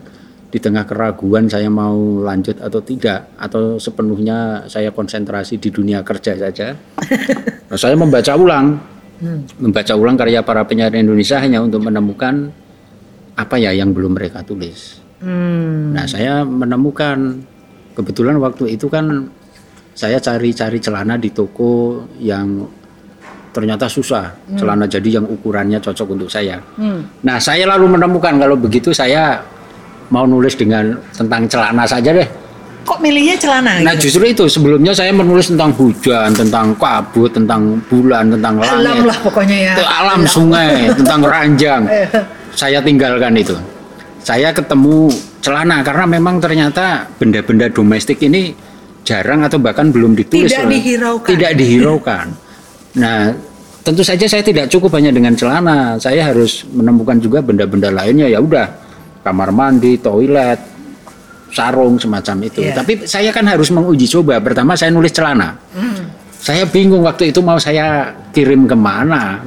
di 0.53 0.61
tengah 0.61 0.85
keraguan 0.85 1.49
saya 1.49 1.65
mau 1.65 2.21
lanjut 2.21 2.61
atau 2.61 2.77
tidak, 2.85 3.33
atau 3.41 3.81
sepenuhnya 3.81 4.69
saya 4.69 4.93
konsentrasi 4.93 5.57
di 5.57 5.73
dunia 5.73 6.05
kerja 6.05 6.37
saja, 6.37 6.77
nah, 7.73 7.77
saya 7.79 7.97
membaca 7.97 8.37
ulang, 8.37 8.93
Hmm. 9.23 9.47
membaca 9.55 9.95
ulang 9.95 10.19
karya 10.19 10.43
para 10.43 10.67
penyair 10.67 10.91
Indonesia 10.99 11.39
hanya 11.39 11.63
untuk 11.63 11.79
menemukan 11.79 12.51
apa 13.39 13.55
ya 13.55 13.71
yang 13.71 13.95
belum 13.95 14.19
mereka 14.19 14.43
tulis. 14.43 14.99
Hmm. 15.23 15.95
Nah, 15.95 16.03
saya 16.03 16.43
menemukan 16.43 17.39
kebetulan 17.95 18.35
waktu 18.43 18.75
itu 18.75 18.91
kan 18.91 19.31
saya 19.95 20.19
cari-cari 20.19 20.75
celana 20.83 21.15
di 21.15 21.31
toko 21.31 22.03
yang 22.19 22.67
ternyata 23.55 23.87
susah. 23.87 24.33
Celana 24.59 24.91
jadi 24.91 25.23
yang 25.23 25.25
ukurannya 25.29 25.79
cocok 25.79 26.07
untuk 26.19 26.27
saya. 26.27 26.59
Hmm. 26.75 27.07
Nah, 27.23 27.39
saya 27.39 27.63
lalu 27.63 27.95
menemukan 27.95 28.35
kalau 28.35 28.59
begitu 28.59 28.91
saya 28.91 29.39
mau 30.09 30.25
nulis 30.25 30.55
dengan 30.55 30.97
tentang 31.11 31.47
celana 31.47 31.85
saja 31.85 32.11
deh. 32.11 32.27
Kok 32.83 32.99
milihnya 32.99 33.39
celana? 33.39 33.79
Nah, 33.79 33.95
gitu? 33.95 34.11
justru 34.11 34.35
itu 34.35 34.43
sebelumnya 34.51 34.91
saya 34.91 35.15
menulis 35.15 35.47
tentang 35.47 35.71
hujan, 35.71 36.35
tentang 36.35 36.75
kabut, 36.75 37.31
tentang 37.31 37.79
bulan, 37.87 38.27
tentang 38.27 38.59
Alam 38.59 38.83
langit. 38.83 39.03
lah 39.07 39.17
pokoknya 39.23 39.57
ya. 39.71 39.73
Itu 39.79 39.85
alam 39.87 40.21
sungai, 40.27 40.71
tentang 40.99 41.19
ranjang. 41.23 41.81
Saya 42.51 42.83
tinggalkan 42.83 43.39
itu. 43.39 43.55
Saya 44.19 44.51
ketemu 44.51 45.07
celana 45.39 45.79
karena 45.79 46.05
memang 46.07 46.43
ternyata 46.43 47.07
benda-benda 47.15 47.71
domestik 47.71 48.19
ini 48.19 48.51
jarang 49.07 49.47
atau 49.47 49.59
bahkan 49.63 49.87
belum 49.87 50.11
ditulis. 50.15 50.51
Tidak 50.51 50.67
oleh- 50.67 50.75
dihiraukan. 50.75 51.29
Tidak 51.31 51.51
dihiraukan. 51.55 52.25
Nah, 52.99 53.31
tentu 53.79 54.03
saja 54.03 54.27
saya 54.27 54.43
tidak 54.43 54.67
cukup 54.67 54.91
hanya 54.99 55.15
dengan 55.15 55.35
celana. 55.39 55.95
Saya 55.99 56.31
harus 56.31 56.67
menemukan 56.67 57.15
juga 57.15 57.39
benda-benda 57.39 57.91
lainnya. 57.91 58.27
Ya 58.27 58.43
udah, 58.43 58.67
kamar 59.23 59.49
mandi, 59.55 59.97
toilet, 59.97 60.59
sarung 61.49 61.95
semacam 61.95 62.35
itu. 62.49 62.59
Iya. 62.65 62.75
Tapi 62.75 63.07
saya 63.07 63.29
kan 63.31 63.47
harus 63.47 63.71
menguji 63.71 64.09
coba. 64.09 64.43
Pertama 64.43 64.75
saya 64.75 64.91
nulis 64.91 65.15
celana. 65.15 65.55
Hmm. 65.71 66.11
Saya 66.43 66.67
bingung 66.67 67.07
waktu 67.07 67.31
itu 67.31 67.39
mau 67.39 67.55
saya 67.55 68.11
kirim 68.35 68.67
ke 68.67 68.75
mana. 68.75 69.39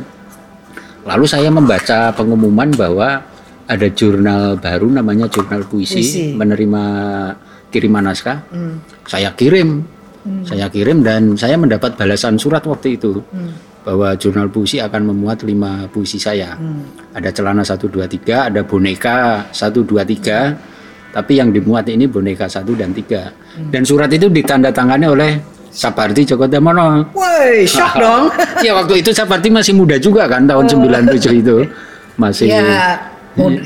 Lalu 1.04 1.26
saya 1.28 1.52
membaca 1.52 2.10
pengumuman 2.16 2.72
bahwa 2.72 3.20
ada 3.66 3.86
jurnal 3.92 4.56
baru 4.58 4.88
namanya 4.90 5.26
jurnal 5.28 5.66
puisi, 5.66 6.00
Puisi. 6.02 6.24
menerima 6.34 6.82
kiriman 7.70 8.10
naskah. 8.10 8.42
Hmm. 8.48 8.80
Saya 9.04 9.34
kirim, 9.36 9.84
saya 10.46 10.66
kirim 10.70 11.02
dan 11.06 11.34
saya 11.38 11.58
mendapat 11.58 11.94
balasan 11.94 12.38
surat 12.40 12.62
waktu 12.64 12.96
itu 12.98 13.22
Hmm. 13.30 13.52
Bahwa 13.86 14.18
jurnal 14.18 14.50
puisi 14.50 14.82
akan 14.82 15.14
memuat 15.14 15.46
lima 15.46 15.86
puisi 15.86 16.18
saya. 16.18 16.58
Hmm. 16.58 16.82
Ada 17.14 17.30
celana 17.30 17.62
1 17.62 17.78
2 17.86 18.02
3, 18.02 18.50
ada 18.50 18.66
boneka 18.66 19.46
1 19.54 19.86
2 19.86 20.02
3. 20.02 21.14
Tapi 21.14 21.32
yang 21.38 21.54
dimuat 21.54 21.86
ini 21.86 22.10
boneka 22.10 22.50
1 22.50 22.66
dan 22.74 22.90
3. 22.90 22.98
Hmm. 22.98 23.70
Dan 23.70 23.86
surat 23.86 24.10
itu 24.10 24.26
ditandatangani 24.26 25.06
oleh 25.06 25.30
Sapardi 25.70 26.26
Djoko 26.26 26.50
Damono. 26.50 27.14
Woi, 27.14 27.62
shock 27.62 27.94
dong. 28.02 28.26
ya 28.58 28.74
waktu 28.74 29.06
itu 29.06 29.14
Sapardi 29.14 29.54
masih 29.54 29.78
muda 29.78 29.94
juga 30.02 30.26
kan 30.26 30.42
tahun 30.50 30.66
97 30.66 31.46
itu. 31.46 31.62
Masih 32.18 32.50
ya, 32.50 32.98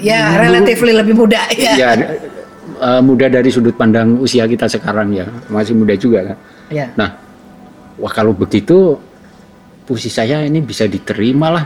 ya 0.04 0.20
relatively 0.36 0.92
lebih 0.92 1.16
muda 1.16 1.38
ya. 1.54 1.72
ya 1.78 1.90
eh, 1.96 3.00
muda 3.00 3.30
dari 3.30 3.48
sudut 3.48 3.72
pandang 3.72 4.20
usia 4.20 4.44
kita 4.44 4.68
sekarang 4.68 5.16
ya. 5.16 5.24
Masih 5.48 5.72
muda 5.72 5.96
juga 5.96 6.28
kan. 6.28 6.36
Ya. 6.68 6.92
Nah, 6.92 7.16
wah 7.96 8.12
kalau 8.12 8.36
begitu 8.36 9.00
puisi 9.90 10.06
saya 10.06 10.46
ini 10.46 10.62
bisa 10.62 10.86
diterima 10.86 11.50
lah. 11.50 11.64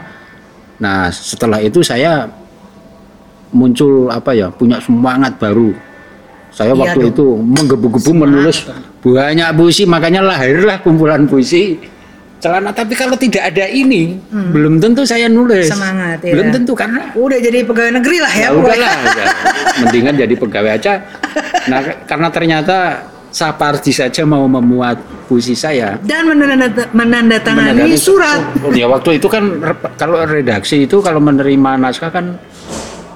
Nah 0.80 1.12
setelah 1.12 1.60
itu 1.60 1.84
saya 1.84 2.24
muncul 3.52 4.08
apa 4.08 4.32
ya 4.32 4.48
punya 4.48 4.80
semangat 4.80 5.36
baru. 5.36 5.76
Saya 6.48 6.72
Iya 6.72 6.80
waktu 6.80 7.00
dong. 7.02 7.12
itu 7.12 7.26
menggebu-gebu 7.36 8.10
menulis 8.16 8.64
banyak 9.02 9.48
puisi 9.52 9.84
makanya 9.84 10.24
lahirlah 10.24 10.80
kumpulan 10.80 11.26
puisi 11.26 11.76
celana 12.38 12.70
tapi 12.70 12.92
kalau 12.92 13.16
tidak 13.16 13.50
ada 13.50 13.66
ini 13.66 14.20
belum 14.30 14.76
tentu 14.78 15.02
saya 15.02 15.26
nulis 15.26 15.64
Hmm. 15.66 15.76
Semangat, 15.76 16.18
ya. 16.20 16.32
belum 16.36 16.48
tentu 16.52 16.72
karena 16.76 17.08
Udah 17.16 17.38
jadi 17.40 17.64
pegawai 17.64 17.92
negeri 17.98 18.16
lah 18.20 18.32
ya. 18.32 18.48
ya 18.48 18.48
udahlah 18.52 18.92
udah. 19.02 19.26
mendingan 19.80 20.14
jadi 20.14 20.34
pegawai 20.36 20.70
aja 20.76 20.92
nah 21.66 21.80
karena 22.04 22.28
ternyata 22.28 22.76
Sapardi 23.34 23.90
saja 23.90 24.22
mau 24.22 24.46
memuat 24.46 24.94
puisi 25.26 25.52
saya 25.52 25.98
Dan 25.98 26.30
menandat- 26.30 26.94
menandatangani 26.94 27.82
menandatangani 27.82 27.98
surat. 27.98 28.40
ya 28.70 28.86
waktu 28.86 29.18
itu 29.18 29.26
kan 29.26 29.58
kalau 29.98 30.22
redaksi 30.22 30.86
itu 30.86 31.02
kalau 31.02 31.18
menerima 31.18 31.70
naskah 31.76 32.14
kan 32.14 32.38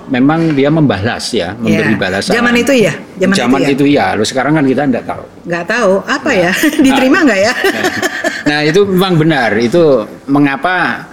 memang 0.08 0.50
dia 0.52 0.68
membalas 0.68 1.30
ya 1.30 1.54
memberi 1.54 1.94
Ya. 1.94 2.00
balasan 2.00 2.32
Zaman 2.34 2.54
itu 2.56 2.72
ya, 2.74 2.92
zaman, 3.14 3.34
zaman 3.36 3.60
itu, 3.62 3.72
itu 3.78 3.84
ya 3.94 4.16
Loh, 4.16 4.24
sekarang 4.24 4.56
kan 4.56 4.64
kita 4.64 4.82
enggak 4.82 5.04
tahu 5.06 5.22
ya. 5.22 5.38
Nggak 5.46 5.64
tahu 5.68 5.92
apa 6.02 6.30
ya, 6.32 6.50
diterima 6.84 7.18
nggak 7.22 7.40
ya? 7.40 7.52
Nah 8.42 8.60
itu 8.64 8.80
memang 8.82 9.14
benar. 9.14 9.50
Itu 9.54 9.82
mengapa 10.26 11.04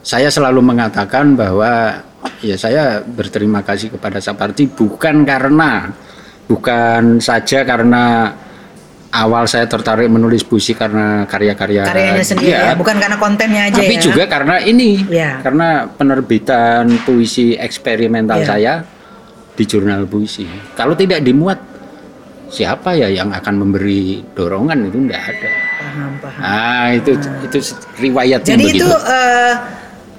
saya 0.00 0.30
selalu 0.30 0.62
mengatakan 0.62 1.34
bahwa 1.34 1.98
ya 2.40 2.54
saya 2.54 3.02
berterima 3.02 3.60
kasih 3.60 3.90
kepada 3.92 4.22
Sapardi 4.22 4.70
bukan 4.70 5.26
karena 5.26 5.90
bukan 6.46 7.18
saja 7.18 7.66
karena 7.66 8.32
awal 9.10 9.48
saya 9.48 9.64
tertarik 9.64 10.06
menulis 10.06 10.44
puisi 10.44 10.76
karena 10.76 11.24
karya-karya 11.24 11.82
Karyanya 11.88 12.24
sendiri 12.24 12.52
ya, 12.52 12.76
bukan 12.76 12.96
karena 13.00 13.16
kontennya 13.16 13.62
aja 13.72 13.80
tapi 13.80 13.96
ya. 13.96 14.02
juga 14.02 14.22
karena 14.28 14.54
ini 14.60 14.90
Ya. 15.08 15.40
karena 15.40 15.88
penerbitan 15.88 16.84
puisi 17.02 17.56
eksperimental 17.56 18.42
Ya. 18.42 18.46
saya 18.46 18.74
di 19.56 19.64
jurnal 19.64 20.04
puisi. 20.04 20.44
Kalau 20.76 20.92
tidak 20.92 21.24
dimuat 21.24 21.56
siapa 22.46 22.92
ya 22.94 23.08
yang 23.08 23.32
akan 23.32 23.54
memberi 23.56 24.20
dorongan 24.36 24.86
itu 24.86 25.00
tidak 25.08 25.22
ada. 25.32 25.50
Paham, 25.80 26.10
paham. 26.20 26.40
Ah 26.44 26.86
itu 26.92 27.10
itu 27.16 27.58
riwayatnya 27.98 28.52
Jadi 28.54 28.64
begitu. 28.68 28.84
itu 28.84 28.90
eh, 29.08 29.52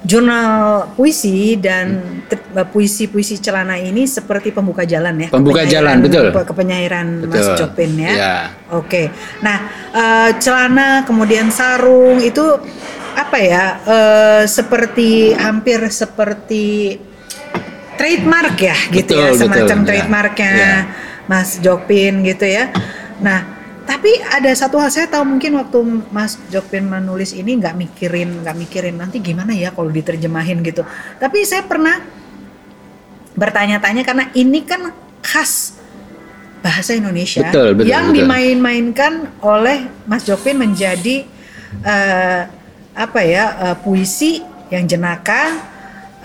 jurnal 0.04 0.50
puisi 0.94 1.58
dan 1.58 2.00
te- 2.26 2.38
puisi-puisi 2.70 3.38
celana 3.38 3.76
ini 3.76 4.06
seperti 4.06 4.52
pembuka 4.52 4.86
jalan 4.86 5.18
ya. 5.18 5.30
Pembuka 5.30 5.66
jalan, 5.66 6.00
betul. 6.00 6.30
ke- 6.30 6.46
Kepenyairan 6.46 7.26
Mas 7.26 7.42
Betul. 7.44 7.56
Jopin 7.58 7.92
ya. 7.98 8.12
Ya. 8.14 8.36
Oke. 8.72 9.10
Nah, 9.42 9.58
eh, 9.90 10.30
celana 10.38 11.02
kemudian 11.04 11.50
sarung 11.50 12.20
itu 12.20 12.46
apa 13.14 13.38
ya? 13.38 13.66
eh, 13.82 14.44
seperti 14.46 15.34
hampir 15.34 15.82
seperti 15.90 16.98
trademark 17.98 18.56
ya 18.62 18.78
gitu 18.94 19.18
ya, 19.18 19.34
Betul, 19.34 19.40
semacam 19.42 19.66
betul, 19.66 19.82
ya. 19.82 19.86
trademarknya 19.90 20.52
Ya. 20.54 20.76
Mas 21.26 21.58
Jopin 21.58 22.22
gitu 22.22 22.46
ya. 22.46 22.70
Nah, 23.20 23.57
tapi 23.88 24.20
ada 24.20 24.52
satu 24.52 24.76
hal 24.84 24.92
saya 24.92 25.08
tahu 25.08 25.24
mungkin 25.24 25.56
waktu 25.56 25.80
Mas 26.12 26.36
Jopin 26.52 26.92
menulis 26.92 27.32
ini 27.32 27.56
nggak 27.56 27.72
mikirin 27.80 28.44
nggak 28.44 28.58
mikirin 28.60 29.00
nanti 29.00 29.24
gimana 29.24 29.56
ya 29.56 29.72
kalau 29.72 29.88
diterjemahin 29.88 30.60
gitu. 30.60 30.84
Tapi 31.16 31.48
saya 31.48 31.64
pernah 31.64 32.04
bertanya-tanya 33.40 34.04
karena 34.04 34.28
ini 34.36 34.68
kan 34.68 34.92
khas 35.24 35.80
bahasa 36.60 37.00
Indonesia 37.00 37.48
Betul, 37.48 37.80
betul, 37.80 37.88
yang 37.88 38.12
betul. 38.12 38.28
dimain-mainkan 38.28 39.14
oleh 39.40 39.88
Mas 40.04 40.28
Jopin 40.28 40.60
menjadi 40.60 41.24
eh, 41.80 42.42
apa 42.92 43.20
ya 43.24 43.72
eh, 43.72 43.78
puisi 43.80 44.44
yang 44.68 44.84
jenaka 44.84 45.64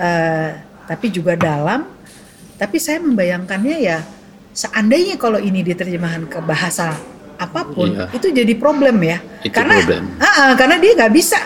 eh, 0.03 0.51
tapi 0.91 1.15
juga 1.15 1.39
dalam. 1.39 1.87
Tapi 2.59 2.79
saya 2.83 2.99
membayangkannya 2.99 3.77
ya 3.79 4.03
seandainya 4.51 5.15
kalau 5.15 5.39
ini 5.39 5.63
diterjemahkan 5.63 6.27
ke 6.27 6.39
bahasa 6.43 7.12
apa 7.43 7.61
pun 7.66 7.90
Iya. 7.90 8.07
itu 8.12 8.26
jadi 8.30 8.53
problem 8.55 8.97
ya 9.03 9.18
Itu 9.40 9.53
karena 9.53 9.74
problem. 9.78 10.05
Ah, 10.16 10.26
ah, 10.26 10.53
karena 10.55 10.76
dia 10.78 10.93
nggak 10.95 11.12
bisa 11.12 11.40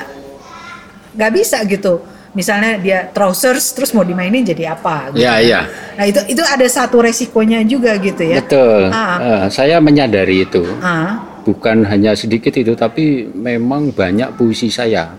nggak 1.16 1.32
bisa 1.32 1.58
gitu 1.64 1.94
misalnya 2.32 2.76
dia 2.76 2.98
trousers 3.08 3.72
terus 3.72 3.90
mau 3.90 4.04
dimainin 4.04 4.44
jadi 4.44 4.76
apa 4.76 5.08
gitu. 5.10 5.24
Ya, 5.24 5.40
ya. 5.40 5.64
nah 5.96 6.04
itu 6.04 6.20
itu 6.28 6.42
ada 6.44 6.68
satu 6.68 7.00
resikonya 7.00 7.64
juga 7.64 7.96
gitu 7.96 8.20
ya 8.20 8.44
Betul. 8.44 8.92
Ah. 8.92 9.16
Eh, 9.16 9.44
saya 9.48 9.80
menyadari 9.80 10.44
itu. 10.44 10.60
ah 10.78 11.16
Bukan 11.46 11.86
hanya 11.86 12.10
sedikit 12.12 12.50
itu, 12.52 12.74
tapi 12.74 13.22
memang 13.30 13.94
banyak 13.94 14.34
puisi 14.34 14.66
saya 14.66 15.14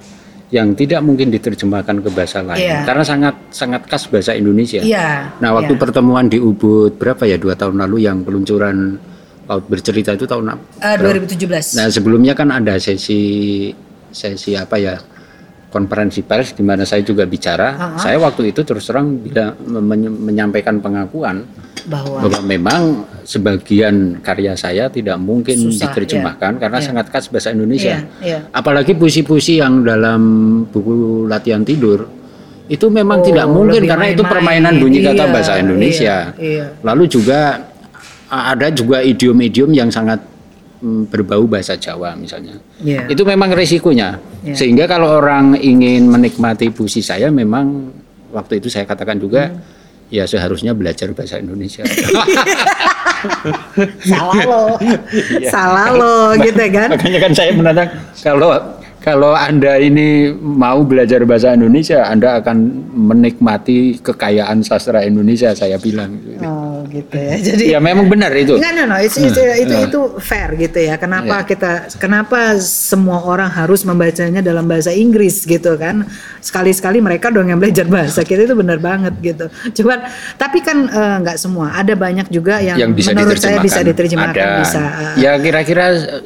yang 0.48 0.76
tidak 0.76 1.00
mungkin 1.00 1.32
diterjemahkan 1.32 2.04
ke 2.04 2.10
bahasa 2.12 2.44
lain 2.44 2.62
Iya. 2.62 2.84
karena 2.84 3.04
sangat 3.04 3.36
sangat 3.50 3.82
khas 3.84 4.06
bahasa 4.08 4.32
Indonesia. 4.32 4.80
iya 4.80 5.34
Nah, 5.40 5.56
waktu 5.56 5.74
iya. 5.74 5.82
pertemuan 5.82 6.28
di 6.28 6.38
Ubud 6.38 6.96
berapa 6.96 7.24
ya 7.24 7.36
dua 7.36 7.56
tahun 7.56 7.80
lalu 7.82 8.06
yang 8.06 8.22
peluncuran 8.22 9.00
laut 9.48 9.64
bercerita 9.66 10.12
itu 10.12 10.24
tahun? 10.24 10.60
Eh, 10.78 10.96
2017 11.00 11.76
Nah 11.76 11.88
sebelumnya 11.88 12.32
kan 12.32 12.52
ada 12.52 12.76
sesi 12.78 13.72
sesi 14.08 14.52
apa 14.54 14.76
ya 14.76 14.96
konferensi 15.68 16.24
pers 16.24 16.52
di 16.52 16.64
mana 16.64 16.84
saya 16.84 17.04
juga 17.04 17.24
bicara. 17.24 17.68
Ah. 17.76 18.00
Saya 18.00 18.18
waktu 18.18 18.50
itu 18.50 18.64
terus 18.64 18.88
terang 18.88 19.20
bila 19.20 19.52
men- 19.60 20.16
menyampaikan 20.18 20.80
pengakuan 20.80 21.44
bahwa 21.86 22.24
bahwa 22.24 22.40
memang 22.42 22.82
sebagian 23.22 24.20
karya 24.20 24.56
saya 24.56 24.88
tidak 24.88 25.16
mungkin 25.18 25.60
Susah, 25.60 25.92
diterjemahkan 25.92 26.56
ya. 26.56 26.60
karena 26.60 26.78
Ya. 26.80 26.84
sangat 26.84 27.06
khas 27.08 27.28
bahasa 27.28 27.52
Indonesia. 27.52 28.00
Iya, 28.00 28.24
iya. 28.24 28.40
Apalagi 28.50 28.96
puisi-puisi 28.96 29.60
yang 29.60 29.84
dalam 29.84 30.22
buku 30.66 30.96
latihan 31.26 31.62
tidur 31.62 32.08
itu 32.68 32.88
memang 32.88 33.20
Oh, 33.20 33.26
tidak 33.26 33.48
mungkin 33.48 33.84
karena 33.84 34.08
itu 34.08 34.24
main-main. 34.24 34.32
permainan 34.64 34.74
bunyi 34.80 35.00
kata 35.02 35.20
Iya, 35.22 35.32
bahasa 35.32 35.54
Indonesia. 35.56 36.16
iya, 36.36 36.48
iya. 36.64 36.66
Lalu 36.80 37.04
juga 37.08 37.40
ada 38.28 38.68
juga 38.70 39.00
idiom-idiom 39.00 39.72
yang 39.72 39.90
sangat 39.90 40.20
mm, 40.80 41.08
berbau 41.08 41.48
bahasa 41.48 41.76
Jawa 41.76 42.14
misalnya. 42.14 42.60
Iya. 42.80 43.08
Itu 43.08 43.24
memang 43.24 43.52
resikonya. 43.52 44.20
Iya. 44.44 44.56
Sehingga 44.56 44.86
kalau 44.86 45.18
orang 45.18 45.56
ingin 45.56 46.06
menikmati 46.06 46.70
puisi 46.70 47.00
saya 47.00 47.28
memang 47.28 47.92
waktu 48.30 48.60
itu 48.60 48.68
saya 48.68 48.84
katakan 48.84 49.18
juga 49.18 49.48
Hmm. 49.48 49.60
ya 50.08 50.24
seharusnya 50.24 50.72
belajar 50.72 51.12
bahasa 51.12 51.36
Indonesia. 51.36 51.84
salah 54.12 54.40
lo 54.46 54.64
Iya. 54.80 55.50
salah 55.50 55.90
lo 55.92 56.18
gitu 56.38 56.64
kan 56.70 56.94
Makanya 56.94 57.20
kan 57.20 57.32
saya 57.34 57.52
menantang 57.52 57.90
kalau 58.22 58.50
kalau 58.98 59.32
Anda 59.32 59.78
ini 59.78 60.30
mau 60.36 60.84
belajar 60.84 61.24
bahasa 61.24 61.54
Indonesia, 61.54 62.04
Anda 62.04 62.40
akan 62.40 62.58
menikmati 62.92 64.02
kekayaan 64.02 64.62
sastra 64.62 65.02
Indonesia, 65.02 65.54
saya 65.54 65.78
bilang. 65.78 66.18
oh 66.42 66.84
gitu 66.88 67.16
ya 67.16 67.36
jadi 67.54 67.64
Ya 67.74 67.80
memang 67.80 68.08
benar 68.08 68.32
itu. 68.32 68.56
Enggak, 68.56 68.74
no, 68.74 68.84
no, 68.88 68.98
itu, 69.00 69.18
itu, 69.24 69.42
itu, 69.60 69.76
itu 69.88 70.00
fair 70.20 70.56
gitu 70.56 70.80
ya. 70.80 70.96
Kenapa 70.96 71.40
Iya. 71.40 71.48
kita, 71.48 71.72
kenapa 71.98 72.56
semua 72.60 73.24
orang 73.24 73.48
harus 73.48 73.84
membacanya 73.84 74.40
dalam 74.40 74.66
bahasa 74.66 74.92
Inggris 74.92 75.44
gitu 75.44 75.76
kan? 75.76 76.04
Sekali-sekali 76.40 77.00
mereka 77.00 77.28
dong 77.28 77.48
yang 77.48 77.60
belajar 77.60 77.88
bahasa 77.88 78.24
kita 78.24 78.44
itu 78.44 78.56
benar 78.56 78.80
banget 78.80 79.14
gitu. 79.20 79.46
Cuman, 79.78 80.04
tapi 80.36 80.60
kan 80.60 80.88
eh, 80.88 81.16
nggak 81.24 81.38
semua. 81.38 81.76
Ada 81.76 81.94
banyak 81.94 82.28
juga 82.28 82.60
yang, 82.60 82.76
yang 82.80 82.92
bisa 82.92 83.12
menurut 83.12 83.38
saya 83.38 83.60
bisa 83.60 83.84
diterjemahkan, 83.84 84.36
Ada. 84.36 84.60
bisa. 84.64 84.84
eh, 84.84 85.14
Ya 85.22 85.32
kira-kira 85.38 85.86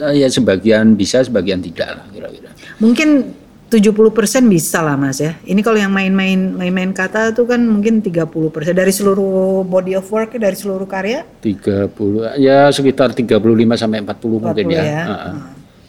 eh, 0.09 0.21
ya 0.21 0.27
sebagian 0.29 0.93
bisa, 0.93 1.21
sebagian 1.21 1.59
tidak 1.59 1.89
lah 1.97 2.05
kira-kira. 2.09 2.40
Mungkin 2.81 3.09
70% 3.71 3.95
bisa 4.51 4.83
lah 4.83 4.99
mas 4.99 5.23
ya. 5.23 5.39
Ini 5.47 5.63
kalau 5.63 5.79
yang 5.79 5.95
main-main 5.95 6.35
main-main 6.51 6.91
kata 6.91 7.31
tuh 7.31 7.47
kan 7.47 7.63
mungkin 7.63 8.03
30% 8.03 8.19
dari 8.75 8.91
seluruh 8.91 9.63
body 9.63 9.95
of 9.95 10.03
work 10.11 10.35
dari 10.35 10.59
seluruh 10.59 10.83
karya. 10.83 11.23
30 11.39 11.87
ya 12.35 12.67
sekitar 12.67 13.15
35 13.15 13.31
sampai 13.79 14.03
40, 14.03 14.43
mungkin 14.43 14.65
40 14.67 14.75
ya. 14.75 14.83
ya. 14.83 15.01
Heeh. 15.07 15.33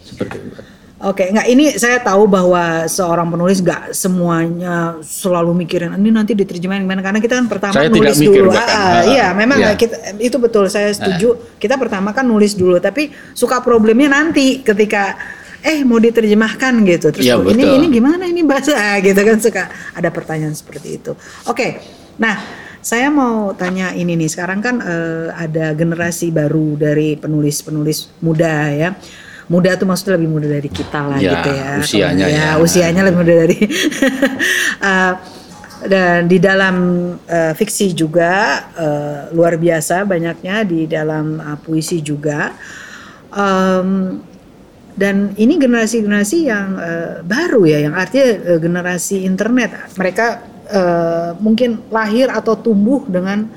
Seperti 0.07 0.36
itu. 0.38 0.62
Oke, 1.03 1.26
nggak 1.26 1.47
ini 1.51 1.74
saya 1.74 1.99
tahu 1.99 2.30
bahwa 2.30 2.86
seorang 2.86 3.26
penulis 3.26 3.59
nggak 3.59 3.90
semuanya 3.90 5.03
selalu 5.03 5.51
mikirin 5.59 5.99
ini 5.99 6.14
nanti 6.14 6.30
diterjemahin 6.30 6.86
gimana 6.86 7.03
karena 7.03 7.18
kita 7.18 7.43
kan 7.43 7.51
pertama 7.51 7.74
Saya 7.74 7.90
nulis 7.90 8.14
tidak 8.14 8.22
mikir 8.22 8.43
dulu. 8.47 8.51
bahkan. 8.55 8.66
Ah, 8.70 8.78
Ah, 8.78 9.01
iya, 9.11 9.26
memang 9.34 9.59
iya. 9.59 9.74
kita, 9.74 9.99
itu 10.22 10.38
betul 10.38 10.70
saya 10.70 10.95
setuju. 10.95 11.34
Kita 11.59 11.74
pertama 11.74 12.14
kan 12.14 12.22
nulis 12.22 12.55
dulu, 12.55 12.78
tapi 12.78 13.11
suka 13.34 13.59
problemnya 13.59 14.07
nanti 14.07 14.62
ketika 14.62 15.18
eh 15.62 15.82
mau 15.82 15.96
diterjemahkan 15.96 16.72
gitu. 16.84 17.10
Terus 17.10 17.26
oh, 17.32 17.46
ini 17.46 17.62
ini 17.62 17.86
gimana 17.88 18.24
ini 18.24 18.42
bahasa 18.42 18.74
Ah, 18.74 18.98
gitu 19.04 19.16
kan 19.16 19.38
suka 19.38 19.62
ada 19.92 20.08
pertanyaan 20.08 20.52
seperti 20.52 20.98
itu. 20.98 21.12
Oke, 21.44 21.78
nah 22.16 22.36
saya 22.78 23.08
mau 23.08 23.50
tanya 23.52 23.90
ini 23.92 24.14
nih 24.16 24.26
sekarang 24.26 24.58
kan 24.58 24.76
eh, 24.78 25.30
ada 25.30 25.70
generasi 25.72 26.28
baru 26.28 26.74
dari 26.74 27.14
penulis-penulis 27.14 28.10
muda 28.18 28.68
ya. 28.68 28.90
Muda 29.46 29.74
tuh 29.74 29.84
maksudnya 29.84 30.16
lebih 30.16 30.30
muda 30.32 30.48
dari 30.48 30.66
kita 30.66 31.00
lah 31.04 31.18
Ya, 31.18 31.30
gitu 31.34 31.50
ya. 31.52 31.70
usianya 31.78 32.24
Kalau- 32.24 32.38
ya. 32.40 32.48
usianya 32.58 33.02
lebih 33.04 33.18
muda 33.20 33.34
dari 33.36 33.56
Eh, 34.82 35.14
dan 35.82 36.26
di 36.26 36.38
dalam 36.38 36.76
eh, 37.22 37.52
fiksi 37.52 37.90
juga 37.90 38.30
eh, 38.72 39.20
luar 39.30 39.54
biasa 39.56 40.02
banyaknya 40.04 40.62
di 40.62 40.86
dalam 40.86 41.38
eh, 41.38 41.58
puisi 41.58 41.98
juga. 42.00 42.54
Em, 43.30 44.18
dan 44.93 45.32
ini 45.40 45.57
generasi-generasi 45.57 46.38
yang 46.45 46.68
uh, 46.76 47.14
baru 47.24 47.64
ya, 47.64 47.88
yang 47.88 47.97
artinya 47.97 48.57
uh, 48.57 48.61
generasi 48.61 49.24
internet. 49.24 49.97
Mereka 49.97 50.26
uh, 50.68 51.30
mungkin 51.40 51.80
lahir 51.88 52.28
atau 52.28 52.61
tumbuh 52.61 53.09
dengan 53.09 53.49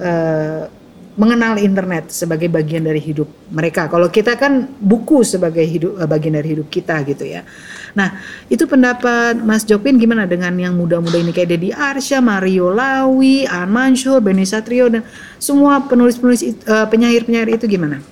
uh, 0.00 0.64
mengenal 1.16 1.56
internet 1.56 2.12
sebagai 2.12 2.48
bagian 2.52 2.84
dari 2.84 3.00
hidup 3.00 3.28
mereka. 3.48 3.88
Kalau 3.88 4.08
kita 4.12 4.36
kan 4.36 4.68
buku 4.80 5.24
sebagai 5.24 5.64
hidup 5.64 5.96
bagian 6.04 6.36
dari 6.36 6.56
hidup 6.56 6.68
kita 6.68 7.00
gitu 7.08 7.24
ya. 7.24 7.40
Nah, 7.96 8.20
itu 8.52 8.68
pendapat 8.68 9.40
Mas 9.40 9.64
Jopin 9.64 9.96
gimana 9.96 10.28
dengan 10.28 10.52
yang 10.60 10.76
muda-muda 10.76 11.16
ini 11.16 11.32
kayak 11.32 11.56
Dedi 11.56 11.72
Arsya, 11.72 12.20
Mario 12.20 12.68
Lawi, 12.68 13.48
An 13.48 13.72
Mansur, 13.72 14.20
Beni 14.20 14.44
Satrio 14.44 14.92
dan 14.92 15.08
semua 15.40 15.80
penulis-penulis 15.88 16.60
penyair-penyair 16.68 17.48
itu 17.48 17.64
gimana? 17.64 18.04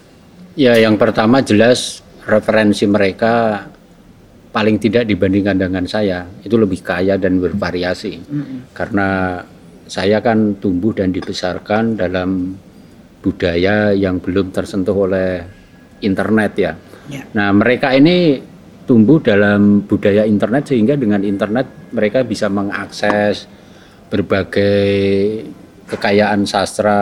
Ya, 0.57 0.72
yang 0.80 0.97
pertama 0.97 1.45
jelas 1.45 2.03
referensi 2.25 2.85
mereka 2.89 3.64
paling 4.55 4.79
tidak 4.79 5.11
dibandingkan 5.11 5.59
dengan 5.59 5.85
saya 5.85 6.22
itu 6.47 6.55
lebih 6.55 6.81
kaya 6.81 7.18
dan 7.18 7.43
bervariasi. 7.43 8.14
Mm 8.22 8.43
-hmm. 8.43 8.59
Karena 8.70 9.41
saya 9.85 10.22
kan 10.22 10.57
tumbuh 10.62 10.95
dan 10.95 11.11
dibesarkan 11.11 11.99
dalam 11.99 12.55
budaya 13.20 13.91
yang 13.93 14.22
belum 14.22 14.55
tersentuh 14.55 14.95
oleh 14.95 15.43
internet 16.05 16.53
ya. 16.55 16.72
Yeah. 17.09 17.25
Nah, 17.37 17.53
mereka 17.53 17.93
ini 17.93 18.41
tumbuh 18.85 19.20
dalam 19.20 19.85
budaya 19.89 20.29
internet 20.29 20.68
sehingga 20.68 20.95
dengan 20.95 21.25
internet 21.25 21.91
mereka 21.93 22.20
bisa 22.20 22.53
mengakses 22.53 23.49
berbagai 24.12 24.85
kekayaan 25.85 26.49
sastra 26.49 27.01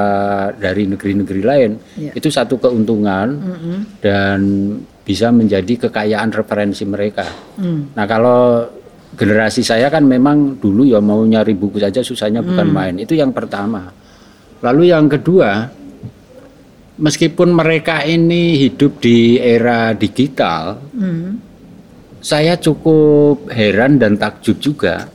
dari 0.55 0.91
negeri-negeri 0.91 1.43
lain 1.43 1.71
yeah. 1.99 2.15
itu 2.19 2.31
satu 2.31 2.59
keuntungan 2.59 3.29
mm 3.31 3.55
-hmm. 3.55 3.79
dan 4.03 4.39
bisa 5.03 5.35
menjadi 5.35 5.89
kekayaan 5.89 6.31
referensi 6.31 6.87
mereka. 6.87 7.27
Mm. 7.59 7.99
Nah 7.99 8.07
kalau 8.07 8.67
generasi 9.13 9.61
saya 9.67 9.93
kan 9.93 10.07
memang 10.07 10.57
dulu 10.63 10.89
ya 10.89 11.03
mau 11.03 11.21
nyari 11.27 11.53
buku 11.53 11.83
saja 11.83 12.01
susahnya 12.01 12.41
bukan 12.41 12.67
mm. 12.71 12.75
main 12.75 12.97
itu 13.03 13.19
yang 13.19 13.35
pertama. 13.35 13.91
Lalu 14.63 14.95
yang 14.95 15.11
kedua 15.11 15.67
meskipun 17.03 17.51
mereka 17.51 18.07
ini 18.07 18.57
hidup 18.63 19.03
di 19.03 19.37
era 19.43 19.91
digital. 19.93 20.79
Mm 20.95 21.53
saya 22.23 22.55
cukup 22.55 23.51
heran 23.51 23.99
dan 23.99 24.15
takjub 24.15 24.63
juga 24.63 25.11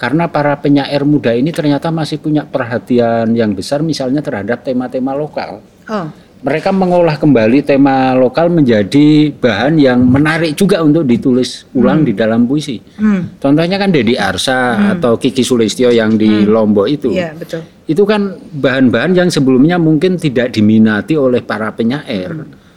karena 0.00 0.32
para 0.32 0.56
penyair 0.56 1.04
muda 1.04 1.36
ini 1.36 1.52
ternyata 1.52 1.92
masih 1.92 2.24
punya 2.24 2.48
perhatian 2.48 3.36
yang 3.36 3.52
besar 3.52 3.84
misalnya 3.84 4.24
terhadap 4.24 4.64
tema-tema 4.64 5.12
lokal. 5.12 5.60
Oh. 5.92 6.08
Mereka 6.38 6.70
mengolah 6.70 7.18
kembali 7.18 7.66
tema 7.66 8.14
lokal 8.14 8.46
menjadi 8.46 9.34
bahan 9.34 9.74
yang 9.74 10.06
menarik 10.06 10.54
juga 10.54 10.78
untuk 10.86 11.02
ditulis 11.02 11.66
ulang 11.74 12.02
hmm. 12.02 12.08
di 12.08 12.12
dalam 12.14 12.46
puisi. 12.46 12.78
Hmm. 12.78 13.34
Contohnya 13.42 13.74
kan 13.74 13.90
Dedi 13.90 14.14
Arsa 14.14 14.78
hmm. 14.78 14.88
atau 14.98 15.18
Kiki 15.18 15.42
Sulistyo 15.42 15.90
yang 15.90 16.14
di 16.14 16.30
hmm. 16.30 16.46
Lombok 16.46 16.86
itu. 16.86 17.10
Ya, 17.10 17.34
betul. 17.34 17.66
Itu 17.90 18.06
kan 18.06 18.38
bahan-bahan 18.38 19.18
yang 19.18 19.28
sebelumnya 19.34 19.82
mungkin 19.82 20.14
tidak 20.14 20.54
diminati 20.54 21.18
oleh 21.18 21.42
para 21.42 21.74
penyair. 21.74 22.30
Hmm 22.30 22.68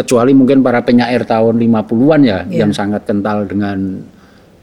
kecuali 0.00 0.32
mungkin 0.32 0.64
para 0.64 0.80
penyair 0.80 1.28
tahun 1.28 1.60
50-an 1.60 2.20
ya 2.24 2.46
yeah. 2.48 2.64
yang 2.64 2.72
sangat 2.72 3.04
kental 3.04 3.44
dengan 3.44 4.00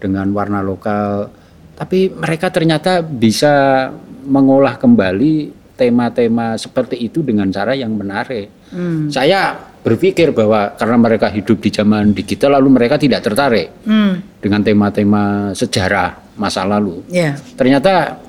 dengan 0.02 0.34
warna 0.34 0.66
lokal 0.66 1.30
tapi 1.78 2.10
mereka 2.10 2.50
ternyata 2.50 3.06
bisa 3.06 3.88
mengolah 4.26 4.82
kembali 4.82 5.54
tema-tema 5.78 6.58
seperti 6.58 6.98
itu 6.98 7.22
dengan 7.22 7.48
cara 7.54 7.78
yang 7.78 7.94
menarik. 7.94 8.74
Hmm. 8.74 9.08
Saya 9.14 9.54
berpikir 9.86 10.36
bahwa 10.36 10.76
karena 10.76 10.98
mereka 11.00 11.32
hidup 11.32 11.62
di 11.64 11.70
zaman 11.72 12.12
digital 12.12 12.60
lalu 12.60 12.76
mereka 12.76 13.00
tidak 13.00 13.24
tertarik 13.24 13.86
hmm. 13.86 14.42
dengan 14.44 14.66
tema-tema 14.66 15.54
sejarah 15.56 16.36
masa 16.36 16.68
lalu. 16.68 17.06
Yeah. 17.08 17.40
Ternyata 17.56 18.20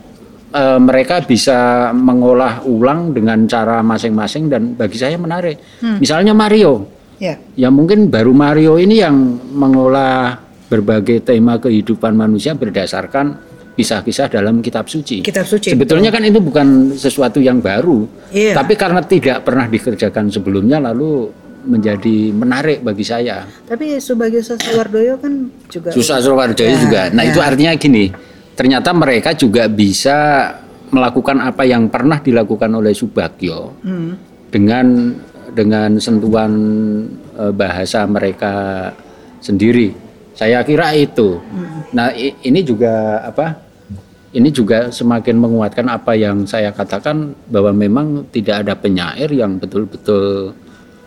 e, 0.55 0.63
mereka 0.79 1.25
bisa 1.27 1.91
mengolah 1.91 2.63
ulang 2.63 3.11
dengan 3.11 3.49
cara 3.51 3.83
masing-masing 3.83 4.47
dan 4.47 4.79
bagi 4.79 5.01
saya 5.01 5.19
menarik. 5.19 5.59
Hmm. 5.83 5.99
Misalnya 5.99 6.37
Mario 6.37 6.99
Ya. 7.19 7.35
ya 7.59 7.69
mungkin 7.69 8.07
baru 8.15 8.31
Mario 8.31 8.79
ini 8.79 9.03
yang 9.03 9.43
mengolah 9.51 10.39
berbagai 10.71 11.27
tema 11.27 11.59
kehidupan 11.59 12.15
manusia 12.15 12.55
berdasarkan 12.55 13.48
kisah-kisah 13.79 14.27
dalam 14.27 14.59
kitab 14.59 14.91
suci. 14.91 15.23
Kitab 15.23 15.47
suci. 15.47 15.71
Sebetulnya 15.71 16.11
betul. 16.11 16.27
kan 16.27 16.31
itu 16.35 16.41
bukan 16.43 16.69
sesuatu 16.99 17.39
yang 17.39 17.63
baru, 17.63 18.11
yeah. 18.35 18.59
tapi 18.59 18.75
karena 18.75 18.99
tidak 19.07 19.47
pernah 19.47 19.71
dikerjakan 19.71 20.27
sebelumnya 20.35 20.83
lalu 20.83 21.31
menjadi 21.63 22.35
menarik 22.35 22.83
bagi 22.83 23.07
saya. 23.07 23.47
Tapi 23.69 24.03
sebagai 24.03 24.43
Susasuwardoyo 24.43 25.15
kan 25.23 25.47
juga 25.71 25.95
Susasuwardoyo 25.95 26.75
ya, 26.75 26.79
juga. 26.83 27.03
Nah, 27.15 27.23
ya. 27.23 27.31
itu 27.31 27.39
artinya 27.39 27.73
gini, 27.79 28.11
ternyata 28.59 28.91
mereka 28.91 29.31
juga 29.39 29.71
bisa 29.71 30.51
melakukan 30.89 31.39
apa 31.45 31.63
yang 31.69 31.87
pernah 31.93 32.19
dilakukan 32.19 32.73
oleh 32.73 32.97
Subagio 32.97 33.77
hmm. 33.85 34.13
dengan 34.49 35.13
dengan 35.53 36.01
sentuhan 36.01 36.53
e, 37.37 37.45
bahasa 37.53 38.09
mereka 38.09 38.89
sendiri. 39.45 39.93
Saya 40.33 40.63
kira 40.65 40.95
itu. 40.95 41.37
Hmm. 41.37 41.85
Nah, 41.93 42.15
ini 42.17 42.61
juga 42.65 43.27
apa? 43.27 43.68
Ini 44.29 44.53
juga 44.53 44.93
semakin 44.93 45.41
menguatkan 45.41 45.89
apa 45.89 46.13
yang 46.13 46.45
saya 46.45 46.69
katakan 46.69 47.33
bahwa 47.49 47.73
memang 47.73 48.29
tidak 48.29 48.61
ada 48.67 48.77
penyair 48.77 49.33
yang 49.33 49.57
betul-betul 49.57 50.53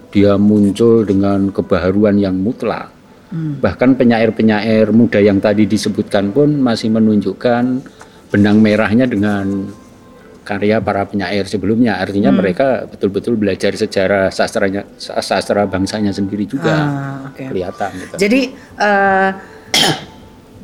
dia 0.10 0.36
muncul 0.42 1.06
dengan 1.06 1.54
kebaharuan 1.54 2.18
yang 2.18 2.34
mutlak. 2.34 2.90
Hmm. 3.30 3.62
Bahkan 3.62 3.96
penyair-penyair 3.96 4.90
muda 4.92 5.22
yang 5.22 5.38
tadi 5.38 5.70
disebutkan 5.70 6.34
pun 6.36 6.60
masih 6.60 6.92
menunjukkan 6.92 7.64
benang 8.34 8.58
merahnya 8.60 9.08
dengan 9.08 9.70
karya 10.44 10.82
para 10.82 11.08
penyair 11.08 11.48
sebelumnya. 11.48 12.02
Artinya 12.02 12.34
hmm. 12.34 12.40
mereka 12.42 12.68
betul-betul 12.90 13.38
belajar 13.38 13.72
sejarah 13.78 14.34
sastranya 14.34 14.84
sastra 14.98 15.64
bangsanya 15.70 16.12
sendiri 16.12 16.44
juga 16.44 16.76
ah, 16.76 17.30
okay. 17.32 17.48
kelihatan. 17.48 17.92
Gitu. 17.96 18.16
Jadi 18.18 18.42
uh, 18.82 19.30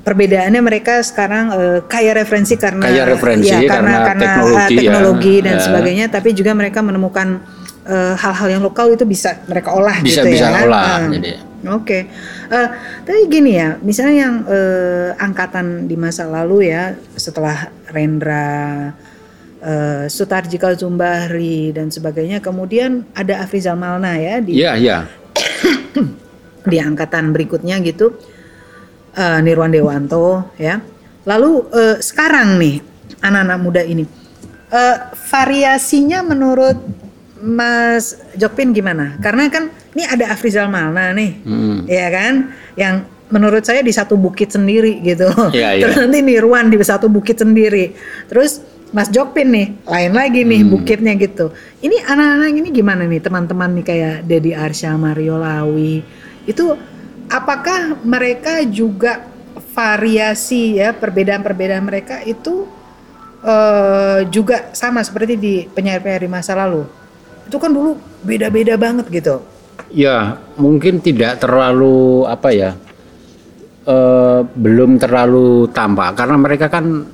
perbedaannya 0.08 0.62
mereka 0.64 1.03
sekarang 1.03 1.51
uh, 1.51 1.80
kaya 1.84 2.16
referensi 2.16 2.55
karena 2.55 2.88
kaya 2.88 3.03
referensi 3.03 3.51
ya, 3.51 3.68
karena, 3.68 4.08
karena 4.08 4.24
teknologi, 4.24 4.55
uh, 4.55 4.80
teknologi 4.80 5.36
ya. 5.36 5.43
dan 5.43 5.55
ya. 5.60 5.64
sebagainya. 5.68 6.05
Tapi 6.08 6.30
juga 6.32 6.51
mereka 6.55 6.80
menemukan 6.80 7.43
hal-hal 8.16 8.47
uh, 8.47 8.51
yang 8.51 8.64
lokal 8.64 8.91
itu 8.91 9.03
bisa 9.08 9.43
mereka 9.47 9.72
olah 9.76 9.99
bisa, 9.99 10.24
gitu 10.24 10.32
bisa 10.32 10.47
ya. 10.47 10.51
Bisa 10.55 10.64
olah. 10.64 10.88
Uh, 10.88 11.12
jadi. 11.20 11.32
Oke, 11.68 11.74
okay. 11.74 12.01
uh, 12.53 12.70
tapi 13.01 13.28
gini 13.34 13.58
ya, 13.58 13.82
misalnya 13.82 14.16
yang 14.30 14.36
uh, 14.45 15.10
angkatan 15.18 15.89
di 15.89 15.97
masa 15.97 16.30
lalu 16.30 16.70
ya, 16.70 16.93
setelah 17.18 17.74
Rendra, 17.89 18.93
uh, 19.66 20.05
Sutarji 20.05 20.62
Kalzumbahri 20.62 21.74
dan 21.74 21.89
sebagainya. 21.89 22.45
Kemudian 22.45 23.10
ada 23.18 23.41
Afrizal 23.41 23.74
Malna 23.74 24.16
ya 24.22 24.38
di 24.38 24.53
yeah, 24.53 24.78
yeah. 24.86 25.01
di 26.72 26.78
angkatan 26.78 27.34
berikutnya 27.34 27.82
gitu. 27.82 28.14
Uh, 29.18 29.41
Nirwan 29.41 29.74
Dewanto 29.74 30.53
ya. 30.61 30.78
Lalu 31.26 31.65
uh, 31.74 31.97
sekarang 31.97 32.61
nih 32.61 32.78
anak-anak 33.18 33.57
muda 33.57 33.82
ini 33.82 34.05
uh, 34.72 34.97
variasinya 35.28 36.24
menurut 36.24 36.78
Mas 37.38 38.18
Jokpin 38.34 38.74
gimana? 38.74 39.15
Karena 39.22 39.45
kan 39.49 39.70
ini 39.93 40.03
ada 40.09 40.34
Afrizal 40.34 40.70
Malna 40.74 41.13
nih, 41.13 41.38
hmm. 41.45 41.86
ya 41.86 42.07
kan, 42.09 42.34
yang 42.74 43.05
menurut 43.30 43.61
saya 43.61 43.86
di 43.86 43.93
satu 43.93 44.18
bukit 44.18 44.49
sendiri 44.49 45.03
gitu. 45.05 45.30
Yeah, 45.53 45.76
yeah. 45.78 45.86
Terus 45.86 45.95
nanti 46.01 46.20
Nirwan 46.26 46.74
di 46.74 46.82
satu 46.82 47.05
bukit 47.11 47.38
sendiri. 47.38 47.93
Terus 48.26 48.63
Mas 48.89 49.11
Jokpin 49.11 49.51
nih, 49.51 49.68
lain 49.86 50.13
lagi 50.15 50.41
nih 50.47 50.61
hmm. 50.65 50.72
bukitnya 50.72 51.13
gitu. 51.20 51.53
Ini 51.84 52.07
anak-anak 52.07 52.51
ini 52.57 52.70
gimana 52.74 53.03
nih 53.05 53.22
teman-teman 53.22 53.70
nih 53.78 53.86
kayak 53.86 54.15
Dedi 54.26 54.51
Arsya, 54.57 54.97
Mario 54.97 55.38
Lawi. 55.38 56.01
Itu 56.47 56.74
apakah 57.32 57.99
mereka 58.03 58.63
juga 58.67 59.28
variasi 59.73 60.82
ya 60.82 60.93
perbedaan-perbedaan 60.95 61.86
mereka 61.86 62.23
itu 62.25 62.65
uh, 63.43 64.25
juga 64.28 64.73
sama 64.73 65.03
seperti 65.05 65.34
di 65.38 65.53
penyair-penyair 65.69 66.25
di 66.25 66.32
masa 66.32 66.57
lalu? 66.57 66.88
Itu 67.47 67.61
kan 67.61 67.71
dulu 67.71 67.95
beda-beda 68.25 68.75
banget 68.75 69.07
gitu. 69.11 69.39
Ya, 69.93 70.41
mungkin 70.59 70.99
tidak 70.99 71.39
terlalu 71.39 72.28
apa 72.28 72.49
ya? 72.51 72.71
Uh, 73.88 74.43
belum 74.51 74.99
terlalu 74.99 75.71
tampak 75.71 76.19
karena 76.19 76.36
mereka 76.36 76.67
kan 76.67 77.07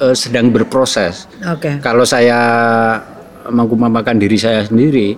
uh, 0.00 0.16
sedang 0.16 0.48
berproses. 0.48 1.28
Oke. 1.44 1.60
Okay. 1.60 1.74
Kalau 1.84 2.08
saya 2.08 2.40
mengumpamakan 3.52 4.16
diri 4.16 4.40
saya 4.40 4.64
sendiri, 4.64 5.12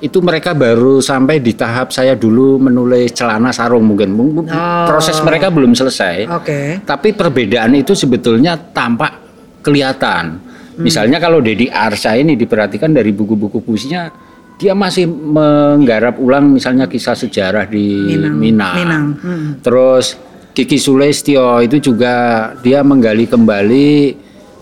itu 0.00 0.18
mereka 0.24 0.56
baru 0.56 1.04
sampai 1.04 1.44
di 1.44 1.52
tahap 1.52 1.92
saya 1.92 2.16
dulu 2.16 2.56
menulis 2.56 3.12
celana 3.12 3.52
sarung 3.52 3.84
mungkin. 3.84 4.16
Oh. 4.16 4.84
Proses 4.88 5.20
mereka 5.20 5.52
belum 5.52 5.76
selesai. 5.76 6.24
Oke. 6.28 6.44
Okay. 6.44 6.66
Tapi 6.82 7.12
perbedaan 7.12 7.76
itu 7.76 7.92
sebetulnya 7.92 8.56
tampak 8.56 9.12
kelihatan. 9.60 10.40
Hmm. 10.40 10.80
Misalnya 10.80 11.20
kalau 11.20 11.44
Dedi 11.44 11.68
Arsa 11.68 12.16
ini 12.16 12.34
diperhatikan 12.34 12.96
dari 12.96 13.12
buku-buku 13.12 13.60
puisinya 13.60 14.08
dia 14.60 14.76
masih 14.76 15.08
menggarap 15.08 16.20
ulang 16.20 16.52
misalnya 16.52 16.84
kisah 16.84 17.16
sejarah 17.16 17.64
di 17.68 18.16
Minang. 18.16 18.36
Minang. 18.36 18.74
Minang, 18.76 19.06
hmm. 19.20 19.48
Terus 19.64 20.20
Kiki 20.52 20.76
Sulestyo 20.76 21.64
itu 21.64 21.80
juga 21.92 22.12
dia 22.60 22.84
menggali 22.84 23.24
kembali 23.24 23.90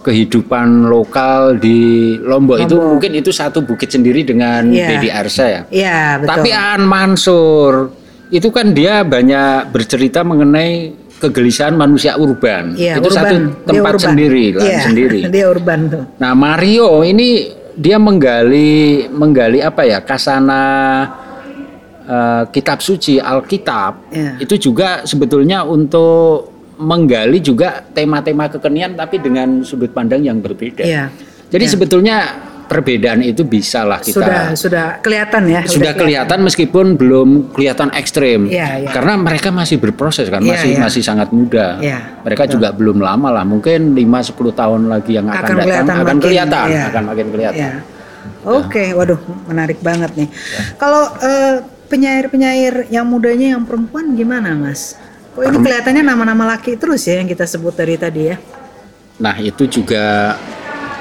kehidupan 0.09 0.89
lokal 0.89 1.55
di 1.55 1.79
Lombok, 2.19 2.57
itu 2.59 2.73
Lombok. 2.73 2.89
mungkin 2.97 3.13
itu 3.15 3.29
satu 3.29 3.61
bukit 3.61 3.89
sendiri 3.89 4.25
dengan 4.25 4.65
Iya. 4.65 4.89
Dedi 4.91 5.09
Arsa 5.13 5.45
ya. 5.45 5.63
Iya, 5.69 6.01
betul. 6.19 6.29
Tapi 6.33 6.51
Aan 6.51 6.83
Mansur 6.83 7.93
itu 8.29 8.49
kan 8.49 8.73
dia 8.73 9.05
banyak 9.05 9.69
bercerita 9.69 10.21
mengenai 10.21 10.97
kegelisahan 11.19 11.75
manusia 11.75 12.15
urban. 12.15 12.73
Iya, 12.73 12.97
itu 12.97 13.05
urban. 13.05 13.19
satu 13.19 13.35
Dia 13.37 13.67
tempat 13.69 13.93
urban. 13.95 14.07
sendiri, 14.09 14.45
lah 14.53 14.65
Iya, 14.65 14.79
sendiri. 14.83 15.21
Dia 15.35 15.45
urban 15.47 15.81
tuh. 15.87 16.05
Nah 16.17 16.33
Mario 16.33 17.03
ini 17.03 17.29
dia 17.75 17.95
menggali 17.95 18.73
menggali 19.09 19.61
apa 19.61 19.83
ya 19.83 20.01
kasana 20.01 20.63
eh, 22.03 22.43
kitab 22.49 22.81
suci 22.81 23.19
Alkitab 23.19 24.11
Iya. 24.11 24.33
itu 24.41 24.55
juga 24.59 25.05
sebetulnya 25.05 25.63
untuk 25.63 26.58
menggali 26.79 27.43
juga 27.43 27.83
tema-tema 27.93 28.47
kekenian 28.47 28.95
tapi 28.95 29.19
dengan 29.19 29.67
sudut 29.67 29.91
pandang 29.91 30.23
yang 30.23 30.39
berbeda. 30.39 30.87
Iya. 30.87 31.11
Jadi 31.49 31.65
Iya. 31.65 31.73
sebetulnya 31.75 32.17
perbedaan 32.69 33.25
itu 33.25 33.49
bisa 33.49 33.81
lah 33.81 33.97
kita 33.97 34.21
Sudah 34.21 34.43
sudah 34.53 34.87
kelihatan 35.01 35.49
ya. 35.49 35.65
sudah 35.65 35.97
kelihatan 35.97 36.39
meskipun 36.45 37.01
belum 37.01 37.57
kelihatan 37.57 37.89
ekstrim 37.97 38.45
Iya, 38.53 38.85
iya. 38.85 38.91
karena 38.93 39.17
mereka 39.17 39.49
masih 39.49 39.81
berproses 39.81 40.29
kan 40.29 40.45
Iya, 40.45 40.53
masih 40.53 40.71
iya. 40.77 40.81
masih 40.85 41.01
sangat 41.03 41.33
muda 41.33 41.81
Iya, 41.81 42.21
mereka 42.21 42.45
juga 42.45 42.69
belum 42.77 43.01
lama 43.01 43.33
lah 43.33 43.45
mungkin 43.49 43.97
5-10 43.97 44.53
tahun 44.53 44.81
lagi 44.93 45.17
yang 45.17 45.33
akan, 45.33 45.41
Akan 45.41 45.57
datang 45.57 45.65
kelihatan 45.65 45.89
akan 45.89 46.05
makin, 46.05 46.21
kelihatan 46.21 46.67
iya. 46.69 46.85
akan 46.93 47.03
makin 47.09 47.27
kelihatan. 47.33 47.71
Oke, 48.45 48.85
waduh, 48.93 49.19
menarik 49.49 49.81
banget 49.81 50.13
nih. 50.15 50.29
Kalau 50.77 51.09
eh, 51.25 51.65
penyair-penyair 51.89 52.93
yang 52.93 53.09
mudanya 53.09 53.57
yang 53.57 53.65
perempuan 53.65 54.13
gimana, 54.13 54.53
Mas? 54.55 54.95
Kok 55.39 55.47
ini 55.47 55.59
kelihatannya 55.63 56.03
nama-nama 56.03 56.59
laki 56.59 56.75
terus 56.75 57.07
ya 57.07 57.23
yang 57.23 57.31
kita 57.31 57.47
sebut 57.47 57.71
dari 57.79 57.95
tadi 57.95 58.23
ya? 58.27 58.37
nah 59.19 59.35
itu 59.39 59.67
juga 59.71 60.35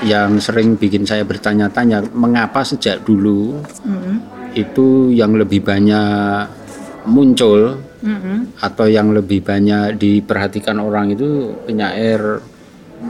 yang 0.05 0.37
sering 0.37 0.77
bikin 0.77 1.05
saya 1.05 1.25
bertanya-tanya 1.25 2.05
mengapa 2.13 2.61
sejak 2.61 3.01
dulu 3.01 3.61
Mm-mm. 3.81 4.15
itu 4.53 5.09
yang 5.09 5.33
lebih 5.33 5.65
banyak 5.65 6.49
muncul 7.09 7.81
Mm-mm. 8.05 8.61
atau 8.61 8.85
yang 8.85 9.09
lebih 9.09 9.41
banyak 9.41 9.97
diperhatikan 9.97 10.77
orang 10.77 11.17
itu 11.17 11.53
penyair 11.65 12.41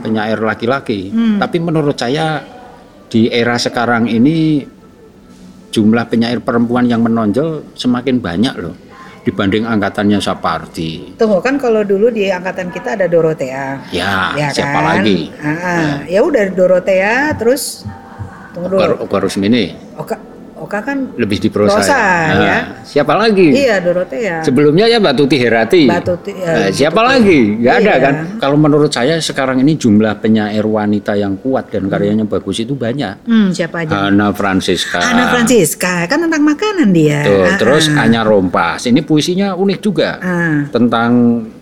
penyair 0.00 0.40
laki-laki. 0.40 1.08
Hmm. 1.08 1.40
Tapi 1.40 1.56
menurut 1.64 1.96
saya 1.96 2.44
di 3.08 3.32
era 3.32 3.56
sekarang 3.56 4.04
ini 4.04 4.60
jumlah 5.72 6.04
penyair 6.08 6.40
perempuan 6.44 6.88
yang 6.88 7.00
menonjol 7.00 7.72
semakin 7.76 8.20
banyak 8.20 8.54
loh 8.60 8.87
dibanding 9.24 9.64
angkatannya 9.64 10.18
Sapardi. 10.20 11.16
Tunggu 11.16 11.40
kan 11.40 11.56
kalau 11.56 11.82
dulu 11.82 12.12
di 12.12 12.28
angkatan 12.28 12.68
kita 12.70 12.94
ada 12.94 13.06
Dorothea. 13.08 13.80
Ya, 13.90 14.36
ya 14.36 14.48
siapa 14.52 14.78
kan? 14.78 15.02
lagi? 15.02 15.32
Ah, 15.40 15.50
ah. 15.50 15.88
Ya 16.06 16.20
udah 16.22 16.44
Dorothea 16.52 17.32
terus 17.34 17.88
tunggu 18.54 18.76
dulu. 18.76 18.80
Oka, 18.82 19.04
Oka 19.06 19.16
Rusmini 19.24 19.74
Oka 19.98 20.27
Oka 20.58 20.82
kan 20.82 21.14
lebih 21.14 21.38
di 21.38 21.48
prosa. 21.48 21.78
Prosa, 21.78 22.02
ya. 22.34 22.58
Siapa 22.82 23.14
lagi? 23.14 23.54
iya 23.54 23.78
Dorothea. 23.78 24.42
Sebelumnya 24.42 24.84
ya 24.84 24.98
Batuti 24.98 25.36
Herati. 25.36 25.86
Batuti, 25.86 26.34
ya, 26.34 26.50
Nah, 26.50 26.68
siapa 26.68 26.98
Batuti. 26.98 27.10
lagi? 27.14 27.40
Gak 27.60 27.74
ada 27.76 27.86
Iya. 27.88 28.02
kan? 28.02 28.14
Kalau 28.38 28.56
menurut 28.56 28.90
saya 28.90 29.14
sekarang 29.18 29.58
ini 29.58 29.74
jumlah 29.74 30.18
penyair 30.18 30.62
wanita 30.62 31.14
yang 31.14 31.36
kuat 31.36 31.70
dan 31.70 31.86
karyanya 31.86 32.24
bagus 32.24 32.58
itu 32.58 32.74
banyak. 32.74 33.22
Hmm, 33.22 33.48
siapa 33.50 33.82
aja? 33.82 34.10
Hana 34.10 34.30
Francisca. 34.30 34.98
Ana 34.98 35.30
Francisca 35.30 36.04
kan 36.04 36.18
tentang 36.20 36.42
makanan 36.42 36.90
dia. 36.90 37.22
Tuh, 37.22 37.44
Ah, 37.44 37.56
terus 37.56 37.86
ah. 37.88 38.02
Anya 38.02 38.22
Rompas. 38.22 38.82
Ini 38.84 39.00
puisinya 39.00 39.54
unik 39.54 39.78
juga. 39.78 40.18
Ah, 40.18 40.66
Tentang 40.68 41.10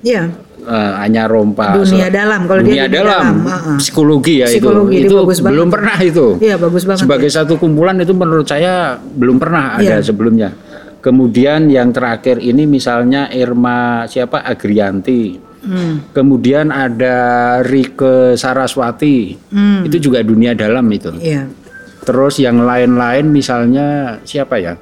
iya. 0.01 0.24
Eh, 0.67 1.03
Anya 1.03 1.25
Rompas. 1.25 1.79
Dunia 1.79 2.11
dalam, 2.11 2.45
kalau 2.45 2.61
dia 2.61 2.67
dunia 2.67 2.85
dunia 2.87 2.99
dalam, 2.99 3.25
dalam, 3.39 3.47
ah, 3.47 3.55
ah. 3.55 3.79
psikologi 3.79 4.43
ya 4.43 4.47
Psikologi, 4.47 4.97
itu. 4.99 5.03
dia 5.03 5.09
Itu 5.09 5.14
bagus 5.23 5.39
banget. 5.39 5.53
belum 5.55 5.69
pernah 5.71 5.97
itu. 6.03 6.27
Iya 6.39 6.57
bagus 6.59 6.83
banget. 6.83 7.01
Sebagai 7.03 7.31
satu 7.31 7.55
kumpulan 7.57 7.97
itu 7.97 8.12
menurut 8.12 8.45
saya 8.45 8.73
belum 8.99 9.39
pernah 9.39 9.79
ada 9.79 9.99
Iya. 9.99 10.05
sebelumnya. 10.05 10.51
Kemudian 10.99 11.71
yang 11.71 11.95
terakhir 11.95 12.37
ini 12.37 12.67
misalnya 12.67 13.31
Irma 13.31 14.11
siapa 14.11 14.43
Agrianti. 14.43 15.39
Hmm. 15.62 16.11
Kemudian 16.11 16.71
ada 16.71 17.17
Rike 17.62 18.35
Saraswati. 18.35 19.35
Hmm. 19.51 19.83
Itu 19.83 19.99
juga 20.01 20.23
dunia 20.23 20.55
dalam 20.55 20.87
itu. 20.91 21.11
Iya. 21.17 21.47
Terus 22.03 22.39
yang 22.39 22.62
lain-lain 22.62 23.27
misalnya 23.27 24.19
siapa 24.23 24.59
ya? 24.59 24.75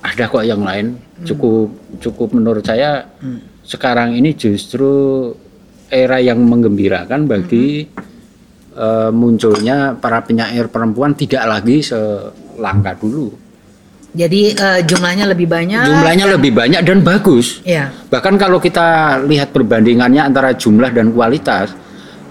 Ada 0.00 0.28
kok 0.28 0.44
yang 0.44 0.60
lain. 0.60 0.96
Cukup 1.24 1.68
cukup 1.98 2.28
menurut 2.32 2.62
saya 2.62 3.04
sekarang 3.68 4.16
ini 4.16 4.32
justru 4.32 5.28
era 5.92 6.16
yang 6.24 6.40
menggembirakan 6.40 7.28
bagi 7.28 7.84
eh, 8.72 9.10
munculnya 9.12 9.92
para 10.00 10.24
penyair 10.24 10.72
perempuan 10.72 11.12
tidak 11.12 11.44
lagi 11.44 11.84
selangka 11.84 12.96
dulu. 12.96 13.28
Jadi 14.16 14.56
eh, 14.56 14.80
jumlahnya 14.88 15.28
lebih 15.28 15.44
banyak. 15.44 15.84
Jumlahnya 15.84 16.26
lebih 16.32 16.52
banyak 16.56 16.80
dan 16.80 17.04
bagus. 17.04 17.60
Iya. 17.60 17.92
Bahkan 18.08 18.40
kalau 18.40 18.56
kita 18.56 19.20
lihat 19.28 19.52
perbandingannya 19.52 20.24
antara 20.24 20.56
jumlah 20.56 20.88
dan 20.88 21.12
kualitas, 21.12 21.76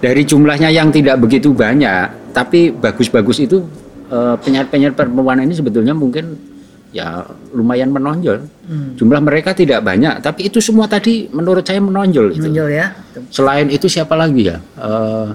dari 0.02 0.26
jumlahnya 0.26 0.74
yang 0.74 0.90
tidak 0.90 1.22
begitu 1.22 1.54
banyak, 1.54 2.34
tapi 2.34 2.74
bagus-bagus 2.74 3.46
itu 3.46 3.62
eh, 4.10 4.34
penyair-penyair 4.42 4.90
perempuan 4.90 5.38
ini 5.38 5.54
sebetulnya 5.54 5.94
mungkin 5.94 6.57
ya 6.90 7.20
lumayan 7.50 7.88
menonjol. 7.88 8.48
Hmm. 8.64 8.92
Jumlah 8.94 9.20
mereka 9.20 9.52
tidak 9.52 9.80
banyak, 9.80 10.18
tapi 10.18 10.46
itu 10.46 10.58
semua 10.58 10.84
tadi 10.84 11.28
menurut 11.28 11.62
saya 11.62 11.78
menonjol 11.78 12.32
itu. 12.32 12.42
Menonjol 12.42 12.68
ya. 12.70 12.86
Selain 13.28 13.68
itu 13.68 13.86
siapa 13.86 14.12
lagi 14.12 14.46
ya? 14.46 14.56
Eh, 14.74 15.28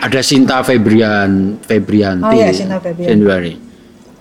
ada 0.00 0.20
Sinta 0.20 0.62
Febrian, 0.62 1.58
Febrianti. 1.60 2.22
Oh 2.22 2.32
iya, 2.32 2.50
Sinta 2.50 2.78
Febrianti. 2.78 3.10
Januari. 3.10 3.54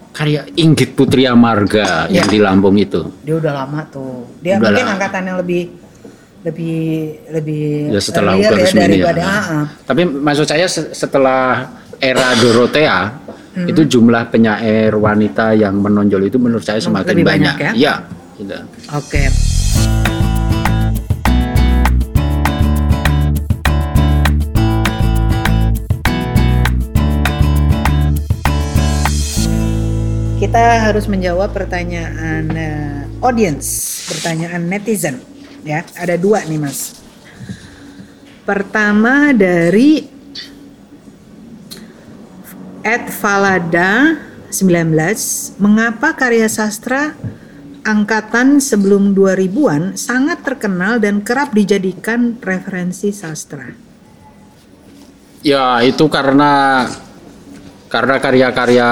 Karya 0.09 0.49
Inggit 0.55 0.97
Putri 0.97 1.25
Amarga 1.25 2.09
yang 2.09 2.25
Iya. 2.25 2.33
di 2.33 2.39
Lampung 2.41 2.73
itu. 2.73 3.05
Dia 3.21 3.37
udah 3.37 3.53
lama 3.55 3.85
tuh. 3.87 4.25
Dia 4.41 4.57
Udah 4.57 4.73
mungkin 4.73 4.81
lama. 4.83 4.93
angkatan 4.97 5.21
yang 5.23 5.37
lebih 5.37 5.61
lebih 6.41 6.77
lebih 7.29 7.65
ya 7.91 8.01
setelah 8.01 8.33
ya 8.33 8.49
ya. 8.49 8.71
daripada 8.71 9.21
ah. 9.21 9.65
Tapi 9.83 10.01
maksud 10.07 10.45
saya 10.47 10.65
se- 10.65 10.89
setelah 10.89 11.69
era 11.99 12.33
Dorothea 12.35 13.13
Hmm. 13.57 13.65
itu 13.65 13.97
jumlah 13.97 14.29
penyair 14.29 14.93
wanita 14.93 15.57
yang 15.57 15.81
menonjol 15.81 16.29
itu 16.29 16.37
menurut 16.37 16.61
saya 16.61 16.77
semakin 16.77 17.09
Lebih 17.09 17.25
banyak. 17.25 17.55
banyak 17.57 17.73
ya? 17.73 17.73
Iya, 17.73 17.93
gitu. 18.37 18.57
Oke. 18.93 19.23
Kita 30.37 30.85
harus 30.85 31.09
menjawab 31.09 31.49
pertanyaan 31.49 32.45
eh, 32.53 33.25
audience, 33.25 34.05
pertanyaan 34.05 34.69
netizen. 34.69 35.17
Ya, 35.65 35.81
ada 35.97 36.13
dua 36.13 36.45
nih 36.45 36.61
mas. 36.61 37.01
Pertama 38.45 39.33
dari 39.33 40.16
Ed 42.87 43.11
Falada 43.11 44.15
19, 44.47 45.59
mengapa 45.59 46.15
karya 46.15 46.47
sastra 46.47 47.19
angkatan 47.83 48.63
sebelum 48.63 49.11
2000-an 49.11 49.99
sangat 49.99 50.39
terkenal 50.47 50.95
dan 51.03 51.19
kerap 51.19 51.51
dijadikan 51.51 52.39
referensi 52.39 53.11
sastra? 53.11 53.75
Ya, 55.43 55.83
itu 55.83 56.07
karena 56.07 56.87
karena 57.91 58.23
karya-karya 58.23 58.89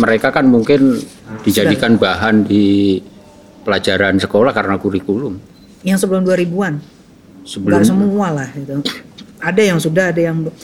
mereka 0.00 0.32
kan 0.32 0.48
mungkin 0.48 0.96
dijadikan 1.44 2.00
bahan 2.00 2.48
di 2.48 2.96
pelajaran 3.60 4.16
sekolah 4.16 4.56
karena 4.56 4.80
kurikulum. 4.80 5.36
Yang 5.84 6.08
sebelum 6.08 6.24
2000-an? 6.24 6.80
Sebelum 7.44 7.76
Enggak 7.76 7.92
semua 7.92 8.26
lah 8.32 8.48
gitu. 8.56 8.80
Ada 9.36 9.62
yang 9.68 9.76
sudah, 9.76 10.16
ada 10.16 10.20
yang 10.32 10.48
belum. 10.48 10.56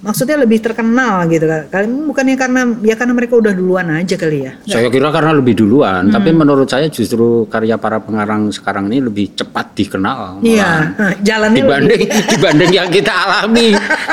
Maksudnya 0.00 0.40
lebih 0.40 0.58
terkenal 0.58 1.28
gitu 1.28 1.44
kan. 1.68 1.84
Bukannya 1.84 2.32
karena 2.34 2.62
ya 2.80 2.96
karena 2.96 3.12
mereka 3.12 3.36
udah 3.36 3.52
duluan 3.52 3.84
aja 3.92 4.16
kali 4.16 4.48
ya. 4.48 4.52
Saya 4.64 4.88
kira 4.88 5.12
karena 5.12 5.36
lebih 5.36 5.52
duluan, 5.54 6.08
Hmm. 6.08 6.14
tapi 6.14 6.32
menurut 6.32 6.64
saya 6.64 6.88
justru 6.88 7.44
karya 7.46 7.76
para 7.76 8.00
pengarang 8.00 8.48
sekarang 8.48 8.88
ini 8.88 9.04
lebih 9.04 9.36
cepat 9.36 9.76
dikenal. 9.76 10.40
Iya, 10.40 10.96
malah. 10.96 11.14
jalannya 11.20 11.60
dibanding 11.60 12.00
lebih 12.00 12.24
dibanding 12.32 12.70
yang 12.72 12.88
kita 12.88 13.12
alami. 13.12 13.68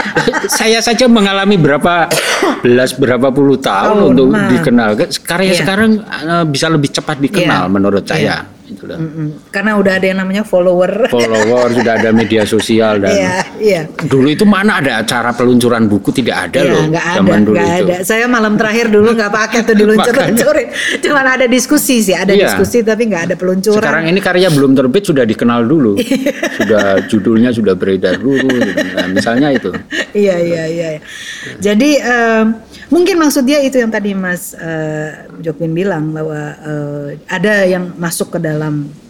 saya 0.59 0.79
saja 0.79 1.07
mengalami 1.07 1.55
berapa 1.55 2.11
belas 2.59 2.91
berapa 2.91 3.31
puluh 3.31 3.55
tahun 3.55 3.95
Tahun, 3.95 4.11
untuk 4.11 4.27
nah. 4.27 4.49
dikenal. 4.51 4.89
Karya 5.23 5.55
Iya. 5.55 5.59
sekarang 5.63 5.91
eh, 6.03 6.45
bisa 6.45 6.67
lebih 6.67 6.91
cepat 6.91 7.15
dikenal 7.17 7.63
Iya. 7.67 7.71
menurut 7.71 8.03
Iya. 8.03 8.11
saya. 8.11 8.35
Itulah. 8.67 8.97
Mm-mm. 8.97 9.47
Karena 9.47 9.75
udah 9.75 9.93
ada 9.95 10.05
yang 10.05 10.19
namanya 10.19 10.43
follower. 10.43 11.07
Follower 11.07 11.67
sudah 11.71 11.93
ada 11.95 12.09
media 12.11 12.43
sosial 12.43 12.99
dan 12.99 13.15
Iya, 13.15 13.35
iya. 13.57 13.81
dulu 14.03 14.27
itu 14.27 14.43
mana 14.43 14.77
ada 14.77 14.99
acara 14.99 15.31
peluncuran 15.31 15.87
buku 15.87 16.11
tidak 16.11 16.51
ada 16.51 16.59
Iya, 16.59 16.71
loh 16.71 16.83
nggak 16.87 17.05
ada, 17.05 17.17
zaman 17.17 17.39
dulu 17.41 17.55
itu. 17.55 17.85
ada. 17.87 17.95
Saya 18.01 18.25
malam 18.27 18.53
terakhir 18.55 18.85
dulu 18.87 19.09
nggak 19.13 19.31
pakai 19.31 19.59
tuh 19.63 19.75
diluncur-luncurin. 19.75 20.67
Cuman 21.03 21.25
ada 21.25 21.45
diskusi 21.45 22.01
sih, 22.01 22.11
ada 22.11 22.35
Iya. 22.35 22.51
diskusi 22.51 22.83
tapi 22.83 23.07
nggak 23.07 23.23
ada 23.31 23.35
peluncuran. 23.35 23.79
Sekarang 23.79 24.03
ini 24.05 24.19
karya 24.19 24.49
belum 24.49 24.75
terbit 24.75 25.03
sudah 25.05 25.23
dikenal 25.23 25.63
dulu, 25.63 25.95
sudah 26.57 26.83
judulnya 27.05 27.49
sudah 27.51 27.73
beredar 27.73 28.17
dulu. 28.17 28.43
gitu. 28.49 28.75
Nah, 28.97 29.05
misalnya 29.13 29.53
itu. 29.53 29.69
iya 30.11 30.41
iya 30.41 30.63
iya. 30.65 30.89
Jadi 31.61 32.01
em, 32.01 32.57
mungkin 32.89 33.21
maksud 33.21 33.45
dia 33.45 33.61
itu 33.61 33.77
yang 33.77 33.93
tadi 33.93 34.17
Mas 34.17 34.57
eh, 34.57 35.29
Jokpin 35.37 35.69
bilang 35.69 36.09
bahwa 36.09 36.33
eh, 36.57 37.07
ada 37.29 37.61
yang 37.63 37.93
masuk 37.93 38.33
ke 38.33 38.39
dalam 38.41 38.56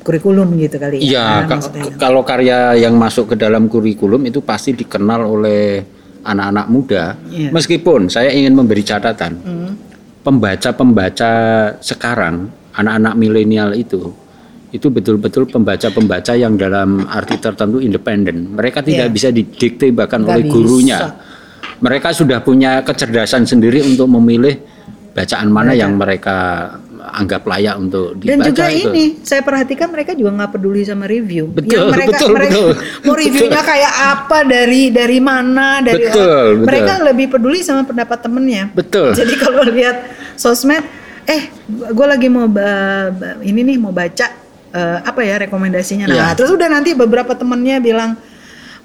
kurikulum 0.01 0.55
gitu 0.55 0.75
kali. 0.77 1.03
ya. 1.03 1.43
Iya, 1.43 1.59
kalau 1.95 2.23
karya 2.23 2.75
yang 2.77 2.95
masuk 2.95 3.31
ke 3.31 3.35
dalam 3.35 3.67
kurikulum 3.67 4.23
itu 4.23 4.39
pasti 4.39 4.71
dikenal 4.71 5.23
oleh 5.23 5.83
anak-anak 6.23 6.65
muda. 6.67 7.03
Iya. 7.27 7.49
Meskipun 7.51 8.07
saya 8.07 8.31
ingin 8.31 8.51
memberi 8.51 8.83
catatan, 8.83 9.33
Hmm. 9.39 9.71
pembaca-pembaca 10.23 11.31
sekarang, 11.79 12.47
anak-anak 12.73 13.13
milenial 13.15 13.71
itu, 13.73 14.11
itu 14.69 14.87
betul-betul 14.87 15.47
pembaca-pembaca 15.47 16.35
yang 16.35 16.55
dalam 16.55 17.07
arti 17.07 17.39
tertentu 17.39 17.79
independen. 17.79 18.51
Mereka 18.51 18.83
tidak 18.83 19.07
Iya. 19.07 19.15
bisa 19.15 19.29
didikte 19.31 19.91
bahkan 19.91 20.23
Nggak 20.23 20.31
oleh 20.33 20.43
bisa. 20.43 20.53
gurunya. 20.53 20.99
Mereka 21.77 22.09
sudah 22.09 22.41
punya 22.41 22.81
kecerdasan 22.81 23.45
sendiri 23.45 23.85
untuk 23.85 24.09
memilih 24.09 24.57
bacaan 25.13 25.49
mana 25.49 25.73
yang 25.73 25.93
mereka 25.93 26.69
anggap 27.09 27.43
layak 27.43 27.75
untuk 27.75 28.15
Dan 28.17 28.39
dibaca 28.39 28.49
juga 28.49 28.65
itu. 28.69 28.89
ini 28.89 29.03
saya 29.21 29.41
perhatikan 29.41 29.87
mereka 29.87 30.11
juga 30.11 30.31
nggak 30.35 30.51
peduli 30.51 30.81
sama 30.81 31.05
review. 31.05 31.47
Betul, 31.47 31.71
Yang 31.71 31.87
mereka, 31.93 32.09
betul, 32.11 32.29
mereka 32.33 32.51
betul. 32.53 32.71
mau 33.05 33.15
reviewnya 33.15 33.61
kayak 33.61 33.93
apa 33.97 34.39
dari 34.43 34.81
dari 34.89 35.19
mana 35.19 35.67
dari 35.79 36.03
Betul, 36.03 36.21
betul. 36.21 36.65
mereka 36.65 36.93
lebih 37.01 37.25
peduli 37.29 37.59
sama 37.61 37.81
pendapat 37.83 38.17
temennya. 38.19 38.63
Betul. 38.71 39.13
Jadi 39.13 39.33
kalau 39.43 39.63
lihat 39.65 39.97
sosmed, 40.35 40.83
eh 41.23 41.49
gue 41.67 42.07
lagi 42.07 42.27
mau 42.27 42.45
ini 43.39 43.61
nih 43.63 43.77
mau 43.77 43.91
baca 43.91 44.27
eh, 44.69 44.97
apa 45.01 45.19
ya 45.21 45.39
rekomendasinya. 45.39 46.05
Nah 46.05 46.15
Iya. 46.15 46.27
terus 46.35 46.51
udah 46.51 46.67
nanti 46.67 46.91
beberapa 46.91 47.31
temennya 47.31 47.79
bilang 47.79 48.15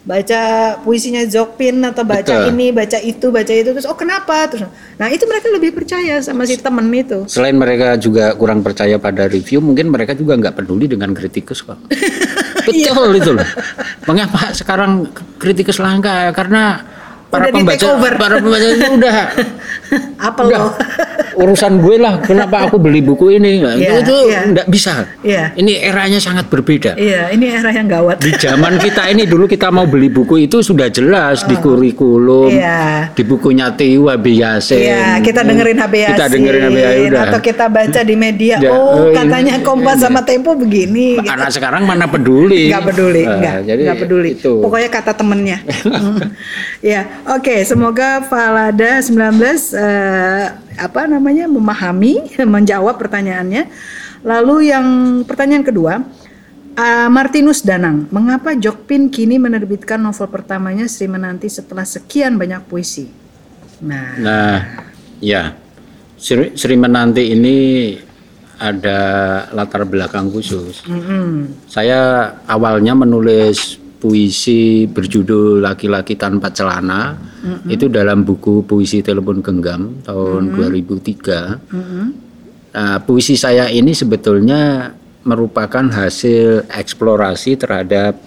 baca 0.02 0.42
puisinya 0.82 1.22
Jokpin 1.26 1.78
atau 1.82 2.02
baca 2.02 2.26
Betul. 2.26 2.50
ini 2.54 2.74
baca 2.74 2.98
itu 2.98 3.30
baca 3.30 3.52
itu 3.54 3.70
terus 3.70 3.86
oh 3.86 3.94
kenapa 3.94 4.50
terus 4.50 4.66
nah 4.98 5.06
itu 5.06 5.22
mereka 5.30 5.46
lebih 5.54 5.70
percaya 5.74 6.18
sama 6.18 6.42
si 6.42 6.58
temen 6.58 6.90
itu 6.90 7.22
Selain 7.32 7.56
mereka 7.56 7.96
juga 7.96 8.34
kurang 8.36 8.60
percaya 8.60 9.00
pada 9.00 9.24
review, 9.26 9.64
mungkin 9.64 9.88
mereka 9.88 10.12
juga 10.12 10.36
nggak 10.38 10.62
peduli 10.62 10.84
dengan 10.84 11.16
kritikus 11.16 11.64
kok. 11.64 11.80
Betul 12.68 13.18
itu 13.18 13.30
loh. 13.32 13.48
Mengapa 14.06 14.52
sekarang 14.52 15.08
kritikus 15.40 15.80
langka? 15.80 16.30
Karena 16.36 16.82
para 17.32 17.48
Udah 17.48 17.54
pembaca, 17.56 17.86
over. 17.88 18.12
para 18.20 18.34
pembaca 18.36 18.66
itu 18.68 18.88
udah, 18.92 19.16
apa 20.28 20.40
udah 20.44 20.58
lo 20.60 20.70
urusan 21.32 21.80
gue 21.80 21.96
lah. 21.96 22.20
Kenapa 22.20 22.68
aku 22.68 22.76
beli 22.76 23.00
buku 23.00 23.32
ini? 23.32 23.56
Nah, 23.58 23.72
Iya, 23.72 24.04
itu 24.04 24.16
iya. 24.28 24.40
nggak 24.44 24.66
bisa. 24.68 25.08
Iya. 25.24 25.44
Ini 25.56 25.72
eranya 25.82 26.20
sangat 26.20 26.46
berbeda. 26.46 26.92
Iya, 26.94 27.32
ini 27.32 27.48
era 27.48 27.72
yang 27.72 27.88
gawat. 27.88 28.20
Di 28.20 28.36
zaman 28.36 28.76
kita 28.76 29.08
ini 29.08 29.24
dulu 29.24 29.48
kita 29.48 29.72
mau 29.72 29.88
beli 29.88 30.12
buku 30.12 30.44
itu 30.44 30.60
sudah 30.60 30.92
jelas 30.92 31.40
di 31.42 31.56
kurikulum, 31.56 32.52
Iya. 32.52 33.08
di 33.10 33.22
bukunya 33.24 33.72
Tiu 33.72 34.12
Abi 34.12 34.38
Yasin. 34.38 34.76
Iya, 34.78 35.08
kita 35.24 35.40
dengerin 35.40 35.78
HB 35.78 35.94
Yasin. 35.96 36.12
Kita 36.12 36.26
dengerin 36.28 36.62
HB 36.62 36.76
Yasin, 36.76 37.08
udah. 37.08 37.22
Atau 37.24 37.40
kita 37.40 37.64
baca 37.66 38.00
di 38.02 38.14
media, 38.14 38.56
Ya, 38.58 38.68
oh, 38.68 38.76
oh, 38.76 39.04
ini- 39.08 39.16
katanya 39.16 39.54
Kompas 39.62 39.98
sama 39.98 40.20
Tempo 40.20 40.52
begini. 40.52 41.16
gitu. 41.16 41.24
Anak 41.26 41.48
sekarang 41.48 41.88
mana 41.88 42.04
peduli? 42.04 42.68
Nggak 42.68 42.92
peduli, 42.92 43.24
Nah, 43.24 43.36
nggak, 43.40 43.56
jadi 43.64 43.80
nggak 43.82 43.98
peduli. 43.98 44.30
Itu. 44.34 44.60
Pokoknya 44.60 44.90
kata 44.90 45.12
temennya. 45.14 45.58
Hmm. 45.64 46.20
ya, 46.92 47.00
oke. 47.26 47.56
Semoga 47.66 48.22
Falada 48.26 49.02
19 49.02 49.18
eh, 49.74 50.46
apa 50.78 51.02
namanya 51.06 51.46
memahami, 51.50 52.32
menjawab 52.54 52.98
pertanyaannya. 52.98 53.68
Lalu 54.22 54.70
yang 54.70 54.86
pertanyaan 55.26 55.66
kedua, 55.66 56.00
eh, 56.78 57.08
Martinus 57.10 57.66
Danang, 57.66 58.06
mengapa 58.14 58.54
Jokpin 58.54 59.10
kini 59.10 59.36
menerbitkan 59.36 59.98
novel 59.98 60.30
pertamanya 60.30 60.86
Sri 60.86 61.10
Menanti 61.10 61.50
setelah 61.50 61.82
sekian 61.82 62.38
banyak 62.38 62.62
puisi? 62.70 63.10
Nah, 63.82 64.14
Nah, 64.14 64.58
ya, 65.18 65.58
Sri, 66.14 66.54
Sri 66.54 66.78
Menanti 66.78 67.34
ini 67.34 67.56
ada 68.62 68.98
latar 69.50 69.82
belakang 69.82 70.30
khusus. 70.30 70.86
mm-mm. 70.86 71.50
Saya 71.66 72.30
awalnya 72.46 72.94
menulis 72.94 73.81
puisi 74.02 74.90
berjudul 74.90 75.62
Laki-laki 75.62 76.18
tanpa 76.18 76.50
celana 76.50 77.14
itu 77.70 77.86
dalam 77.86 78.26
buku 78.26 78.66
puisi 78.66 78.98
telepon 78.98 79.38
genggam 79.38 80.02
tahun 80.02 80.58
2003. 80.58 81.70
Mm-mm. 81.70 82.04
Nah, 82.72 82.98
puisi 83.06 83.38
saya 83.38 83.70
ini 83.70 83.94
sebetulnya 83.94 84.90
merupakan 85.22 85.86
hasil 85.86 86.66
eksplorasi 86.66 87.54
terhadap 87.54 88.18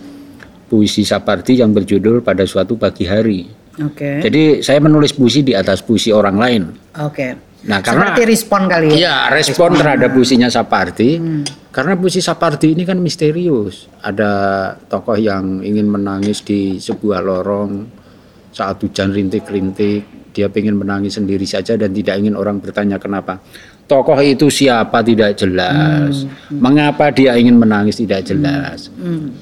puisi 0.72 1.04
Sapardi 1.04 1.60
yang 1.60 1.76
berjudul 1.76 2.24
pada 2.24 2.48
suatu 2.48 2.80
pagi 2.80 3.04
hari. 3.04 3.52
Oke. 3.84 4.24
Jadi 4.24 4.64
saya 4.64 4.80
menulis 4.80 5.12
puisi 5.12 5.44
di 5.44 5.52
atas 5.52 5.84
puisi 5.84 6.08
orang 6.16 6.38
lain. 6.40 6.64
Oke. 7.04 7.36
Nah, 7.66 7.82
karena 7.82 8.14
Seperti 8.14 8.24
respon 8.30 8.62
kali 8.70 8.88
ya. 8.94 8.96
Iya, 8.96 9.16
respon 9.34 9.74
terhadap 9.74 10.10
puisinya 10.14 10.50
Sapardi. 10.54 11.18
Karena 11.74 11.98
puisi 11.98 12.22
Sapardi 12.22 12.78
ini 12.78 12.86
kan 12.86 13.02
misterius. 13.02 13.90
Ada 14.06 14.32
tokoh 14.86 15.18
yang 15.18 15.66
ingin 15.66 15.90
menangis 15.90 16.46
di 16.46 16.78
sebuah 16.78 17.26
lorong 17.26 17.90
saat 18.54 18.78
hujan 18.86 19.10
rintik-rintik. 19.12 20.32
Dia 20.36 20.52
ingin 20.52 20.76
menangis 20.78 21.18
sendiri 21.18 21.48
saja 21.48 21.80
dan 21.80 21.90
tidak 21.96 22.22
ingin 22.22 22.38
orang 22.38 22.62
bertanya 22.62 23.02
kenapa. 23.02 23.42
Tokoh 23.86 24.18
itu 24.18 24.50
siapa 24.50 25.00
tidak 25.00 25.38
jelas. 25.38 26.26
Mengapa 26.50 27.14
dia 27.14 27.38
ingin 27.38 27.54
menangis 27.54 27.94
tidak 27.96 28.26
jelas. 28.26 28.90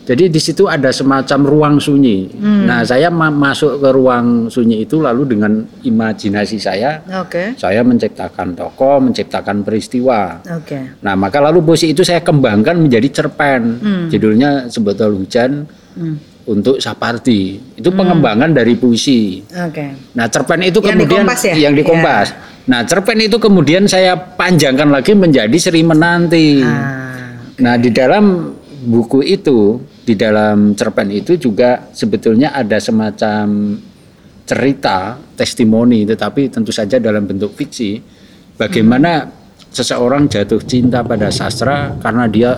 Jadi 0.04 0.28
di 0.28 0.36
situ 0.36 0.68
ada 0.68 0.92
semacam 0.92 1.40
ruang 1.42 1.76
sunyi. 1.78 2.28
Nah, 2.42 2.84
saya 2.84 3.08
ma- 3.08 3.32
masuk 3.32 3.80
ke 3.80 3.90
ruang 3.90 4.26
sunyi 4.48 4.84
itu 4.84 5.00
lalu 5.00 5.32
dengan 5.32 5.64
imajinasi 5.80 6.60
saya 6.60 7.00
Oke. 7.18 7.56
saya 7.56 7.82
menciptakan 7.82 8.52
tokoh, 8.52 9.00
menciptakan 9.02 9.64
peristiwa. 9.64 10.44
Oke. 10.52 11.00
Nah, 11.00 11.16
maka 11.16 11.40
lalu 11.40 11.64
puisi 11.64 11.90
itu 11.90 12.04
saya 12.04 12.20
kembangkan 12.20 12.76
menjadi 12.76 13.24
cerpen. 13.24 13.80
Judulnya 14.08 14.68
Sebotol 14.68 15.24
Hujan 15.24 15.64
Hmm. 15.94 16.20
untuk 16.44 16.82
Sapardi. 16.82 17.62
Itu 17.78 17.94
pengembangan 17.94 18.52
dari 18.52 18.76
puisi. 18.76 19.40
Oke. 19.48 20.12
Nah, 20.12 20.28
cerpen 20.28 20.60
itu 20.62 20.82
Yang 20.82 20.84
di 20.84 20.92
kemudian 21.00 21.24
Kompas 21.24 21.42
ya? 21.46 21.54
yang 21.56 21.72
di 21.72 21.84
Kompas. 21.86 22.28
Nah, 22.64 22.88
cerpen 22.88 23.20
itu 23.20 23.36
kemudian 23.40 23.84
saya 23.92 24.16
panjangkan 24.16 24.88
lagi 24.88 25.12
menjadi 25.12 25.52
Sri 25.60 25.84
Menanti. 25.84 26.64
Ah. 26.64 27.36
Nah, 27.60 27.76
di 27.76 27.92
dalam 27.92 28.56
buku 28.88 29.20
itu, 29.24 29.84
di 30.04 30.16
dalam 30.16 30.72
cerpen 30.76 31.12
itu 31.12 31.36
juga 31.36 31.92
sebetulnya 31.92 32.56
ada 32.56 32.80
semacam 32.80 33.76
cerita, 34.44 35.20
testimoni, 35.36 36.08
tetapi 36.08 36.52
tentu 36.52 36.72
saja 36.72 37.00
dalam 37.00 37.28
bentuk 37.28 37.52
fiksi. 37.56 38.00
Bagaimana 38.56 39.28
seseorang 39.74 40.30
jatuh 40.30 40.62
cinta 40.64 41.02
pada 41.04 41.34
sastra 41.34 41.98
karena 42.00 42.30
dia 42.30 42.52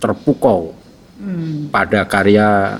terpukau 0.00 0.74
Hmm. 1.14 1.70
pada 1.70 2.02
karya 2.10 2.74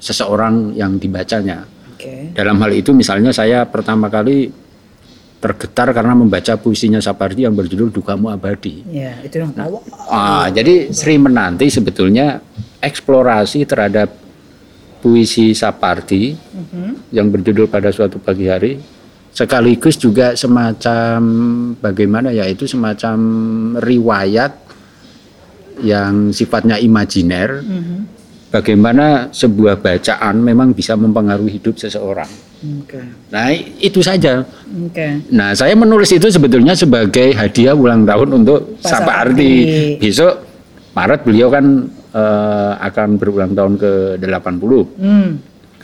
seseorang 0.00 0.72
yang 0.72 0.96
dibacanya. 0.96 1.68
Oke. 1.92 2.32
Dalam 2.32 2.56
hal 2.64 2.72
itu 2.72 2.96
misalnya 2.96 3.36
saya 3.36 3.68
pertama 3.68 4.08
kali 4.08 4.48
tergetar 5.38 5.94
karena 5.94 6.18
membaca 6.18 6.58
puisinya 6.58 6.98
Sapardi 6.98 7.46
yang 7.46 7.54
berjudul 7.54 7.94
Dukamu 7.94 8.26
Abadi. 8.30 8.82
Ya, 8.90 9.14
itu 9.22 9.38
dong. 9.38 9.54
Awak. 9.54 9.82
Ah, 10.10 10.50
jadi 10.50 10.90
Sri 10.90 11.14
Menanti 11.14 11.70
sebetulnya 11.70 12.42
eksplorasi 12.82 13.62
terhadap 13.62 14.10
puisi 14.98 15.54
Sapardi 15.54 16.34
yang 17.14 17.30
berjudul 17.30 17.70
pada 17.70 17.94
suatu 17.94 18.18
pagi 18.18 18.50
hari 18.50 18.82
sekaligus 19.30 19.94
juga 19.94 20.34
semacam 20.34 21.20
bagaimana 21.78 22.34
ya 22.34 22.42
itu 22.50 22.66
semacam 22.66 23.16
riwayat 23.78 24.52
yang 25.78 26.34
sifatnya 26.34 26.82
imajiner 26.82 27.62
bagaimana 28.50 29.30
sebuah 29.30 29.78
bacaan 29.78 30.42
memang 30.42 30.74
bisa 30.74 30.98
mempengaruhi 30.98 31.60
hidup 31.60 31.78
seseorang. 31.78 32.47
Oke. 32.58 32.98
Nah, 33.30 33.54
itu 33.78 34.02
saja. 34.02 34.42
Oke. 34.66 35.22
Nah, 35.30 35.54
saya 35.54 35.78
menulis 35.78 36.10
itu 36.10 36.26
sebetulnya 36.26 36.74
sebagai 36.74 37.30
hadiah 37.32 37.70
ulang 37.70 38.02
tahun 38.02 38.42
untuk 38.42 38.82
Pak 38.82 38.90
Sapardi. 38.90 38.98
Sapardi. 38.98 39.52
Besok 40.02 40.34
Maret 40.90 41.20
beliau 41.22 41.48
kan 41.48 41.64
eh, 42.10 42.72
akan 42.82 43.08
berulang 43.14 43.54
tahun 43.54 43.78
ke 43.78 43.92
80. 44.18 44.98
Hmm. 44.98 45.38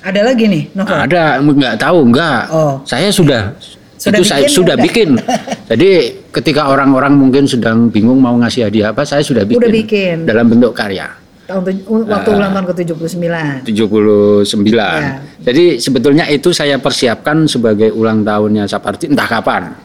Ada 0.05 0.21
lagi 0.21 0.45
nih 0.51 0.63
novel. 0.75 0.99
Ada 0.99 1.23
enggak 1.41 1.75
tahu 1.79 1.99
enggak. 2.11 2.43
Oh. 2.51 2.75
Saya 2.85 3.09
sudah 3.09 3.55
Sudah 3.97 4.21
itu 4.21 4.25
saya 4.27 4.45
bikin, 4.45 4.53
sudah 4.53 4.75
udah. 4.77 4.85
bikin. 4.85 5.09
Jadi 5.71 5.91
ketika 6.29 6.69
orang-orang 6.69 7.15
mungkin 7.17 7.49
sedang 7.49 7.89
bingung 7.89 8.21
mau 8.21 8.37
ngasih 8.37 8.69
hadiah 8.69 8.93
apa, 8.93 9.07
saya 9.07 9.23
sudah 9.25 9.47
bikin, 9.49 9.63
Udah 9.65 9.71
bikin. 9.73 10.17
dalam 10.29 10.51
bentuk 10.51 10.75
karya. 10.77 11.09
Tahun 11.45 11.61
waktu 12.09 12.31
Ah. 12.31 12.39
ulang 12.41 12.53
tahun 12.53 12.67
ke-79. 12.73 13.29
79. 13.69 14.97
Ya. 14.97 15.21
Jadi 15.45 15.77
sebetulnya 15.77 16.25
itu 16.27 16.51
saya 16.51 16.81
persiapkan 16.81 17.45
sebagai 17.45 17.93
ulang 17.93 18.25
tahunnya 18.25 18.65
Sapardi 18.65 19.13
entah 19.13 19.29
kapan. 19.29 19.77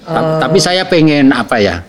Ta- 0.00 0.38
Tapi 0.40 0.58
saya 0.58 0.86
pengen 0.86 1.30
apa 1.30 1.58
ya? 1.58 1.82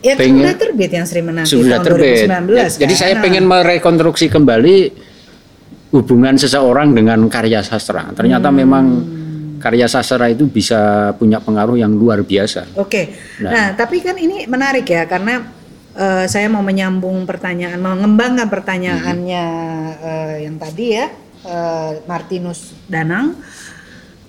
Ya 0.00 0.16
pengen- 0.16 0.44
udah 0.44 0.56
terbit 0.56 0.90
yang 0.90 1.04
Sri 1.04 1.20
Menanti 1.20 1.48
Sudah 1.50 1.76
tahun 1.78 1.86
terbit. 1.86 2.28
2019 2.28 2.76
Jadi 2.78 2.92
kan? 2.92 3.00
saya 3.00 3.14
Nah, 3.14 3.22
pengen 3.22 3.44
merekonstruksi 3.44 4.26
kembali 4.28 4.76
hubungan 5.90 6.34
seseorang 6.34 6.92
dengan 6.92 7.20
karya 7.26 7.60
sastra. 7.60 8.12
Ternyata 8.12 8.48
Hmm. 8.48 8.56
memang 8.58 8.84
karya 9.56 9.86
sastra 9.86 10.28
itu 10.28 10.44
bisa 10.44 10.76
punya 11.14 11.38
pengaruh 11.38 11.76
yang 11.76 11.88
luar 11.90 12.20
biasa. 12.20 12.76
Oke. 12.76 13.16
Nah. 13.40 13.50
Nah. 13.50 13.68
tapi 13.74 14.00
kan 14.00 14.12
ini 14.14 14.44
menarik 14.44 14.84
ya 14.84 15.04
karena 15.04 15.40
eh, 15.94 16.26
saya 16.26 16.46
mau 16.50 16.60
menyambung 16.60 17.24
pertanyaan, 17.24 17.78
mengembangkan 17.78 18.50
pertanyaannya 18.50 19.44
eh, 19.98 20.34
yang 20.46 20.56
tadi 20.58 20.86
ya 20.94 21.06
eh, 21.46 21.90
Martinus 22.04 22.74
Danang. 22.86 23.38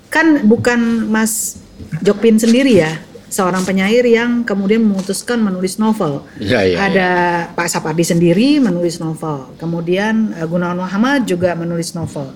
Kan 0.10 0.48
bukan 0.48 1.10
Mas 1.12 1.60
Jokpin 2.00 2.40
sendiri 2.40 2.80
ya, 2.80 2.96
seorang 3.28 3.68
penyair 3.68 4.08
yang 4.08 4.48
kemudian 4.48 4.80
memutuskan 4.80 5.44
menulis 5.44 5.76
novel. 5.76 6.24
Iya, 6.40 6.62
iya, 6.64 6.78
Ada 6.80 7.10
Pak 7.52 7.68
Sapardi 7.68 8.08
sendiri 8.08 8.64
menulis 8.64 9.04
novel, 9.04 9.52
kemudian 9.60 10.32
eh, 10.40 10.48
Gunawan 10.48 10.80
Muhammad 10.80 11.28
juga 11.28 11.52
menulis 11.58 11.92
novel. 11.92 12.32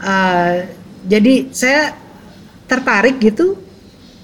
Eh, 0.00 0.56
jadi 1.10 1.50
saya 1.50 1.96
tertarik 2.70 3.18
gitu 3.18 3.58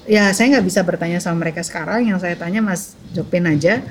ya 0.07 0.31
saya 0.31 0.55
nggak 0.55 0.65
bisa 0.71 0.79
bertanya 0.87 1.19
sama 1.19 1.43
mereka 1.43 1.59
sekarang 1.59 2.07
yang 2.07 2.15
saya 2.15 2.39
tanya 2.39 2.63
Mas 2.63 2.95
Jopin 3.11 3.43
aja 3.43 3.83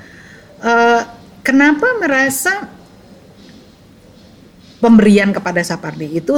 Eh, 0.57 1.01
kenapa 1.45 1.85
merasa 2.01 2.65
pemberian 4.81 5.29
kepada 5.29 5.61
Sapardi 5.61 6.17
itu 6.17 6.33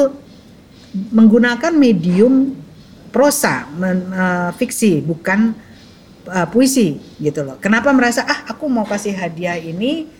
menggunakan 1.15 1.71
medium 1.71 2.51
prosa 3.15 3.63
men- 3.79 4.11
eh, 4.11 4.49
fiksi 4.59 4.99
bukan 4.99 5.55
eh, 6.27 6.47
puisi 6.51 6.99
gitu 7.19 7.47
loh 7.47 7.55
kenapa 7.63 7.95
merasa 7.95 8.27
ah 8.27 8.51
aku 8.51 8.67
mau 8.67 8.83
kasih 8.83 9.15
hadiah 9.15 9.55
ini 9.55 10.11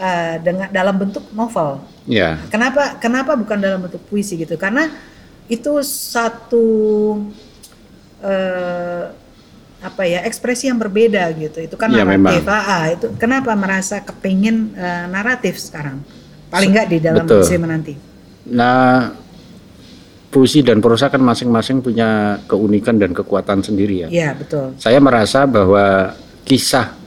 eh, 0.00 0.34
dengan 0.40 0.72
dalam 0.72 0.96
bentuk 0.96 1.28
novel 1.36 1.84
Ya. 2.08 2.40
Kenapa 2.48 2.96
kenapa 2.96 3.36
bukan 3.36 3.60
dalam 3.60 3.84
bentuk 3.84 4.00
puisi 4.08 4.40
gitu? 4.40 4.56
Karena 4.56 4.88
itu 5.44 5.76
satu 5.84 6.64
eh, 8.24 9.12
apa 9.78 10.02
ya 10.02 10.26
ekspresi 10.26 10.66
yang 10.66 10.78
berbeda 10.82 11.30
gitu. 11.38 11.62
Itu 11.62 11.76
kan 11.78 11.94
Ya, 11.94 12.02
naratif. 12.02 12.42
Ah, 12.50 12.64
ah, 12.66 12.84
itu 12.90 13.06
kenapa 13.14 13.54
merasa 13.54 14.02
kepingin 14.02 14.74
eh, 14.74 15.06
naratif 15.06 15.62
sekarang? 15.62 16.02
Paling 16.50 16.70
nggak 16.74 16.88
di 16.90 16.98
dalam 16.98 17.24
Betul. 17.28 17.42
Sri 17.46 17.58
Menanti. 17.60 17.94
Nah, 18.48 19.12
puisi 20.28 20.60
dan 20.66 20.82
prosa 20.82 21.08
kan 21.08 21.22
masing-masing 21.22 21.80
punya 21.80 22.40
keunikan 22.50 22.98
dan 22.98 23.14
kekuatan 23.14 23.62
sendiri 23.62 24.06
ya. 24.06 24.08
Iya 24.10 24.30
betul. 24.34 24.74
Saya 24.80 24.98
merasa 24.98 25.46
bahwa 25.46 26.16
kisah 26.42 26.97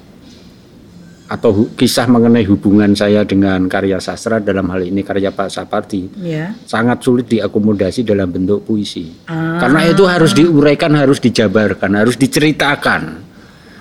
atau 1.32 1.55
hu- 1.55 1.71
kisah 1.79 2.11
mengenai 2.11 2.43
hubungan 2.43 2.91
saya 2.91 3.23
dengan 3.23 3.63
karya 3.71 4.03
sastra 4.03 4.43
dalam 4.43 4.67
hal 4.67 4.84
ini 4.84 4.99
karya 4.99 5.32
Pak 5.32 5.47
Sapardi 5.47 6.11
Iya. 6.19 6.59
sangat 6.67 6.99
sulit 6.99 7.32
diakomodasi 7.32 8.03
dalam 8.03 8.27
bentuk 8.27 8.67
puisi. 8.67 9.15
Ah. 9.32 9.55
Karena 9.55 9.88
itu 9.88 10.03
harus 10.03 10.36
diuraikan, 10.36 10.91
harus 10.91 11.23
dijabarkan, 11.23 11.95
harus 11.95 12.19
diceritakan. 12.19 13.32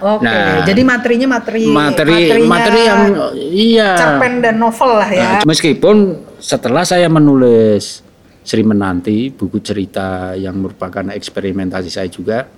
Oke. 0.01 0.25
Nah, 0.25 0.63
Jadi 0.65 0.81
materinya 0.81 1.29
materi 1.37 1.67
Materi 1.69 2.47
materi 2.47 2.81
yang 2.87 3.03
iya. 3.53 3.91
cerpen 3.99 4.41
dan 4.41 4.57
novel 4.57 4.97
lah 4.97 5.11
ya. 5.11 5.29
Nah, 5.43 5.45
meskipun 5.45 5.97
setelah 6.39 6.87
saya 6.87 7.11
menulis 7.11 8.07
Sri 8.41 8.65
Menanti, 8.65 9.29
buku 9.29 9.61
cerita 9.61 10.33
yang 10.39 10.57
merupakan 10.57 11.05
eksperimentasi 11.13 11.91
saya 11.93 12.09
juga, 12.09 12.49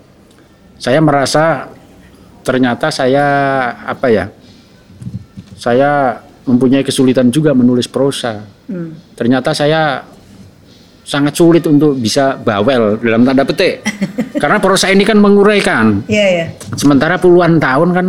saya 0.78 1.02
merasa 1.02 1.66
ternyata 2.46 2.92
saya 2.92 3.24
apa 3.82 4.06
ya? 4.12 4.26
Saya 5.62 6.18
mempunyai 6.42 6.82
kesulitan 6.82 7.30
juga 7.30 7.54
menulis 7.54 7.86
prosa. 7.86 8.42
Hmm. 8.66 8.98
Ternyata 9.14 9.54
saya 9.54 10.02
sangat 11.02 11.34
sulit 11.34 11.62
untuk 11.64 11.94
bisa 11.94 12.34
bawel 12.34 12.98
dalam 12.98 13.22
tanda 13.22 13.46
petik. 13.46 13.86
Karena 14.42 14.58
prosa 14.58 14.90
ini 14.90 15.06
kan 15.06 15.22
menguraikan. 15.22 16.02
Iya 16.10 16.26
ya. 16.34 16.46
Sementara 16.74 17.14
puluhan 17.14 17.62
tahun 17.62 17.94
kan 17.94 18.06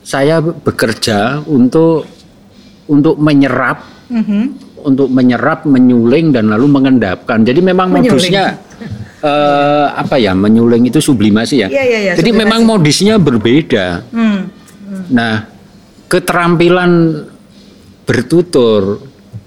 saya 0.00 0.40
bekerja 0.40 1.44
untuk 1.44 2.08
untuk 2.84 3.16
menyerap, 3.16 3.80
Mhm. 4.08 4.42
untuk 4.84 5.08
menyerap, 5.08 5.64
menyuling 5.64 6.32
dan 6.32 6.48
lalu 6.48 6.68
mengendapkan. 6.68 7.40
Jadi 7.40 7.60
memang 7.60 7.88
Menyuling. 7.88 8.12
modusnya 8.12 8.44
eh, 9.24 9.86
apa 9.92 10.16
ya? 10.16 10.32
Menyuling 10.32 10.88
itu 10.88 11.00
sublimasi 11.00 11.64
ya. 11.64 11.68
Iya, 11.68 11.84
iya, 11.84 11.98
iya, 12.00 12.12
Jadi 12.16 12.28
sublimasi. 12.28 12.44
memang 12.48 12.60
modusnya 12.64 13.14
berbeda. 13.16 13.86
Hmm. 14.12 14.52
Nah, 15.08 15.48
keterampilan 16.08 17.24
bertutur, 18.04 19.00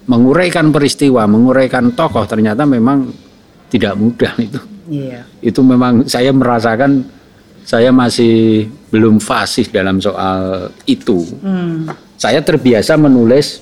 menguraikan 0.10 0.74
peristiwa, 0.74 1.28
menguraikan 1.30 1.94
tokoh 1.94 2.26
ternyata 2.26 2.66
memang 2.66 3.12
tidak 3.68 3.94
mudah 4.00 4.34
itu. 4.40 4.62
Iya. 4.88 5.28
Itu 5.44 5.62
memang 5.62 6.08
saya 6.08 6.32
merasakan 6.32 7.04
saya 7.68 7.92
masih 7.92 8.68
belum 8.88 9.20
fasih 9.20 9.68
dalam 9.68 10.00
soal 10.00 10.72
itu. 10.88 11.28
Hmm. 11.44 11.92
Saya 12.16 12.40
terbiasa 12.40 12.96
menulis 12.96 13.60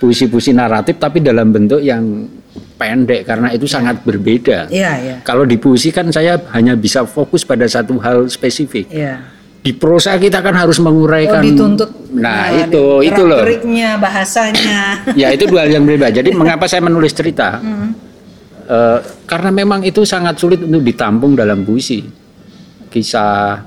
puisi-puisi 0.00 0.56
naratif 0.56 0.96
tapi 0.96 1.20
dalam 1.20 1.52
bentuk 1.52 1.80
yang 1.84 2.28
pendek 2.80 3.28
karena 3.28 3.52
itu 3.52 3.68
sangat 3.68 4.00
berbeda. 4.00 4.72
Iya 4.72 4.92
iya. 5.00 5.16
Kalau 5.20 5.44
di 5.44 5.60
puisi 5.60 5.92
kan 5.92 6.08
saya 6.08 6.40
hanya 6.56 6.72
bisa 6.72 7.04
fokus 7.04 7.44
pada 7.44 7.68
satu 7.68 8.00
hal 8.00 8.28
spesifik. 8.32 8.88
Iya. 8.88 9.35
Di 9.66 9.74
prosa 9.74 10.14
kita 10.14 10.38
kan 10.38 10.54
harus 10.54 10.78
menguraikan. 10.78 11.42
Oh 11.42 11.44
dituntut. 11.44 11.90
Nah, 12.14 12.54
eh, 12.54 12.70
itu 12.70 13.02
itu 13.02 13.22
loh. 13.26 13.42
gerak-geriknya, 13.42 13.98
bahasanya. 13.98 14.78
Ya 15.20 15.34
itu 15.34 15.50
dua 15.50 15.66
hal 15.66 15.74
yang 15.74 15.82
berbeda. 15.82 16.14
Jadi 16.14 16.30
mengapa 16.38 16.70
saya 16.70 16.86
menulis 16.86 17.10
cerita? 17.10 17.58
Eh, 18.66 18.98
karena 19.26 19.50
memang 19.50 19.82
itu 19.82 20.06
sangat 20.06 20.38
sulit 20.38 20.62
untuk 20.62 20.86
ditampung 20.86 21.34
dalam 21.34 21.66
puisi. 21.66 22.06
Kisah 22.90 23.62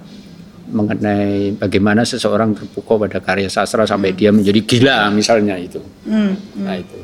mengenai 0.70 1.58
bagaimana 1.58 2.06
seseorang 2.06 2.54
terpukau 2.54 3.02
pada 3.02 3.18
karya 3.20 3.50
sastra 3.50 3.84
sampai 3.90 4.14
dia 4.14 4.30
menjadi 4.32 4.62
gila 4.64 5.12
misalnya 5.12 5.60
itu. 5.60 5.84
Hmm. 6.08 6.40
Nah 6.64 6.76
itu. 6.80 7.00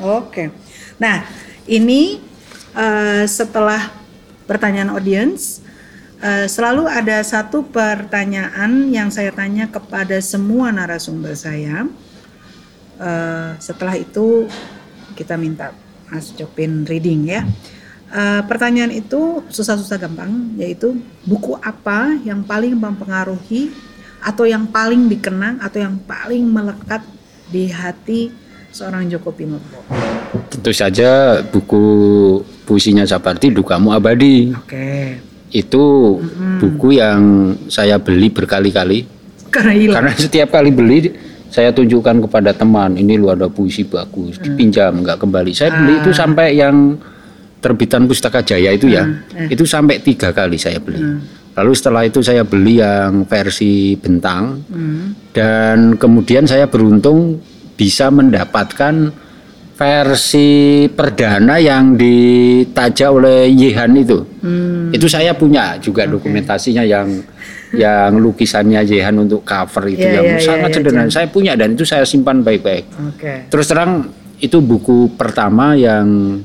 Oke. 0.00 0.48
Nah, 0.96 1.28
ini 1.68 2.20
eh, 2.72 3.24
setelah 3.28 3.92
pertanyaan 4.44 4.92
audiens, 4.96 5.64
eh, 6.22 6.46
selalu 6.46 6.86
ada 6.86 7.20
satu 7.24 7.66
pertanyaan 7.68 8.92
yang 8.92 9.08
saya 9.08 9.32
tanya 9.32 9.68
kepada 9.68 10.20
semua 10.20 10.70
narasumber 10.72 11.34
saya. 11.34 11.88
Eh, 13.00 13.50
setelah 13.58 13.96
itu 13.96 14.44
kita 15.16 15.40
minta 15.40 15.72
Mas 16.12 16.32
Jopin 16.36 16.84
reading 16.84 17.28
ya. 17.28 17.42
Eh, 18.10 18.42
pertanyaan 18.44 18.90
itu 18.90 19.40
susah-susah 19.48 19.96
gampang, 20.02 20.58
yaitu 20.58 20.98
buku 21.22 21.54
apa 21.62 22.18
yang 22.26 22.42
paling 22.42 22.74
mempengaruhi 22.74 23.70
atau 24.20 24.44
yang 24.44 24.68
paling 24.68 25.08
dikenang 25.08 25.62
atau 25.62 25.80
yang 25.80 25.96
paling 26.04 26.44
melekat 26.44 27.00
di 27.48 27.70
hati 27.70 28.34
seorang 28.74 29.06
Joko 29.08 29.30
Pinurbo. 29.30 29.82
Tentu 30.50 30.70
saja 30.74 31.40
buku 31.42 31.82
puisinya 32.66 33.06
Sapardi 33.06 33.54
Dukamu 33.54 33.94
Abadi. 33.94 34.54
Oke. 34.54 35.29
Itu 35.50 36.16
buku 36.62 36.98
yang 36.98 37.52
saya 37.66 37.98
beli 37.98 38.30
berkali-kali 38.30 39.02
Karena 39.50 39.72
hilang. 39.74 39.94
Karena 39.98 40.12
setiap 40.14 40.48
kali 40.54 40.70
beli 40.70 41.10
saya 41.50 41.74
tunjukkan 41.74 42.30
kepada 42.30 42.54
teman, 42.54 42.94
ini 42.94 43.18
lu 43.18 43.26
ada 43.26 43.50
puisi 43.50 43.82
bagus, 43.82 44.38
dipinjam 44.38 45.02
nggak 45.02 45.18
kembali. 45.18 45.50
Saya 45.50 45.74
beli 45.82 45.98
itu 45.98 46.14
sampai 46.14 46.54
yang 46.54 46.94
terbitan 47.58 48.06
Pustaka 48.06 48.40
Jaya 48.46 48.70
itu 48.70 48.86
ya, 48.86 49.04
itu 49.50 49.66
sampai 49.66 49.98
tiga 49.98 50.30
kali 50.30 50.54
saya 50.54 50.78
beli. 50.78 51.02
Lalu 51.58 51.72
setelah 51.74 52.06
itu 52.06 52.22
saya 52.22 52.46
beli 52.46 52.78
yang 52.78 53.26
versi 53.26 53.98
bentang 53.98 54.62
Hmm. 54.70 55.12
dan 55.34 55.98
kemudian 55.98 56.46
saya 56.46 56.70
beruntung 56.70 57.42
bisa 57.74 58.08
mendapatkan 58.14 59.10
versi 59.80 60.84
perdana 60.92 61.56
yang 61.56 61.96
ditajak 61.96 63.08
oleh 63.08 63.48
Yehan 63.48 63.96
itu. 63.96 64.20
Hmm. 64.44 64.92
Itu 64.92 65.08
saya 65.08 65.32
punya 65.32 65.80
juga 65.80 66.04
dokumentasinya 66.04 66.84
yang 66.84 67.08
yang 67.72 68.20
lukisannya 68.20 68.84
Jehan 68.84 69.16
untuk 69.16 69.40
cover 69.40 69.88
itu 69.88 70.04
Iya, 70.04 70.20
yang 70.20 70.26
iya, 70.26 70.36
iya, 70.36 70.44
sangat 70.44 70.68
iya, 70.68 70.76
sederhana. 70.76 71.08
Saya 71.08 71.26
punya 71.32 71.56
dan 71.56 71.72
itu 71.72 71.88
saya 71.88 72.04
simpan 72.04 72.44
baik-baik. 72.44 72.84
Oke. 73.08 73.48
Terus 73.48 73.66
terang 73.72 74.12
itu 74.36 74.60
buku 74.60 75.16
pertama 75.16 75.72
yang 75.72 76.36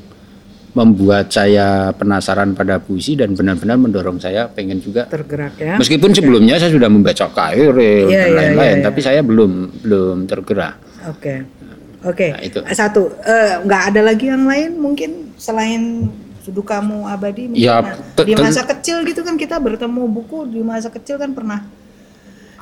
membuat 0.76 1.32
saya 1.32 1.92
penasaran 1.96 2.56
pada 2.56 2.80
puisi 2.80 3.16
dan 3.20 3.32
benar-benar 3.36 3.80
mendorong 3.80 4.20
saya 4.20 4.48
pengen 4.48 4.80
juga 4.80 5.12
tergerak 5.12 5.60
ya. 5.60 5.76
Meskipun 5.76 6.16
sebelumnya 6.16 6.56
saya 6.56 6.72
sudah 6.72 6.88
membaca 6.88 7.28
Kairil 7.32 8.08
Iya, 8.08 8.32
dan 8.32 8.32
iya, 8.32 8.32
lain-lain, 8.32 8.64
iya, 8.64 8.80
iya. 8.80 8.86
tapi 8.88 9.00
saya 9.04 9.20
belum 9.24 9.52
belum 9.84 10.18
tergerak. 10.24 10.76
Oke. 11.12 11.65
Oke. 12.06 12.32
Nah, 12.32 12.42
itu. 12.46 12.60
Satu, 12.72 13.10
eh, 13.26 13.60
nggak 13.66 13.84
ada 13.94 14.02
lagi 14.06 14.30
yang 14.30 14.46
lain 14.46 14.78
mungkin 14.78 15.34
selain 15.36 16.08
Sudukamu 16.46 17.10
Abadi 17.10 17.50
mungkin 17.50 17.66
Ya, 17.66 17.82
nah, 17.82 18.22
di 18.22 18.38
masa 18.38 18.62
kecil 18.62 19.02
gitu 19.10 19.26
kan 19.26 19.34
kita 19.34 19.58
bertemu 19.58 20.06
buku 20.06 20.46
di 20.46 20.62
masa 20.62 20.94
kecil 20.94 21.18
kan 21.18 21.34
pernah 21.34 21.66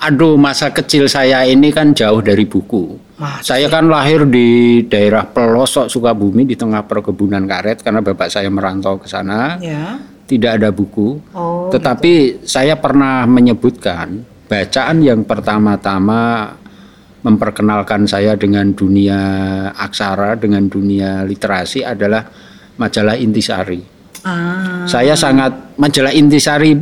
Aduh, 0.04 0.36
masa 0.36 0.68
kecil 0.68 1.08
saya 1.08 1.48
ini 1.48 1.72
kan 1.72 1.96
jauh 1.96 2.20
dari 2.20 2.44
buku. 2.44 3.00
Masa 3.16 3.56
Saya 3.56 3.72
kan 3.72 3.88
lahir 3.88 4.28
di 4.28 4.82
daerah 4.84 5.24
pelosok 5.24 5.88
Sukabumi 5.88 6.44
di 6.44 6.60
tengah 6.60 6.84
perkebunan 6.84 7.46
karet 7.48 7.80
karena 7.80 8.04
bapak 8.04 8.28
saya 8.28 8.52
merantau 8.52 9.00
ke 9.00 9.08
sana. 9.08 9.56
ya. 9.64 10.02
Tidak 10.24 10.60
ada 10.60 10.76
buku. 10.76 11.20
Oh. 11.32 11.72
Tetapi 11.72 12.44
saya 12.44 12.76
pernah 12.76 13.24
menyebutkan 13.28 14.24
bacaan 14.48 15.04
yang 15.04 15.24
pertama-tama 15.24 16.52
memperkenalkan 17.24 18.04
saya 18.04 18.36
dengan 18.36 18.76
dunia 18.76 19.20
aksara, 19.74 20.36
dengan 20.36 20.68
dunia 20.68 21.24
literasi 21.24 21.82
adalah 21.82 22.28
majalah 22.76 23.16
Intisari. 23.16 23.80
Ah. 24.24 24.84
Saya 24.88 25.16
sangat 25.16 25.76
majalah 25.80 26.12
Intisari 26.12 26.76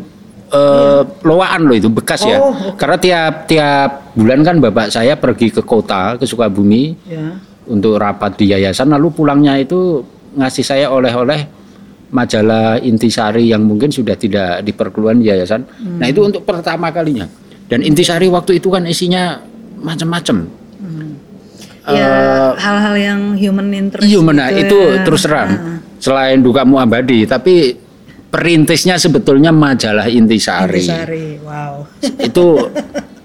eh, 0.52 1.02
lowaan 1.24 1.70
loh 1.70 1.78
itu 1.78 1.90
bekas 1.94 2.26
ya. 2.26 2.42
Oh, 2.42 2.54
oke. 2.74 2.78
Karena 2.78 2.98
tiap 2.98 3.34
tiap 3.46 3.90
bulan 4.18 4.42
kan 4.42 4.58
bapak 4.58 4.90
saya 4.90 5.14
pergi 5.16 5.54
ke 5.54 5.62
kota 5.62 6.18
ke 6.18 6.26
Sukabumi 6.26 6.98
Ya. 7.08 7.38
untuk 7.70 8.02
rapat 8.02 8.36
di 8.36 8.52
yayasan 8.52 8.92
lalu 8.92 9.14
pulangnya 9.14 9.56
itu 9.62 10.02
ngasih 10.36 10.66
saya 10.66 10.86
oleh-oleh 10.90 11.46
majalah 12.12 12.82
Intisari 12.82 13.54
yang 13.54 13.64
mungkin 13.64 13.88
sudah 13.94 14.18
tidak 14.20 14.66
diperkeluhan 14.68 15.24
di 15.24 15.32
yayasan. 15.32 15.64
Nah, 16.02 16.12
itu 16.12 16.20
untuk 16.20 16.44
pertama 16.44 16.92
kalinya. 16.92 17.24
Dan 17.72 17.88
Intisari 17.88 18.28
waktu 18.28 18.60
itu 18.60 18.68
kan 18.68 18.84
isinya 18.84 19.40
macam-macam. 19.82 20.62
Ya, 21.82 22.54
hal-hal 22.62 22.96
yang 22.96 23.22
human 23.36 23.74
interest. 23.74 24.06
Iya, 24.06 24.22
mana 24.22 24.54
gitu 24.54 24.62
itu 24.70 24.80
ya. 24.96 25.02
terus 25.02 25.22
terang. 25.26 25.82
Selain 25.98 26.38
dukamu 26.38 26.78
abadi, 26.78 27.26
tapi 27.26 27.74
perintisnya 28.30 29.02
sebetulnya 29.02 29.50
majalah 29.50 30.06
Intisari. 30.06 30.86
Intisari. 30.86 31.28
Wow. 31.42 31.90
itu 32.30 32.70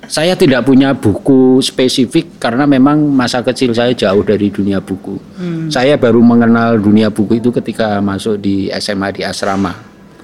saya 0.07 0.39
tidak 0.39 0.65
punya 0.65 0.95
buku 0.97 1.61
spesifik 1.61 2.39
karena 2.41 2.65
memang 2.65 2.97
masa 3.11 3.43
kecil 3.43 3.75
saya 3.77 3.93
jauh 3.93 4.23
dari 4.25 4.49
dunia 4.49 4.81
buku. 4.81 5.19
Saya 5.69 5.99
baru 6.01 6.25
mengenal 6.25 6.81
dunia 6.81 7.13
buku 7.13 7.39
itu 7.39 7.53
ketika 7.53 8.01
masuk 8.01 8.41
di 8.41 8.73
SMA 8.81 9.21
di 9.21 9.23
asrama. 9.27 9.75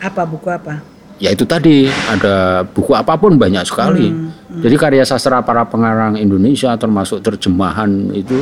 Apa 0.03 0.27
buku 0.27 0.49
apa? 0.51 0.92
Ya 1.23 1.31
itu 1.31 1.47
tadi 1.47 1.87
ada 1.87 2.67
buku 2.67 2.91
apa 2.93 3.15
pun 3.15 3.39
banyak 3.39 3.63
sekali. 3.63 4.11
Jadi 4.53 4.75
karya 4.75 5.01
sastra 5.01 5.39
para 5.41 5.63
pengarang 5.65 6.19
Indonesia 6.19 6.75
termasuk 6.75 7.23
terjemahan 7.23 7.89
itu, 8.13 8.37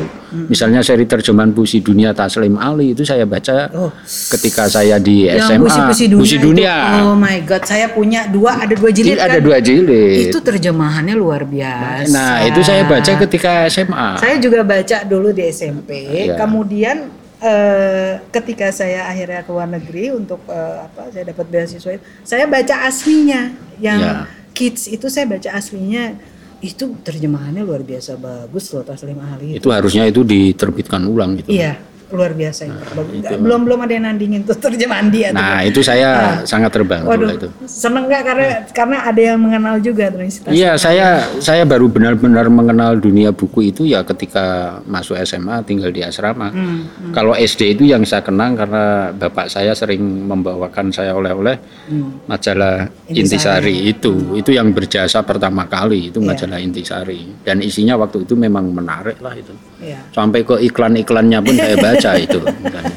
misalnya 0.48 0.80
seri 0.80 1.04
terjemahan 1.04 1.52
puisi 1.52 1.78
dunia 1.78 2.10
Taslim 2.10 2.56
Ali 2.56 2.96
itu 2.96 3.04
saya 3.04 3.22
baca 3.22 3.68
Oh. 3.70 3.92
ketika 4.32 4.66
saya 4.66 4.98
di 4.98 5.28
Yang 5.28 5.54
SMA. 5.54 5.60
puisi-puisi 5.60 6.04
dunia. 6.08 6.18
Puisi 6.18 6.34
itu. 6.34 6.42
dunia. 6.42 6.74
Oh 7.04 7.14
my 7.14 7.36
god, 7.44 7.62
saya 7.62 7.92
punya 7.92 8.26
dua, 8.26 8.58
ada 8.58 8.74
dua 8.74 8.90
jilid 8.90 9.20
ada 9.20 9.38
kan? 9.38 9.44
dua 9.44 9.58
jilid. 9.60 10.32
Itu 10.32 10.40
terjemahannya 10.40 11.14
luar 11.14 11.44
biasa. 11.44 12.10
Nah, 12.10 12.42
itu 12.42 12.64
saya 12.64 12.82
baca 12.82 13.12
ketika 13.20 13.68
SMA. 13.68 14.18
Saya 14.18 14.40
juga 14.40 14.64
baca 14.64 14.96
dulu 15.04 15.30
di 15.30 15.46
SMP, 15.46 15.90
Iya. 16.26 16.34
kemudian 16.34 17.06
eh, 17.40 18.12
ketika 18.30 18.68
saya 18.70 19.04
akhirnya 19.04 19.40
ke 19.40 19.50
luar 19.50 19.66
negeri 19.66 20.12
untuk 20.12 20.40
eh, 20.46 20.76
apa? 20.84 21.08
Saya 21.10 21.24
dapat 21.26 21.46
beasiswa 21.46 21.90
itu, 21.92 22.04
saya 22.22 22.44
baca 22.46 22.74
aslinya. 22.84 23.42
Yang 23.76 24.00
Iya. 24.00 24.14
kids 24.52 24.82
itu 24.86 25.06
saya 25.08 25.24
baca 25.24 25.50
aslinya. 25.50 26.16
Itu 26.60 26.92
terjemahannya 27.00 27.64
luar 27.64 27.80
biasa 27.80 28.14
bagus 28.14 28.68
loh 28.70 28.84
Taslim 28.84 29.16
Ali. 29.16 29.56
itu 29.56 29.72
harusnya 29.72 30.04
itu 30.04 30.20
diterbitkan 30.20 31.00
ulang 31.02 31.40
gitu. 31.40 31.48
Iya, 31.48 31.80
luar 32.10 32.32
biasa. 32.32 32.66
Bagus. 32.68 33.14
itu. 33.16 33.34
belum 33.36 33.60
belum 33.64 33.78
ada 33.80 33.92
yang 33.92 34.04
nandingin 34.04 34.40
tuh 34.42 34.56
terjemahan 34.56 35.06
dia. 35.08 35.28
tuh. 35.30 35.38
Nah, 35.38 35.60
itu 35.62 35.80
saya 35.80 36.08
sangat 36.42 36.70
terbantu 36.70 37.06
lah 37.06 37.14
Waduh, 37.14 37.30
itu. 37.36 37.48
seneng 37.64 38.04
nggak 38.06 38.22
karena 38.22 38.46
karena 38.70 38.96
ada 39.04 39.20
yang 39.20 39.38
mengenal 39.38 39.76
juga 39.78 40.10
Universitas. 40.10 40.50
Iya, 40.50 40.74
saya 40.74 41.06
saya 41.38 41.62
baru 41.62 41.86
benar-benar 41.86 42.46
mengenal 42.46 42.96
dunia 42.96 43.30
buku 43.30 43.70
itu 43.70 43.82
ya 43.84 44.02
ketika 44.02 44.44
masuk 44.84 45.14
SMA 45.20 45.62
tinggal 45.62 45.88
di 45.88 46.02
asrama. 46.02 46.50
Hmm, 46.50 46.86
Kalau 47.10 47.32
SD 47.32 47.74
itu 47.74 47.84
yang 47.84 48.02
saya 48.02 48.20
kenang 48.20 48.54
karena 48.54 49.10
bapak 49.10 49.46
saya 49.46 49.70
sering 49.72 50.00
membawakan 50.26 50.90
saya 50.90 51.14
oleh-oleh 51.14 51.56
Hmm. 51.86 52.22
majalah 52.26 52.86
Intisari 53.06 53.88
itu. 53.88 54.34
Itu 54.34 54.50
yang 54.50 54.70
berjasa 54.70 55.22
pertama 55.22 55.64
kali 55.64 56.08
itu 56.08 56.18
Iya. 56.18 56.28
majalah 56.28 56.58
Intisari. 56.58 57.20
Dan 57.40 57.60
isinya 57.60 57.94
waktu 57.96 58.22
itu 58.22 58.34
memang 58.34 58.68
menarik 58.68 59.18
lah 59.18 59.34
itu. 59.34 59.52
Iya. 59.80 60.00
Sampai 60.12 60.44
ke 60.44 60.60
iklan-iklannya 60.60 61.38
pun 61.40 61.54
saya 61.56 61.76
baca 61.80 62.10
itu. 62.20 62.40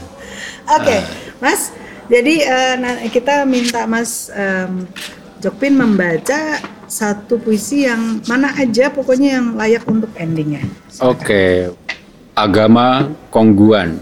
Oke, 0.77 0.97
Mas. 1.39 1.71
Jadi 2.11 2.43
nah, 2.83 2.99
kita 3.07 3.47
minta 3.47 3.87
Mas 3.87 4.27
em, 4.35 4.83
Jokpin 5.39 5.75
membaca 5.75 6.59
satu 6.87 7.39
puisi 7.39 7.87
yang 7.87 8.21
mana 8.27 8.51
aja 8.53 8.91
pokoknya 8.91 9.39
yang 9.39 9.47
layak 9.55 9.83
untuk 9.87 10.11
endingnya. 10.19 10.61
Oke, 10.99 11.71
agama 12.35 13.09
kongguan. 13.31 13.97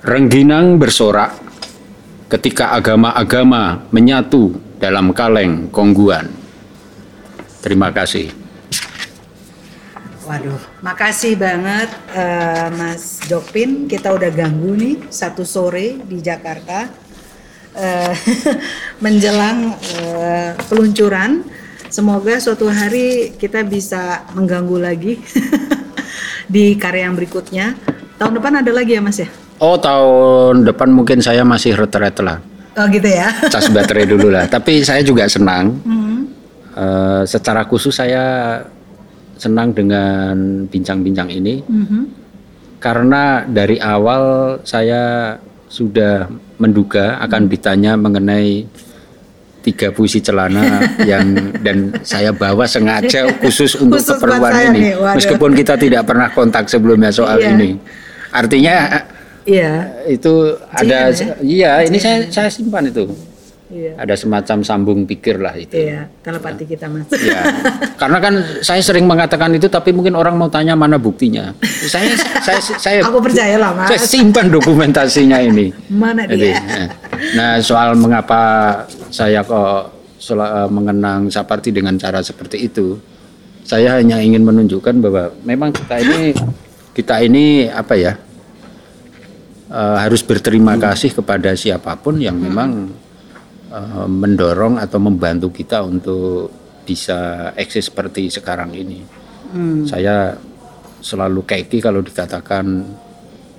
Rengginang 0.00 0.80
bersorak 0.80 1.36
ketika 2.32 2.72
agama-agama 2.72 3.84
menyatu 3.92 4.56
dalam 4.80 5.12
kaleng 5.12 5.68
kongguan. 5.68 6.32
Terima 7.60 7.92
kasih. 7.92 8.39
Waduh, 10.30 10.62
makasih 10.86 11.34
banget 11.34 11.90
eh, 12.14 12.70
Mas 12.78 13.18
Jokpin. 13.26 13.90
Kita 13.90 14.14
udah 14.14 14.30
ganggu 14.30 14.78
nih 14.78 15.10
satu 15.10 15.42
sore 15.42 15.98
di 16.06 16.22
Jakarta 16.22 16.86
Eh, 17.70 18.14
menjelang 19.04 19.78
eh, 20.02 20.50
peluncuran. 20.66 21.46
Semoga 21.90 22.38
suatu 22.38 22.70
hari 22.70 23.34
kita 23.34 23.66
bisa 23.66 24.26
mengganggu 24.34 24.78
lagi 24.78 25.18
di 26.54 26.74
karya 26.78 27.10
yang 27.10 27.18
berikutnya. 27.18 27.74
Tahun 28.18 28.32
depan 28.34 28.62
ada 28.62 28.70
lagi 28.74 28.94
ya 28.94 29.02
Mas 29.02 29.18
ya? 29.18 29.30
Oh, 29.58 29.78
tahun 29.78 30.66
depan 30.66 30.90
mungkin 30.90 31.18
saya 31.22 31.42
masih 31.42 31.74
retret 31.78 32.14
lah. 32.22 32.38
Oh 32.78 32.86
gitu 32.90 33.06
ya. 33.06 33.30
Cas 33.54 33.70
baterai 33.70 34.06
dulu 34.06 34.30
lah. 34.30 34.46
Tapi 34.50 34.82
saya 34.86 35.02
juga 35.02 35.26
senang. 35.30 35.78
Hmm. 35.82 36.26
Eh, 36.74 37.22
secara 37.26 37.66
khusus 37.66 37.94
saya 37.94 38.58
senang 39.40 39.72
dengan 39.72 40.36
bincang-bincang 40.68 41.32
ini. 41.32 41.64
Mhm. 41.64 42.02
karena 42.78 43.44
dari 43.44 43.76
awal 43.76 44.56
saya 44.64 45.36
sudah 45.68 46.24
menduga 46.56 47.20
akan 47.20 47.44
ditanya 47.44 47.92
mengenai 47.92 48.64
tiga 49.60 49.92
puisi 49.92 50.16
celana 50.18 50.80
yang 51.10 51.52
dan 51.60 51.92
saya 52.00 52.32
bawa 52.32 52.64
sengaja 52.64 53.28
khusus 53.36 53.76
untuk 53.76 54.00
Khusus 54.00 54.16
keperluan 54.16 54.72
ini 54.72 54.80
nih, 54.80 54.92
waduh. 54.96 55.12
meskipun 55.12 55.52
kita 55.52 55.76
tidak 55.76 56.08
pernah 56.08 56.32
kontak 56.32 56.64
sebelumnya 56.66 57.12
soal 57.12 57.36
Iya. 57.36 57.52
ini 57.52 57.76
artinya 58.32 58.76
Iya. 59.44 59.72
itu 60.08 60.32
ada 60.72 61.12
Cian, 61.12 61.36
iya 61.44 61.84
ini 61.84 62.00
saya 62.00 62.24
saya 62.32 62.48
simpan 62.48 62.88
itu 62.88 63.04
Iya. 63.70 63.94
ada 64.02 64.14
semacam 64.18 64.66
sambung 64.66 65.06
pikir 65.06 65.38
lah 65.38 65.54
itu 65.54 65.78
Iya, 65.78 66.10
telepati 66.26 66.66
kita 66.66 66.90
Mas. 66.90 67.06
Ya, 67.22 67.38
karena 68.02 68.18
kan 68.18 68.34
saya 68.66 68.82
sering 68.82 69.06
mengatakan 69.06 69.54
itu, 69.54 69.70
tapi 69.70 69.94
mungkin 69.94 70.18
orang 70.18 70.34
mau 70.34 70.50
tanya 70.50 70.74
mana 70.74 70.98
buktinya. 70.98 71.54
Saya, 71.62 72.18
saya, 72.42 72.58
saya, 72.58 72.98
Aku 73.06 73.22
percaya 73.22 73.54
lah, 73.62 73.70
Mas. 73.70 73.94
Saya 73.94 74.02
simpan 74.02 74.50
dokumentasinya 74.50 75.38
ini. 75.38 75.70
Mana 75.86 76.26
Jadi, 76.26 76.50
dia? 76.50 76.58
eh. 76.58 76.88
Nah, 77.38 77.62
soal 77.62 77.94
mengapa 77.94 78.42
saya 79.14 79.46
kok 79.46 79.94
eh, 80.34 80.68
mengenang 80.68 81.30
Saparti 81.30 81.70
dengan 81.70 81.94
cara 81.94 82.18
seperti 82.26 82.66
itu, 82.66 82.98
saya 83.62 84.02
hanya 84.02 84.18
ingin 84.18 84.42
menunjukkan 84.42 84.98
bahwa 84.98 85.30
memang 85.46 85.70
kita 85.70 85.94
ini 86.02 86.34
kita 86.90 87.22
ini 87.22 87.70
apa 87.70 87.94
ya 87.94 88.18
eh, 89.70 89.96
harus 90.02 90.26
berterima 90.26 90.74
kasih 90.74 91.14
kepada 91.14 91.54
siapa 91.54 91.94
pun 91.94 92.18
yang 92.18 92.34
memang 92.34 92.90
eh, 93.70 94.08
mendorong 94.08 94.76
atau 94.82 94.98
membantu 94.98 95.48
kita 95.54 95.82
untuk 95.86 96.50
bisa 96.84 97.50
eksis 97.54 97.88
seperti 97.88 98.26
sekarang 98.28 98.74
ini. 98.74 99.00
Hmm. 99.50 99.86
Saya 99.86 100.34
selalu 101.00 101.46
keki 101.46 101.78
kalau 101.80 102.04
dikatakan 102.04 102.66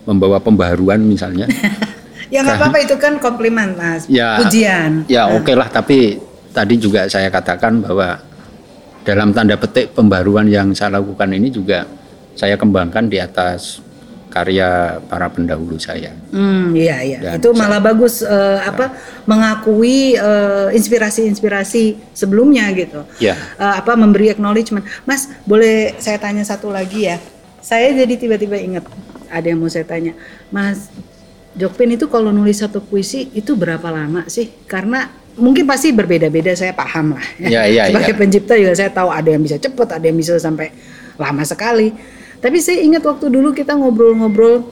membawa 0.06 0.38
pembaharuan 0.44 1.02
misalnya. 1.02 1.48
Ya 2.32 2.48
nggak 2.48 2.64
apa-apa 2.64 2.80
itu 2.80 2.96
kan 2.96 3.20
komplimen 3.20 3.76
Mas. 3.76 4.08
Ya, 4.08 4.40
Pujian. 4.40 5.04
Ya 5.12 5.28
oke 5.28 5.52
lah, 5.52 5.68
tapi 5.68 6.16
tadi 6.56 6.80
juga 6.80 7.04
saya 7.12 7.28
katakan 7.28 7.84
bahwa 7.84 8.24
dalam 9.04 9.36
tanda 9.36 9.60
petik 9.60 9.92
pembaruan 9.92 10.48
yang 10.48 10.72
saya 10.72 11.04
lakukan 11.04 11.28
ini 11.28 11.52
juga 11.52 11.84
saya 12.40 12.56
kembangkan 12.56 13.12
di 13.12 13.20
atas 13.20 13.84
karya 14.32 14.98
para 15.12 15.28
pendahulu 15.28 15.76
saya. 15.76 16.16
Hmm, 16.32 16.72
iya 16.72 17.04
iya. 17.04 17.20
Dan 17.20 17.44
itu 17.44 17.52
malah 17.52 17.84
bagus 17.84 18.24
eh, 18.24 18.60
apa 18.64 18.96
mengakui 19.28 20.16
eh, 20.16 20.68
inspirasi-inspirasi 20.72 22.16
sebelumnya 22.16 22.72
gitu. 22.72 23.04
Ya. 23.20 23.36
Eh, 23.60 23.76
apa 23.84 24.00
memberi 24.00 24.32
acknowledgement. 24.32 24.88
Mas, 25.04 25.28
boleh 25.44 26.00
saya 26.00 26.16
tanya 26.16 26.48
satu 26.48 26.72
lagi 26.72 27.12
ya? 27.12 27.20
Saya 27.60 27.92
jadi 27.92 28.16
tiba-tiba 28.16 28.56
ingat 28.56 28.88
ada 29.28 29.46
yang 29.46 29.60
mau 29.60 29.68
saya 29.68 29.84
tanya. 29.84 30.16
Mas 30.48 30.88
Jokpin 31.52 32.00
itu 32.00 32.08
kalau 32.08 32.32
nulis 32.32 32.64
satu 32.64 32.80
puisi 32.80 33.28
itu 33.36 33.60
berapa 33.60 33.92
lama 33.92 34.24
sih? 34.32 34.48
Karena 34.64 35.12
mungkin 35.36 35.68
pasti 35.68 35.92
berbeda-beda 35.92 36.56
saya 36.56 36.72
paham 36.72 37.20
lah. 37.20 37.26
Ya, 37.44 37.68
ya, 37.68 37.92
Sebagai 37.92 38.16
ya. 38.16 38.20
pencipta 38.20 38.54
juga 38.56 38.74
saya 38.80 38.92
tahu 38.92 39.12
ada 39.12 39.28
yang 39.28 39.44
bisa 39.44 39.60
cepet, 39.60 39.88
ada 39.92 40.06
yang 40.08 40.16
bisa 40.16 40.40
sampai 40.40 40.72
lama 41.20 41.44
sekali. 41.44 41.92
Tapi 42.42 42.58
saya 42.58 42.82
ingat 42.82 43.02
waktu 43.02 43.30
dulu 43.30 43.54
kita 43.54 43.72
ngobrol-ngobrol 43.72 44.66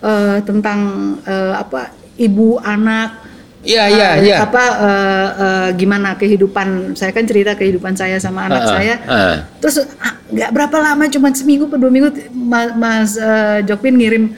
eh, 0.00 0.38
tentang 0.42 0.78
eh, 1.22 1.54
apa 1.54 1.88
ibu 2.16 2.58
anak 2.58 3.22
Iya 3.64 3.88
iya 3.88 4.08
eh, 4.12 4.28
iya. 4.28 4.36
apa 4.44 4.64
eh, 4.76 5.28
eh, 5.38 5.68
gimana 5.74 6.12
kehidupan 6.14 6.92
saya 6.92 7.10
kan 7.10 7.24
cerita 7.24 7.56
kehidupan 7.56 7.96
saya 7.96 8.20
sama 8.20 8.44
anak 8.44 8.60
Ah, 8.60 8.66
ah, 8.66 8.72
saya 8.76 8.94
ah. 9.00 9.36
terus 9.56 9.80
nggak 10.28 10.50
berapa 10.52 10.76
lama 10.76 11.08
cuma 11.08 11.32
seminggu 11.32 11.64
atau 11.64 11.80
dua 11.80 11.88
minggu 11.88 12.12
Ma- 12.30 12.76
Mas 12.76 13.16
eh, 13.16 13.64
Jokpin 13.64 13.96
ngirim 13.96 14.36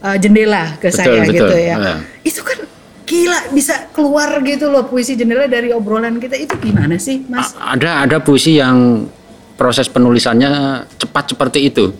eh, 0.00 0.16
jendela 0.18 0.74
ke 0.74 0.90
Betul, 0.90 0.98
saya 0.98 1.22
betul. 1.22 1.34
gitu 1.38 1.54
ya 1.54 1.74
Ah. 1.78 1.98
itu 2.20 2.40
kan 2.40 2.58
gila 3.04 3.38
bisa 3.52 3.86
keluar 3.92 4.42
gitu 4.42 4.66
loh 4.66 4.82
puisi 4.82 5.14
jendela 5.14 5.46
dari 5.46 5.70
obrolan 5.70 6.18
kita 6.18 6.34
itu 6.34 6.58
gimana 6.58 6.98
sih 6.98 7.22
Mas 7.24 7.54
A- 7.54 7.78
Ada 7.78 8.02
ada 8.02 8.16
puisi 8.18 8.58
yang 8.58 9.06
proses 9.54 9.86
penulisannya 9.86 10.50
cepat 10.98 11.30
seperti 11.30 11.70
itu. 11.70 11.94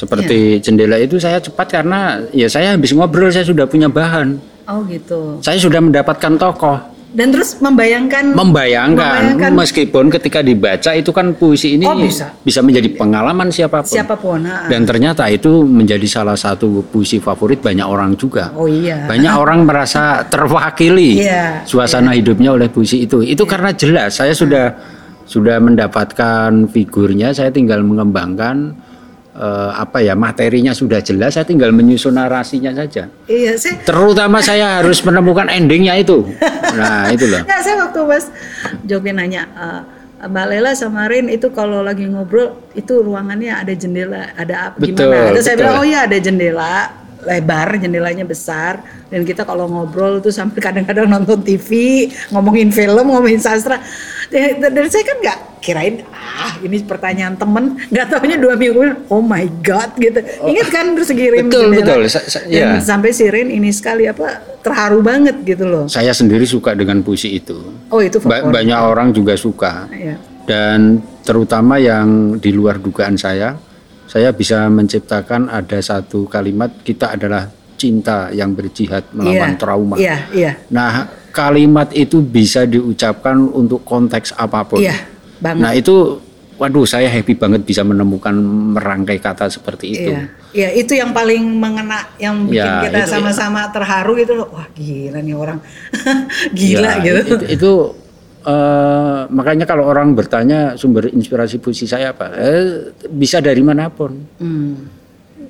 Seperti 0.00 0.56
Iya. 0.56 0.62
jendela 0.62 0.96
itu 0.96 1.16
saya 1.16 1.36
cepat 1.36 1.68
karena 1.70 2.00
ya 2.30 2.48
saya 2.48 2.72
habis 2.72 2.90
ngobrol 2.90 3.28
saya 3.28 3.44
sudah 3.44 3.64
punya 3.64 3.84
bahan. 3.86 4.40
oh 4.64 4.80
gitu 4.86 5.36
Saya 5.40 5.58
sudah 5.58 5.76
mendapatkan 5.78 6.32
tokoh. 6.34 6.78
dan 7.10 7.28
terus 7.28 7.58
membayangkan 7.58 8.32
Membayangkan, 8.32 9.34
Membayangkan. 9.34 9.50
meskipun 9.52 10.04
ketika 10.08 10.40
dibaca 10.40 10.94
itu 10.94 11.10
kan 11.10 11.34
puisi 11.34 11.74
ini 11.74 11.82
Oh, 11.82 11.98
bisa. 11.98 12.30
menjadi 12.62 12.86
pengalaman 12.94 13.50
siapa 13.50 13.82
pun. 13.82 13.90
siapa 13.90 14.14
pun 14.14 14.40
ah. 14.46 14.70
Dan 14.70 14.86
ternyata 14.86 15.26
itu 15.26 15.60
menjadi 15.60 16.06
salah 16.06 16.38
satu 16.38 16.86
puisi 16.86 17.18
favorit 17.18 17.58
banyak 17.58 17.82
orang 17.82 18.14
juga. 18.14 18.54
oh 18.54 18.64
iya 18.64 19.04
Banyak 19.04 19.34
orang 19.42 19.66
merasa 19.66 20.22
terwakili 20.24 21.26
Iya, 21.26 21.66
suasana 21.66 22.14
hidupnya 22.14 22.54
oleh 22.54 22.70
puisi 22.70 23.02
itu. 23.02 23.20
Itu 23.20 23.42
karena 23.42 23.74
jelas 23.74 24.14
saya 24.14 24.30
sudah 24.30 24.70
sudah 25.26 25.58
mendapatkan 25.58 26.50
figurnya, 26.68 27.30
saya 27.30 27.50
tinggal 27.50 27.82
mengembangkan 27.82 28.74
eh, 29.34 29.70
apa 29.74 30.02
ya 30.02 30.14
materinya 30.18 30.74
sudah 30.74 30.98
jelas, 31.02 31.34
saya 31.38 31.46
tinggal 31.46 31.70
menyusun 31.70 32.14
narasinya 32.16 32.74
saja. 32.74 33.06
iya 33.30 33.54
saya 33.54 33.80
Terutama 33.82 34.42
saya 34.42 34.82
harus 34.82 35.00
menemukan 35.06 35.46
endingnya 35.46 35.98
itu. 35.98 36.26
Nah 36.74 37.10
itu 37.10 37.26
loh. 37.30 37.42
Nggak, 37.46 37.60
saya 37.62 37.76
waktu 37.86 38.00
Mas 38.06 38.26
Jopi 38.86 39.10
nanya, 39.14 39.42
"Eh, 39.50 39.82
Mbak 40.20 40.46
Lela 40.52 40.76
sama 40.76 41.08
Rin 41.08 41.32
itu 41.32 41.48
kalau 41.48 41.80
lagi 41.80 42.04
ngobrol 42.04 42.52
itu 42.76 43.00
ruangannya 43.00 43.56
ada 43.56 43.72
jendela, 43.72 44.36
ada 44.36 44.68
apa 44.68 44.76
Betul, 44.76 45.08
gimana? 45.08 45.32
Terus 45.32 45.44
saya 45.48 45.56
bilang, 45.56 45.80
oh 45.80 45.86
iya 45.88 46.04
ada 46.04 46.18
jendela 46.20 46.99
lebar, 47.22 47.76
jendelanya 47.76 48.24
besar 48.24 48.80
dan 49.06 49.22
kita 49.22 49.42
kalau 49.42 49.66
ngobrol 49.66 50.18
tuh 50.18 50.30
sampai 50.30 50.58
kadang-kadang 50.58 51.04
nonton 51.04 51.40
TV, 51.40 51.68
ngomongin 52.30 52.70
film, 52.70 53.10
ngomongin 53.10 53.38
sastra. 53.38 53.82
Dan, 54.30 54.62
saya 54.86 55.02
kan 55.02 55.16
nggak 55.18 55.38
kirain 55.58 56.06
ah 56.14 56.54
ini 56.62 56.80
pertanyaan 56.80 57.34
temen, 57.34 57.76
nggak 57.90 58.06
taunya 58.08 58.38
dua 58.38 58.54
minggu, 58.54 59.10
oh 59.10 59.18
my 59.18 59.44
god 59.60 59.90
gitu. 59.98 60.22
Ingat 60.46 60.68
kan 60.70 60.94
terus 60.94 61.10
kirim 61.10 61.50
Betul, 61.50 61.74
jendela. 61.74 61.98
betul. 61.98 62.02
Sa- 62.06 62.24
sa- 62.24 62.46
Dan 62.46 62.78
iya. 62.78 62.80
sampai 62.80 63.10
si 63.10 63.26
Rin 63.26 63.50
ini 63.50 63.68
sekali 63.68 64.06
apa 64.06 64.40
terharu 64.62 65.02
banget 65.02 65.42
gitu 65.42 65.66
loh. 65.66 65.84
Saya 65.90 66.14
sendiri 66.14 66.46
suka 66.46 66.72
dengan 66.72 67.02
puisi 67.02 67.34
itu. 67.34 67.58
Oh 67.90 67.98
itu 67.98 68.22
Ba- 68.22 68.46
banyak 68.46 68.78
orang 68.78 69.10
juga 69.10 69.34
suka. 69.34 69.90
Iya. 69.90 70.14
Dan 70.46 70.98
terutama 71.20 71.76
yang 71.76 72.38
di 72.38 72.50
luar 72.50 72.78
dugaan 72.78 73.14
saya, 73.14 73.58
saya 74.10 74.34
bisa 74.34 74.66
menciptakan 74.66 75.46
ada 75.46 75.78
satu 75.78 76.26
kalimat 76.26 76.66
kita 76.82 77.14
adalah 77.14 77.46
cinta 77.78 78.26
yang 78.34 78.50
berjihad 78.52 79.06
melawan 79.14 79.54
Iya, 79.54 79.60
trauma. 79.62 79.94
Iya, 79.96 80.16
iya. 80.34 80.52
Nah, 80.68 81.06
kalimat 81.30 81.94
itu 81.94 82.18
bisa 82.18 82.66
diucapkan 82.66 83.38
untuk 83.38 83.86
konteks 83.86 84.34
apa 84.34 84.66
pun. 84.66 84.82
Iya, 84.82 84.98
banget. 85.38 85.62
Nah, 85.62 85.72
itu 85.72 86.18
waduh 86.58 86.84
saya 86.84 87.08
happy 87.08 87.38
banget 87.38 87.64
bisa 87.64 87.80
menemukan 87.80 88.34
merangkai 88.76 89.16
kata 89.16 89.46
seperti 89.48 89.86
itu. 89.94 90.10
Iya. 90.10 90.22
Iya, 90.50 90.68
itu 90.74 90.98
yang 90.98 91.14
paling 91.14 91.46
mengena 91.46 92.10
yang 92.18 92.50
bikin 92.50 92.66
Ya, 92.66 92.82
kita 92.82 93.06
itu- 93.06 93.12
sama-sama 93.14 93.70
terharu 93.70 94.18
gitu 94.18 94.34
loh. 94.34 94.50
Wah, 94.50 94.66
gila 94.74 95.22
nih 95.22 95.36
orang. 95.38 95.62
gila 96.58 96.98
Ya, 96.98 97.00
gitu. 97.00 97.18
Itu, 97.22 97.34
itu, 97.46 97.72
eh, 98.44 99.20
makanya 99.28 99.64
kalau 99.68 99.88
orang 99.88 100.12
bertanya 100.16 100.74
sumber 100.76 101.08
inspirasi 101.12 101.60
puisi 101.60 101.84
saya 101.84 102.12
apa, 102.16 102.32
eh, 102.36 102.92
bisa 103.08 103.38
dari 103.40 103.60
mana 103.60 103.88
pun. 103.92 104.12
Hmm. 104.40 104.74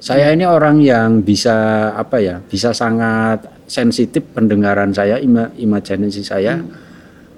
Saya 0.00 0.32
ini 0.32 0.48
orang 0.48 0.80
yang 0.80 1.20
bisa 1.20 1.90
apa 1.92 2.16
ya, 2.24 2.40
bisa 2.40 2.72
sangat 2.72 3.44
sensitif 3.68 4.24
pendengaran 4.32 4.90
saya, 4.96 5.20
ima, 5.20 5.52
imajinasi 5.52 6.22
saya. 6.24 6.56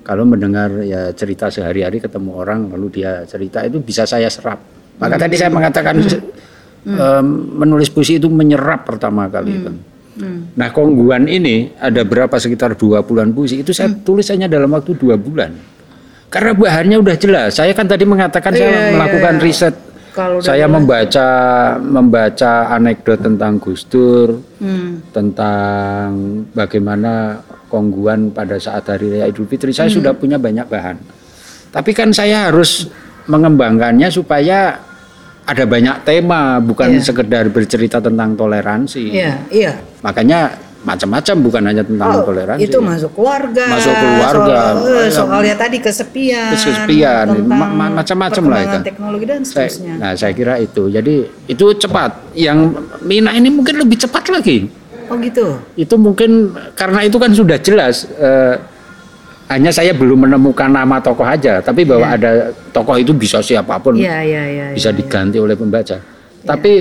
Kalau 0.02 0.26
mendengar 0.26 0.82
ya 0.82 1.10
cerita 1.14 1.46
sehari-hari 1.50 2.02
ketemu 2.02 2.30
orang 2.34 2.70
lalu 2.74 3.02
dia 3.02 3.22
cerita 3.26 3.62
itu 3.66 3.78
bisa 3.78 4.06
saya 4.06 4.26
serap. 4.30 4.58
Maka 4.98 5.14
tadi 5.14 5.38
saya 5.38 5.50
mengatakan 5.50 5.94
em, 6.86 7.26
menulis 7.62 7.86
puisi 7.90 8.18
itu 8.18 8.26
menyerap 8.26 8.82
pertama 8.82 9.30
kali 9.30 9.62
itu. 9.62 9.70
Hmm. 10.12 10.52
Nah 10.52 10.68
kongguan 10.68 11.24
ini 11.24 11.72
ada 11.80 12.04
berapa 12.04 12.36
sekitar 12.36 12.76
dua 12.76 13.00
bulan 13.00 13.32
puisi 13.32 13.64
itu 13.64 13.72
saya 13.72 13.88
tulis 14.04 14.28
hanya 14.28 14.44
dalam 14.44 14.68
waktu 14.68 14.92
dua 14.94 15.16
bulan. 15.16 15.56
Karena 16.28 16.52
bahannya 16.52 16.96
udah 17.00 17.16
jelas. 17.16 17.56
Saya 17.56 17.72
kan 17.72 17.84
tadi 17.84 18.04
mengatakan 18.04 18.52
Iya, 18.52 18.60
saya 18.60 18.72
iya, 18.72 18.90
melakukan 18.96 19.34
iya. 19.36 19.44
riset 19.44 19.74
Kalau 20.12 20.38
saya 20.40 20.64
jelas. 20.64 20.74
membaca 20.76 21.28
membaca 21.80 22.52
anekdot 22.70 23.20
tentang 23.20 23.56
Gus 23.56 23.84
Dur, 23.88 24.40
Hmm. 24.60 25.00
tentang 25.12 26.08
bagaimana 26.52 27.40
kongguan 27.68 28.28
pada 28.32 28.60
saat 28.60 28.84
hari 28.84 29.16
raya 29.16 29.28
Idul 29.28 29.48
Fitri. 29.48 29.72
Saya 29.72 29.88
Hmm. 29.88 29.96
sudah 30.00 30.12
punya 30.12 30.36
banyak 30.36 30.68
bahan. 30.68 31.00
Tapi 31.72 31.90
kan 31.96 32.12
saya 32.12 32.52
harus 32.52 32.88
mengembangkannya 33.24 34.12
supaya 34.12 34.76
ada 35.42 35.64
banyak 35.64 35.96
tema, 36.02 36.58
bukan 36.58 36.96
Iya. 36.96 37.02
sekedar 37.02 37.44
bercerita 37.48 37.98
tentang 37.98 38.32
toleransi. 38.32 39.10
Iya, 39.10 39.32
iya. 39.50 39.72
Makanya 40.00 40.54
macam-macam 40.82 41.36
bukan 41.38 41.62
hanya 41.62 41.82
tentang 41.82 42.10
Oh, 42.10 42.26
toleransi. 42.26 42.66
itu 42.66 42.78
masuk 42.78 43.14
keluarga. 43.14 43.64
Masuk 43.70 43.94
keluarga. 43.94 44.58
Soal, 44.74 44.98
eh, 44.98 45.10
soalnya 45.10 45.54
tadi 45.54 45.78
kesepian. 45.78 46.50
Kesepian, 46.50 47.26
ma- 47.46 47.92
macam-macam 47.92 48.44
lah 48.48 48.60
itu. 48.60 48.76
teknologi 48.82 49.24
dan 49.26 49.40
Saya- 49.42 49.70
seterusnya. 49.70 49.94
nah, 49.96 50.12
saya 50.14 50.32
kira 50.32 50.58
itu. 50.58 50.82
Jadi 50.88 51.14
itu 51.46 51.66
cepat. 51.76 52.34
Yang 52.34 52.58
Mina 53.00 53.30
ini 53.30 53.46
mungkin 53.46 53.78
lebih 53.78 53.94
cepat 53.96 54.26
lagi. 54.28 54.66
Oh 55.06 55.18
gitu. 55.18 55.58
Itu 55.74 55.94
mungkin 55.96 56.50
karena 56.72 57.02
itu 57.02 57.14
kan 57.18 57.30
sudah 57.30 57.58
jelas. 57.58 58.06
eh, 58.12 58.54
hanya 59.52 59.68
saya 59.68 59.92
belum 59.92 60.24
menemukan 60.24 60.72
nama 60.72 60.96
tokoh 60.96 61.28
aja, 61.28 61.60
tapi 61.60 61.84
bahwa 61.84 62.08
ada 62.08 62.48
tokoh 62.72 62.96
itu 62.96 63.12
bisa 63.12 63.44
siapa 63.44 63.76
pun, 63.76 64.00
Iya, 64.00 64.24
iya, 64.24 64.42
iya. 64.48 64.66
bisa 64.72 64.88
iya. 64.88 64.96
diganti 64.96 65.36
oleh 65.36 65.52
pembaca. 65.52 66.00
Tapi 66.42 66.72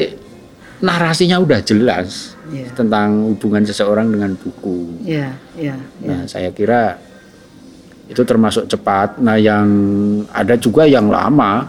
narasinya 0.81 1.37
udah 1.37 1.59
jelas 1.61 2.33
Iya. 2.47 2.71
tentang 2.73 3.35
hubungan 3.35 3.67
seseorang 3.67 4.07
dengan 4.09 4.31
buku. 4.39 5.03
Iya, 5.03 5.35
iya, 5.59 5.75
iya. 5.99 6.09
Nah, 6.09 6.21
saya 6.25 6.49
kira 6.55 6.95
itu 8.11 8.21
termasuk 8.27 8.67
cepat. 8.67 9.19
Nah, 9.23 9.39
yang 9.39 9.67
ada 10.35 10.59
juga 10.59 10.83
yang 10.83 11.07
lama. 11.07 11.63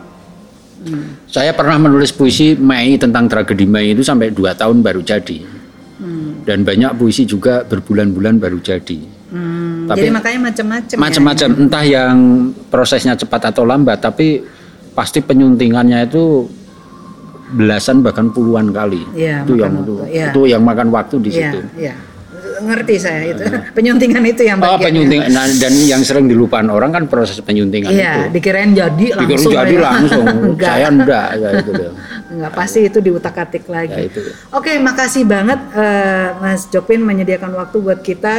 Hmm. 0.83 1.23
Saya 1.31 1.55
pernah 1.55 1.79
menulis 1.79 2.11
puisi 2.11 2.59
Mei 2.59 2.99
tentang 2.99 3.31
tragedi 3.31 3.63
Mei 3.63 3.95
itu 3.95 4.03
sampai 4.03 4.35
dua 4.35 4.51
tahun 4.59 4.83
baru 4.83 4.99
jadi. 5.07 5.39
Hmm. 6.03 6.43
Dan 6.43 6.67
banyak 6.67 6.99
puisi 6.99 7.23
juga 7.23 7.63
berbulan-bulan 7.63 8.43
baru 8.43 8.59
jadi. 8.59 8.99
Hmm, 9.31 9.72
Tapi- 9.93 10.01
jadi 10.01 10.11
makanya 10.11 10.41
macam-macam. 10.43 10.95
ya. 10.95 11.01
Macam-macam, 11.01 11.49
entah 11.59 11.85
yang 11.85 12.17
prosesnya 12.67 13.15
cepat 13.15 13.49
atau 13.49 13.63
lambat, 13.63 14.01
tapi 14.01 14.41
pasti 14.93 15.21
penyuntingannya 15.21 16.05
itu 16.05 16.49
belasan 17.53 18.01
bahkan 18.01 18.29
puluhan 18.29 18.73
kali. 18.73 19.05
Iya, 19.13 19.45
itu 19.45 19.55
yang 19.55 19.75
itu, 19.79 19.95
iya. 20.09 20.27
itu 20.29 20.41
yang 20.47 20.63
makan 20.63 20.89
waktu 20.89 21.17
di 21.21 21.31
Iya, 21.31 21.53
situ. 21.53 21.59
iya. 21.79 21.95
Ngerti 22.63 22.95
saya 22.95 23.23
itu. 23.27 23.43
Penyuntingan 23.73 24.23
itu 24.25 24.43
yang 24.43 24.57
Oh, 24.57 24.79
bagiannya. 24.79 24.87
penyuntingan 24.87 25.31
nah, 25.31 25.47
dan 25.53 25.73
yang 25.75 26.01
sering 26.01 26.31
dilupakan 26.31 26.63
orang 26.71 26.91
kan 26.91 27.05
proses 27.07 27.39
penyuntingan 27.41 27.91
Iya, 27.91 28.13
itu. 28.29 28.39
dikirain 28.39 28.71
jadi 28.71 29.07
langsung. 29.13 29.53
jadi 29.53 29.75
ya. 29.75 29.83
langsung. 29.83 30.27
Enggak. 30.49 30.69
Saya 30.71 30.87
enggak 30.89 31.27
ya 31.35 31.49
itu 31.59 31.71
loh. 31.73 31.93
Enggak, 32.31 32.53
pasti 32.55 32.79
itu 32.83 32.99
diutak-atik 33.01 33.65
lagi. 33.67 33.93
Ya, 33.93 34.03
itu. 34.07 34.21
Oke, 34.49 34.79
makasih 34.79 35.25
banget 35.25 35.59
eh, 35.75 36.29
Mas 36.39 36.71
Jopin 36.71 37.03
menyediakan 37.03 37.53
waktu 37.53 37.77
buat 37.79 38.01
kita. 38.01 38.35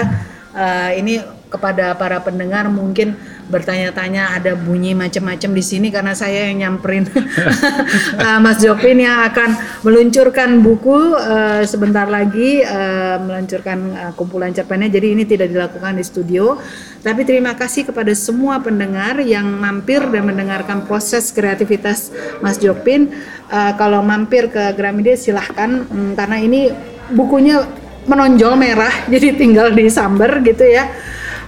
Eh, 0.53 0.91
ini 0.97 1.13
kepada 1.53 1.93
para 1.93 2.17
pendengar 2.25 2.65
mungkin 2.73 3.13
bertanya-tanya 3.45 4.33
ada 4.41 4.57
bunyi 4.57 4.97
macam-macam 4.97 5.53
di 5.53 5.63
sini 5.63 5.87
karena 5.93 6.17
saya 6.17 6.49
yang 6.49 6.65
nyamperin 6.65 7.05
uh, 7.05 8.39
Mas 8.43 8.57
Jopin 8.65 9.05
yang 9.05 9.21
akan 9.29 9.53
meluncurkan 9.85 10.65
buku 10.65 11.13
uh, 11.13 11.61
sebentar 11.61 12.09
lagi 12.09 12.65
uh, 12.65 13.21
meluncurkan 13.21 13.77
uh, 13.93 14.11
kumpulan 14.17 14.49
cerpennya. 14.49 14.89
Jadi 14.89 15.07
ini 15.13 15.23
tidak 15.29 15.53
dilakukan 15.53 15.93
di 15.93 16.01
studio, 16.01 16.57
tapi 17.05 17.21
terima 17.21 17.53
kasih 17.53 17.85
kepada 17.85 18.09
semua 18.17 18.57
pendengar 18.57 19.21
yang 19.21 19.45
mampir 19.45 20.01
dan 20.09 20.25
mendengarkan 20.25 20.89
proses 20.89 21.29
kreativitas 21.29 22.09
Mas 22.41 22.57
Jopin. 22.57 23.13
Uh, 23.53 23.77
kalau 23.77 24.01
mampir 24.01 24.49
ke 24.49 24.73
Gramedia 24.73 25.13
silahkan 25.13 25.85
um, 25.93 26.17
karena 26.17 26.41
ini 26.41 26.73
bukunya 27.13 27.61
menonjol 28.07 28.55
merah 28.59 28.91
jadi 29.13 29.35
tinggal 29.35 29.71
di 29.71 29.87
sambar 29.87 30.41
gitu 30.43 30.63
ya 30.63 30.89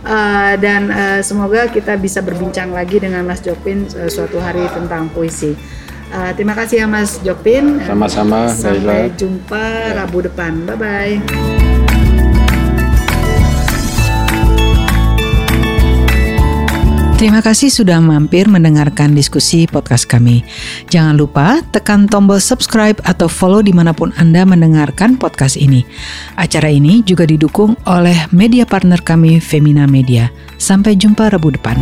uh, 0.05 0.53
dan 0.61 0.87
uh, 0.93 1.19
semoga 1.25 1.67
kita 1.67 1.97
bisa 1.97 2.21
berbincang 2.21 2.71
lagi 2.71 3.01
dengan 3.01 3.25
Mas 3.25 3.41
Jopin 3.41 3.89
uh, 3.97 4.07
suatu 4.07 4.37
hari 4.37 4.63
tentang 4.71 5.09
puisi. 5.11 5.57
Uh, 6.13 6.31
terima 6.37 6.53
kasih 6.53 6.85
ya 6.85 6.87
Mas 6.87 7.17
Jopin. 7.25 7.81
Sama-sama. 7.83 8.47
Sampai 8.53 9.09
Laila. 9.09 9.17
jumpa 9.17 9.65
ya. 9.65 10.05
Rabu 10.05 10.23
depan. 10.23 10.53
Bye 10.63 10.77
bye. 10.77 11.64
Terima 17.15 17.39
kasih 17.39 17.71
sudah 17.71 18.03
mampir 18.03 18.51
mendengarkan 18.51 19.15
diskusi 19.15 19.71
podcast 19.71 20.03
kami. 20.03 20.43
Jangan 20.91 21.15
lupa 21.15 21.63
tekan 21.71 22.11
tombol 22.11 22.43
subscribe 22.43 22.99
atau 23.07 23.31
follow 23.31 23.63
di 23.63 23.71
mana 23.71 23.95
pun 23.95 24.11
Anda 24.19 24.43
mendengarkan 24.43 25.15
podcast 25.15 25.55
ini. 25.55 25.87
Acara 26.35 26.67
ini 26.67 27.07
juga 27.07 27.23
didukung 27.23 27.79
oleh 27.87 28.27
media 28.35 28.67
partner 28.67 28.99
kami 28.99 29.39
Femina 29.39 29.87
Media. 29.87 30.27
Sampai 30.59 30.99
jumpa 30.99 31.31
Rabu 31.31 31.55
depan. 31.55 31.79